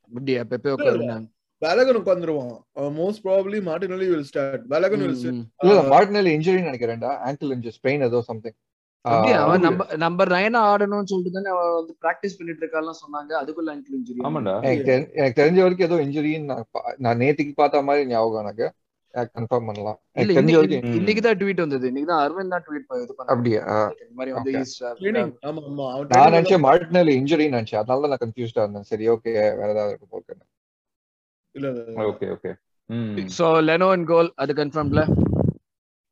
அப்படியா? 0.00 0.42
பெப்பே 0.42 0.76
உட்காருந்தாங்க 0.76 1.30
வேலகன் 1.58 1.96
உட்காந்துருவான் 1.96 2.60
most 2.74 3.24
probably 3.24 3.60
Martinelli 3.60 3.96
will 3.96 4.22
start 4.22 4.66
வேலகன் 4.66 4.98
will. 4.98 5.46
இல்ல 5.56 5.80
மார்டினல் 5.82 6.34
இன்ஜுரி 6.34 6.62
நினைக்கிறேன்டா. 6.62 7.18
ஆங்கிள் 7.24 7.54
இன்ஜுரி 7.54 7.70
ஸ்பெயின் 7.82 8.02
ஏதோ 8.02 8.20
சம்திங் 8.22 8.52
அவன் 9.32 9.60
நம்பர் 9.60 9.96
நம்பர் 9.96 10.28
நைன் 10.28 10.56
ஆடணும்னு 10.56 11.04
சொல்லிட்டு 11.04 11.42
தானே 11.42 11.58
அவன் 11.58 11.74
வந்து 11.74 11.96
பிராக்டிஸ் 12.00 12.38
பண்ணிட்டு 12.38 12.66
இருக்காலாம் 12.66 12.94
சொன்னாங்க. 12.94 13.44
அதுக்குள்ள 13.44 13.70
ankle 13.70 13.94
injury. 13.94 14.22
ஆமாண்டா. 14.22 14.62
எனக்கு 14.62 14.90
தெரி- 14.92 15.16
எனக்கு 15.16 15.42
தெரிஞ்ச 15.42 15.54
வரைக்கும் 15.54 15.90
ஏதோ 15.90 16.04
இன்ஜுரின்னு 16.04 16.62
நான் 16.98 17.18
நேத்திக்கு 17.18 17.52
பார்த்த 17.54 17.82
மாதிரி 17.82 18.06
ஞாபகம் 18.06 18.44
எனக்கு. 18.44 18.72
கன்ஃபார்ம் 19.36 19.68
பண்ணலாம். 19.68 19.98
இன்னைக்கு 20.22 21.22
தான் 21.26 21.38
ட்வீட் 21.40 21.62
வந்தது. 21.64 21.84
இன்னைக்கு 21.90 22.10
தான் 22.12 22.22
அரவிந்த் 22.24 22.54
தான் 22.54 22.64
ட்வீட் 22.66 22.86
இது 23.02 23.14
அப்படியா? 23.32 23.62
இந்த 24.02 24.14
மாதிரி 24.18 24.32
வந்து 24.38 24.52
uh, 24.54 25.26
ஆமா 25.48 25.62
ஆமா. 25.70 25.86
அவன் 25.94 26.12
நான் 26.16 26.34
நினைச்சேன் 26.36 26.64
மார்டினல் 26.68 27.12
இன்ஜுரி 27.18 27.46
நினைச்சேன். 27.54 27.80
அதனால 27.82 28.00
தான் 28.04 28.14
நான் 28.14 28.24
கன்ஃபியூஸ்டா 28.24 28.64
இருந்தேன். 28.64 28.88
சரி 28.92 29.06
ஓகே 29.14 29.32
வேற 29.60 29.68
ஏதாவது 29.76 29.92
இருக்கும் 29.92 30.12
போக்கு 30.14 30.36
இல்ல 31.54 31.68
okay 32.10 32.28
okay 32.36 32.52
so 33.30 33.46
Leno 33.68 33.88
and 33.96 34.04
goal 34.12 34.26
அது 34.42 34.52
கன்ஃபார்ம்ல 34.62 35.02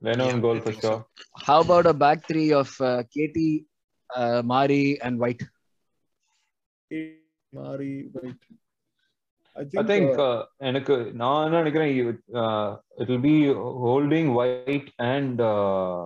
Leno 0.03 0.27
Yeah, 0.27 0.39
goal 0.45 0.61
I 0.61 0.65
for 0.65 0.77
think 0.77 0.87
so. 0.87 0.93
Sure 0.93 1.01
how 1.47 1.59
about 1.65 1.87
a 1.93 1.97
back 2.05 2.21
three 2.29 2.49
of 2.61 2.71
uh, 2.91 3.01
KT 3.15 3.39
uh, 4.11 4.41
Mari 4.53 4.85
and 5.07 5.17
White 5.23 5.43
Mari 7.53 7.93
White 8.15 8.47
I 9.61 9.83
think 9.91 10.21
எனக்கு 10.71 10.95
நான் 11.21 11.45
என்ன 11.47 11.61
நினைக்கிறேன் 11.63 11.93
it 13.01 13.11
will 13.11 13.27
be 13.29 13.37
Holding 13.87 14.31
White 14.41 14.91
and 15.13 15.41
uh, 15.51 16.01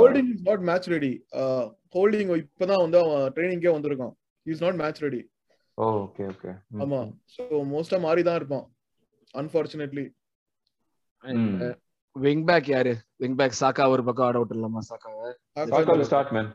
Holding 0.00 0.28
is 0.34 0.44
not 0.48 0.64
match 0.68 0.88
ready 0.94 1.12
Holding 1.96 2.30
இப்பதான் 2.42 2.82
வந்து 2.84 2.98
அவன் 3.04 3.24
ட்ரைனிங்கே 3.36 3.72
வந்திருக்கான். 3.76 4.14
Is 4.46 4.62
not 4.66 4.78
match 4.82 5.02
ready 5.06 5.22
okay 5.78 6.24
okay 6.32 6.50
ஆமா. 6.82 7.00
சோ 7.34 7.42
மோஸ்டா 7.72 7.98
மாறி 8.06 8.22
தான் 8.28 8.38
இருப்பான். 8.40 8.66
Uh, 11.24 11.74
wing 12.16 12.42
back 12.50 12.64
யாரு? 12.74 12.92
Wing 13.22 13.34
back 13.40 13.52
சாக்கா 13.60 13.84
ஒரு 13.94 14.02
பக்கம் 14.08 14.26
ஆட 14.26 14.38
விட்டுலாமா 14.42 14.80
சாக்காவை? 14.90 15.28
Saka 15.70 15.92
will 15.92 16.08
start 16.12 16.28
man. 16.36 16.46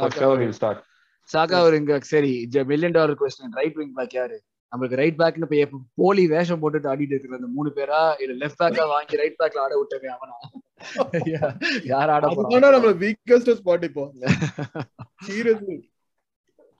for 0.00 0.10
sure 0.16 0.36
he'll 0.40 0.58
start. 0.60 0.78
Xhaka 1.28 1.58
ஒரு 1.60 1.76
இங்க 1.76 1.98
சரி 2.04 2.32
million 2.66 2.90
dollar 2.90 3.20
question 3.20 3.54
right 3.54 3.74
wing 3.74 3.94
back 3.94 4.14
யாரு? 4.14 4.38
நம்மளுக்கு 4.72 4.98
ரைட் 5.00 5.18
பேக்னு 5.18 5.46
இப்ப 5.46 5.56
எப்ப 5.56 5.80
போலி 5.94 6.26
வேஷம் 6.26 6.60
போட்டுட்டு 6.62 6.90
ஆடிட்டு 6.90 7.14
இருக்கிற 7.14 7.36
அந்த 7.36 7.46
மூணு 7.46 7.70
பேரா? 7.76 8.00
இல்ல 8.18 8.34
லெஃப்ட் 8.44 8.60
பேக்கா 8.62 8.84
வாங்கி 8.88 9.16
ரைட் 9.16 9.38
பேக்ல 9.38 9.58
ஆட 9.58 9.74
விட்டவே 9.80 10.08
அவனா? 10.08 10.36
யார் 11.92 12.10
ஆட 12.10 12.26
போறான்? 12.28 12.74
நம்மள 12.76 12.92
வீக்கஸ்ட் 12.98 13.50
ஸ்பாட் 13.60 13.88
இப்போ. 13.90 14.04
சீரியஸ்லி 15.28 15.78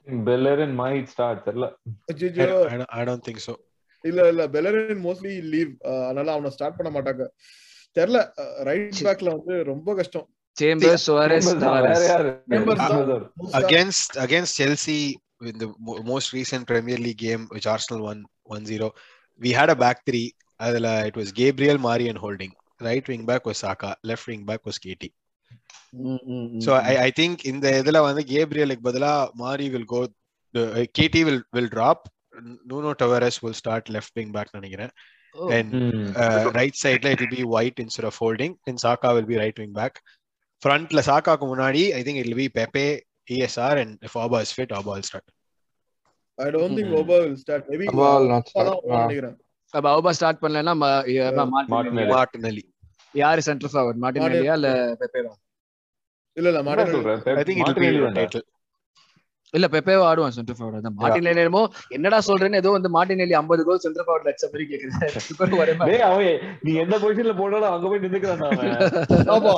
Bellerin 0.06 0.74
might 0.74 1.08
start 1.08 1.44
தெரியல. 1.44 1.66
I 2.90 3.04
don't 3.04 3.24
think 3.24 3.38
so. 3.38 3.52
இல்ல 4.04 4.28
இல்ல 4.28 4.48
பெலரின் 4.48 5.02
மோஸ்ட்லி 5.04 5.42
லீவ் 5.48 5.72
அதனால 6.06 6.32
அவனை 6.32 6.50
ஸ்டார்ட் 6.50 6.76
பண்ண 6.76 6.90
மாட்டாங்க. 6.90 7.24
தெரியல 7.96 8.20
ரைட். 8.62 8.98
பேக்ல 9.04 9.30
வந்து 9.36 9.64
ரொம்ப 9.64 9.94
கஷ்டம். 9.94 10.26
Chambers 10.60 11.04
தான், 11.06 11.82
வேற 11.86 12.02
யாரு 12.10 12.30
Chambers 12.52 12.78
தான். 12.78 12.92
Chambers 12.92 13.52
தான். 13.52 13.62
Against 13.62 14.16
against 14.26 14.52
Chelsea 14.60 15.02
in 15.50 15.58
the 15.58 15.68
mo- 15.86 16.02
most 16.02 16.32
recent 16.38 16.66
Premier 16.66 16.98
League 16.98 17.20
game, 17.26 17.46
which 17.54 17.66
Arsenal 17.66 18.02
won 18.08 18.18
1-0, 18.56 18.90
we 19.40 19.50
had 19.58 19.70
a 19.70 19.78
back 19.84 19.98
three. 20.08 20.26
Adela, 20.60 21.06
it 21.06 21.16
was 21.16 21.32
Gabriel, 21.32 21.78
Mari, 21.78 22.08
and 22.08 22.18
Holding. 22.18 22.52
Right 22.80 23.06
wing 23.08 23.24
back 23.24 23.46
was 23.46 23.58
Saka. 23.58 23.96
Left 24.02 24.26
wing 24.26 24.44
back 24.44 24.64
was 24.64 24.78
Katie. 24.78 25.12
So 26.60 26.74
I, 26.74 26.94
I 27.06 27.10
think 27.10 27.44
in 27.44 27.60
the 27.60 27.70
இதுல 27.80 28.00
வந்து 28.08 28.22
கேப்ரியலுக்கு 28.24 28.86
பதிலா 28.88 29.30
மாரி 29.32 29.66
will 29.70 29.86
go 29.94 30.00
the 30.54 30.64
uh, 30.80 30.84
KT 30.96 31.16
will 31.28 31.40
will 31.56 31.68
drop 31.68 31.98
Nuno 32.68 32.92
Tavares 32.94 33.42
will 33.42 33.56
start 33.62 33.90
left 33.96 34.12
wing 34.18 34.30
back 34.36 34.48
நினைக்கிறேன் 34.58 34.92
and 35.56 35.68
ம். 35.80 36.06
uh, 36.22 36.44
right 36.58 36.76
side 36.82 37.04
it 37.12 37.20
will 37.22 37.34
be 37.38 37.44
white 37.54 37.78
instead 37.84 38.06
of 38.10 38.16
holding 38.24 38.54
and 38.68 38.78
Saka 38.84 39.10
will 39.16 39.28
be 39.32 39.38
frontல 40.62 41.00
சாக்காக்கு 41.06 41.46
முன்னாடி 41.48 41.82
I 41.92 42.02
think 42.02 42.18
it 42.18 42.26
will 42.26 42.36
be 42.36 42.48
Pepe 42.50 42.86
ESR 43.28 43.74
and 43.78 43.92
if 44.02 44.14
Auba 44.14 44.38
is 44.40 44.52
fit 44.52 44.70
Auba 44.70 44.90
will 44.94 45.06
start 45.10 45.26
I 46.38 46.48
don't 46.54 46.76
think 46.78 46.90
Mhm. 46.90 46.98
Auba 47.00 47.16
will 47.22 47.38
start 47.42 47.66
maybe 47.70 47.86
Well, 48.00 48.24
not 48.28 48.44
start. 48.48 48.68
நினைக்கிறேன் 48.94 49.36
அப்ப 49.74 49.86
Auba 49.92 50.10
start 50.10 50.40
பண்ணலன்னா 50.42 50.72
ம- 50.80 50.88
ய- 51.10 51.26
Yeah. 51.26 51.42
Martinelli. 52.14 52.64
யாரு 53.14 53.40
centre 53.42 53.72
forward 53.72 54.00
மார்டினெல்லியா 54.04 54.54
இல்ல 54.58 54.68
பெப்பேவா 55.00 55.32
இல்ல 56.36 56.46
இல்ல 56.46 56.52
என்ன 56.52 56.64
மார்டின் 56.68 56.92
சொல்ற? 56.94 57.14
Pep- 57.24 57.38
I 57.40 57.46
think 57.48 57.58
it 57.58 57.68
will 57.68 57.74
be 57.74 57.80
Martinelli 57.80 58.02
தான்டா. 58.04 58.22
rotated 58.22 58.44
இல்ல 59.54 59.66
பெப்பேவா 59.72 60.04
ஆடுவான் 60.10 60.34
சென்டர் 60.34 60.56
ஃபார்வர்ட் 60.58 60.78
அதான் 60.78 60.94
மார்டினெல்லி 61.00 61.42
என்னமோ 61.42 61.62
என்னடா 61.96 62.18
சொல்றேன்னு 62.28 62.60
ஏதோ 62.60 62.70
வந்து 62.76 62.90
மார்டினெல்லி 62.94 63.34
50 63.38 63.66
கோல் 63.66 63.82
சென்டர் 63.84 64.06
ஃபார்வர்ட் 64.06 64.30
அடிச்ச 64.30 64.46
மாதிரி 64.48 64.64
கேக்குறேன் 64.70 65.86
டேய், 65.90 66.04
அவன் 66.08 66.30
நீ 66.64 66.72
எந்த 66.84 66.96
பொசிஷன்ல 67.02 67.34
போனாலும் 67.40 67.72
அங்க 67.72 67.86
போய் 67.90 68.02
நின்னுக்கிறான் 68.04 68.44
அவன். 68.48 68.72
ஆமா. 69.34 69.54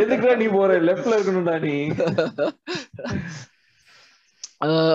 எதுக்குடா 0.00 0.36
நீ 0.42 0.48
போற? 0.56 0.78
லெஃப்ட்ல 0.88 1.16
இருக்கணும்டா 1.18 1.56
நீ. 1.66 1.74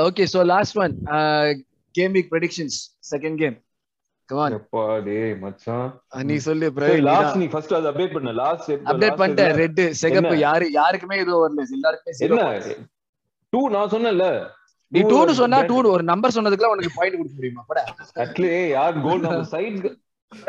Okay 0.08 0.26
so 0.34 0.42
last 0.54 0.78
one 0.84 0.96
game 1.96 2.14
week 2.18 2.32
predictions 2.32 2.78
second 3.12 3.40
game 3.42 3.58
come on 4.30 4.54
எப்பா 4.58 4.84
டேய் 5.06 5.34
மச்சான். 5.42 5.88
நீ 6.28 6.36
சொல்லு 6.46 6.68
லாஸ்ட் 7.10 7.38
நீ 7.40 7.48
ஃபர்ஸ்ட் 7.54 7.76
அது 7.78 7.90
அப்டேட் 7.90 8.16
பண்ணு. 8.16 8.34
லாஸ்ட் 8.44 8.70
அப்டேட் 8.92 9.20
பண்ணிட்டேன் 9.22 9.54
ரெட் 9.62 9.82
சிகப்பு? 10.04 10.36
யாரு 10.48 10.66
யாருக்குமே 10.80 11.18
எதுவும் 11.24 11.44
வரல. 11.46 11.66
எல்லாருக்குமே. 11.78 12.76
டூ 13.54 13.60
நான் 13.74 13.92
சொன்னேன்ல. 13.94 14.26
நீ 14.92 15.00
டூன்னு 15.12 15.34
சொன்னா 15.40 15.58
டூ 15.70 15.76
ஒரு 15.92 16.04
நம்பர் 16.12 16.34
சொன்னதுக்குலாம் 16.36 16.74
உனக்கு 16.76 16.96
பாயிண்ட் 16.98 17.18
கொடுக்க 17.18 17.36
முடியுமா? 17.40 17.62
பட. 17.70 17.82
அட்லே 18.24 18.50
யார் 18.72 18.98
கோல் 19.06 19.22
நம்ம 19.26 19.44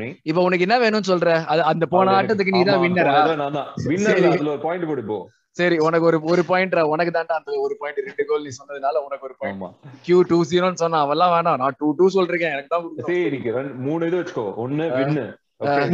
நீ. 0.00 0.06
இப்போ 0.30 0.40
உனக்கு 0.46 0.64
என்ன 0.66 0.76
வேணும்னு 0.82 1.08
சொல்ற? 1.10 1.28
அந்த 1.70 1.84
போன 1.92 2.12
ஆட்டத்துக்கு 2.16 2.54
நீ 2.56 2.60
தான் 2.68 2.80
வின்னரா 2.82 3.10
போன 3.10 3.20
தடவை 3.20 3.36
நான் 3.42 3.56
தான். 3.58 3.68
வின்னர் 3.90 4.12
சரி. 4.14 4.26
அதுல 4.30 4.50
ஒரு 4.54 4.62
பாயிண்ட் 4.64 4.86
போடு 4.90 5.02
போ. 5.10 5.16
சரி 5.58 5.76
உனக்கு 5.86 6.06
ஒரு 6.10 6.18
ஒரு 6.32 6.42
பாயிண்ட் 6.50 6.74
உனக்கு 6.92 7.12
தான்டா 7.14 7.36
அந்த 7.40 7.52
ஒரு 7.64 7.74
பாயிண்ட் 7.80 7.98
ரெண்டு 8.08 8.24
கோல் 8.28 8.44
நீ 8.46 8.50
சொன்னதுனால 8.58 9.00
உனக்கு 9.06 9.26
ஒரு 9.28 9.34
பாயிண்ட் 9.40 9.64
கியூ 10.04 10.18
டூ 10.30 10.38
ஜீரோன்னு 10.50 10.82
சொன்னா 10.82 10.98
அவெல்லாம் 11.06 11.32
வேணாம். 11.36 11.58
நான் 11.62 11.76
டூ 11.80 11.88
டூ 11.98 12.06
சொல்றேன் 12.16 12.44
எனக்கு 12.50 12.70
தான். 12.74 12.84
சரி 13.08 13.40
மூணு 13.86 14.08
இது 14.10 14.18
வச்சுக்கோ. 14.20 14.46
ஒன்னு 14.64 14.86
வின்னு. 14.98 15.24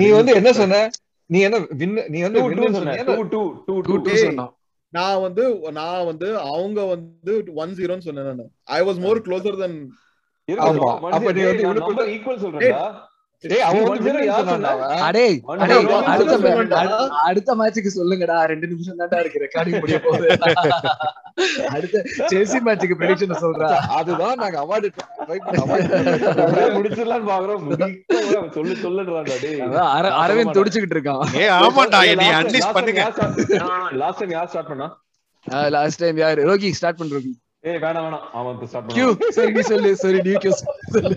நீ 0.00 0.08
வந்து 0.18 0.34
என்ன 0.40 0.50
சொன்ன? 0.60 0.82
நீ 1.30 1.38
என்ன 1.46 1.58
வின் 1.80 1.96
நீ 2.14 2.18
வந்து 2.26 2.42
நான் 4.96 5.22
வந்து 5.26 5.44
நான் 5.78 6.06
வந்து 6.10 6.28
அவங்க 6.50 6.80
வந்து 6.92 7.32
ஒன் 7.62 7.74
ஜீரோன்னு 7.78 8.06
சொன்னேன் 8.08 8.30
நான். 8.32 8.52
I 8.76 8.80
was 8.86 9.00
more 9.06 9.20
closer 9.26 9.60
then 9.62 9.78
equal 12.14 12.42
சொல்றேன்டா. 12.44 12.84
அடுத்த 17.28 17.50
மேட்சுக்கு 17.60 17.90
சொல்லுங்கடா 17.96 18.36
ரெண்டு 18.52 18.66
நிமிஷம் 18.70 18.98
தான்டா 19.00 19.18
இருக்கு 19.22 19.42
ரெக்கார்டிங் 19.44 19.80
முடிய 19.82 19.98
போகுது. 20.06 20.28
அடுத்த 21.74 22.02
செல்சி 22.32 22.58
மேட்சுக்கு 22.66 22.98
ப்ரெடிக்ஷன் 23.00 23.42
சொல்றா. 23.44 23.68
அதுதான் 23.98 24.36
நாங்க 24.42 24.58
அவார்டு 24.64 24.88
பண்ண 24.98 26.66
முடிச்சிடலாம்னு 26.76 27.28
பாக்குறோம். 27.32 27.62
சொல்லு 28.56 28.74
சொல்லுன்றான்டா 28.84 29.36
டேய். 29.44 29.60
அரவிந்த் 30.24 30.56
துடிச்சுக்கிட்டு 30.58 30.98
இருக்கான். 30.98 31.24
ஏ 31.42 31.46
ஆமாண்டா 31.60 32.00
நீ 32.22 32.28
அட்லீஸ்ட் 32.40 32.76
பண்ணுங்க. 32.78 33.02
லாஸ்ட் 34.04 34.20
டைம் 34.22 34.36
யார் 34.38 34.48
ஸ்டார்ட் 34.52 34.70
பண்ணா? 34.72 34.88
லாஸ்ட் 35.76 36.02
டைம் 36.04 36.18
யாரு? 36.26 36.40
ரோகி 36.52 36.70
ஸ்டார்ட் 36.78 37.00
பண்ற 37.02 37.14
ரோகி. 37.18 37.34
ஏய் 37.70 37.78
வேணாம் 37.84 38.04
வேணாம். 38.06 38.26
அவன் 38.38 38.58
ஸ்டார்ட் 38.70 38.88
பண்ணா 38.88 39.30
சரி 39.36 39.62
சொல்லு 39.70 39.90
சரி 40.02 40.18
நீ 40.26 40.32
கியூ 40.42 40.52
சொல்லு. 40.96 41.16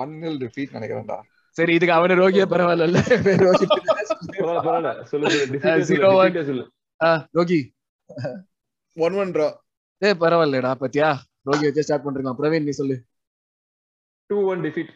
ஒன் 0.00 0.12
நில் 0.22 0.38
டிஃபீட் 0.42 0.74
நினைக்கிறேன்டா. 0.76 1.18
சரி 1.56 1.72
இதுக்கு 1.76 1.94
அவனு 1.96 2.16
ரோகியா 2.20 2.46
பரவாயில்ல. 2.52 3.02
ரோகி. 3.46 3.66
பரவாயில்ல 4.38 4.92
சொல்லு 5.10 5.26
சொல்லு 6.48 6.64
ரோகி. 7.38 7.60
ஒன் 9.06 9.16
ஒன் 9.22 9.32
ட்ரா 9.36 9.48
ஏ 10.02 10.10
பரவாயில்லடா 10.24 10.72
பத்தியா? 10.84 11.10
ரோகி 11.48 11.64
வச்சு 11.68 11.86
ஸ்டார்ட் 11.86 12.06
பண்றோம் 12.06 12.38
பிரவீன் 12.40 12.66
நீ 12.68 12.74
சொல்லு. 12.80 12.96
Two 14.30 14.38
one 14.52 14.62
defeat 14.66 14.92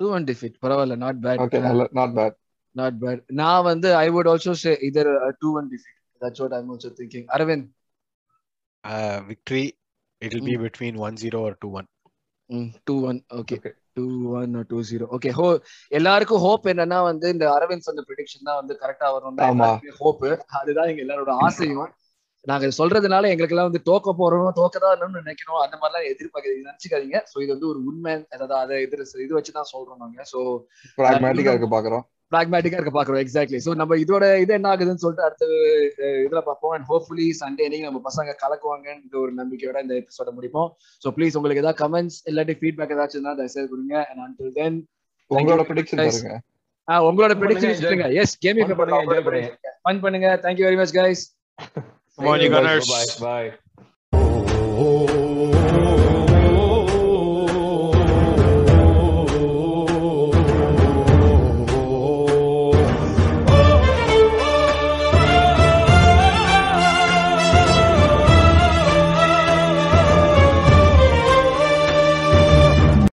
two 0.00 0.06
one 0.16 0.26
defeat 0.30 0.56
பரவாயில்ல 0.64 0.96
நாட் 1.04 1.20
பேட் 1.24 1.40
ஓகே 1.44 1.58
நல்ல 1.68 1.82
நாட் 1.98 2.14
பேட் 2.18 2.36
நாட் 2.80 2.98
பேட் 3.02 3.22
நான் 3.40 3.66
வந்து 3.70 3.88
I 4.04 4.06
would 4.14 4.30
also 4.32 4.52
say 4.64 4.72
either 4.88 5.10
two 5.42 5.50
one 5.60 5.68
defeat 5.72 5.98
that's 6.22 6.42
what 6.44 6.56
I'm 6.58 6.70
also 6.74 6.90
thinking 7.00 7.26
Aravind. 7.36 7.66
Victory 9.30 9.64
it 10.22 10.34
will 10.34 10.46
be 10.50 10.56
between 10.64 10.98
1-0 11.06 11.40
or 11.44 11.52
2-1 11.54 11.88
two 12.88 12.94
one 13.10 13.20
okay 13.40 13.56
Okay. 13.56 13.72
Two 13.96 14.04
one 14.38 14.54
two 14.70 14.78
zero 14.88 15.06
okay 15.16 15.30
ஹோ 15.38 15.44
எல்லாருக்கும் 15.98 16.42
hope 16.44 16.64
என்னன்னா 16.72 16.98
வந்து 17.08 17.26
இந்த 17.34 17.44
அரவிந்த் 17.56 17.86
சொன்ன 17.88 18.04
prediction 18.08 18.46
தான் 18.48 18.58
வந்து 18.60 18.74
கரெக்டா 18.80 19.08
வரும். 19.16 19.36
ஹோப் 20.00 20.24
அதுதான் 20.60 20.88
எங்க 20.92 21.02
எல்லாரோட 21.06 21.34
ஆசையும். 21.46 21.92
நாங்க 22.44 22.68
சொல்றதுனால 22.78 23.28
எங்களுக்கு 23.32 23.54
எல்லாம் 23.54 23.68
வந்து 23.68 23.82
தோக்க 23.88 24.12
போறோம் 24.20 24.48
தோக்கதான் 24.58 25.04
நினைக்கணும் 25.20 25.60
அந்த 25.64 25.76
மாதிரிலாம் 25.82 26.08
எதிர்பார்க்க 26.12 26.56
நினைச்சுக்காதீங்க. 26.56 27.20
சோ 27.30 27.36
இது 27.44 27.50
வந்து 27.54 27.70
ஒரு 27.72 27.80
உண்மை. 27.90 28.14
அதாவது 28.34 28.54
அதை 28.62 28.80
எதிர் 28.86 29.04
இது 29.26 29.38
வச்சுதான் 29.38 29.70
சொல்றோம் 29.74 30.02
நாங்க. 30.04 30.26
சோ 30.32 30.40
பிராக்மேட்டிக்கா 30.98 31.54
இருக்க 31.54 31.70
பாக்குறோம். 31.76 32.04
பிராக்மேட்டிக்கா 32.34 32.78
இருக்க 32.78 32.92
பாக்குறோம் 32.96 33.22
எக்ஸாக்ட்லி 33.24 33.58
சோ 33.66 33.74
நம்ம 33.80 33.96
இதோட 33.96 34.24
இது 34.44 34.52
என்ன 34.54 34.68
ஆகுதுன்னு 34.74 35.02
சொல்லிட்டு 35.02 35.26
அடுத்த 35.26 35.46
இதுல 36.24 36.40
பார்ப்போம். 36.40 36.72
அண்ட் 36.76 36.86
ஹோப்ஃபுல்லி 36.92 37.26
சண்டே 37.40 37.66
அன்னைக்கு 37.68 37.88
நம்ம 37.88 38.00
பசங்க 38.08 38.34
கலக்குவாங்கன்ற 38.44 39.16
ஒரு 39.24 39.34
நம்பிக்கையோட 39.40 39.80
இந்த 39.80 39.94
எபிசோட 40.02 40.32
முடிப்போம். 40.38 40.70
சோ 41.04 41.10
ப்ளீஸ் 41.18 41.36
உங்களுக்கு 41.40 41.62
ஏதாவது 41.64 41.80
கமெண்ட்ஸ் 41.84 42.18
இல்லாட்டி 42.30 42.56
ஃபீட்பேக் 42.62 42.94
ஏதாச்சும் 42.96 43.18
இருந்தா 43.18 43.34
தயவுசெய்து 43.40 43.68
கொடுங்க. 43.68 43.94
அண்ட் 44.08 44.22
until 44.26 44.50
then 44.60 44.74
உங்களோட 45.30 45.64
ப்ரிடிக்ஷன். 45.70 46.02
பாருங்க. 46.02 46.40
ஆ, 46.88 46.94
உங்களோட 47.08 47.34
ப்ரெடிக்ஷன் 47.42 47.78
சொல்லுங்க. 47.82 48.08
எஸ் 48.22 48.36
கேமிங் 48.46 48.74
பண்ணுங்க, 48.80 49.02
enjoy 49.04 49.22
பண்ணுங்க. 49.28 49.52
ஃபன் 49.84 50.00
பண்ணுங்க. 50.00 50.30
Thank you 50.42 50.66
very 50.70 50.80
much 50.82 50.96
guys 51.00 51.24
you 52.18 52.24
Bye, 52.24 52.48
Gunners. 52.48 52.88
bye 52.94 53.06
bye. 53.26 53.63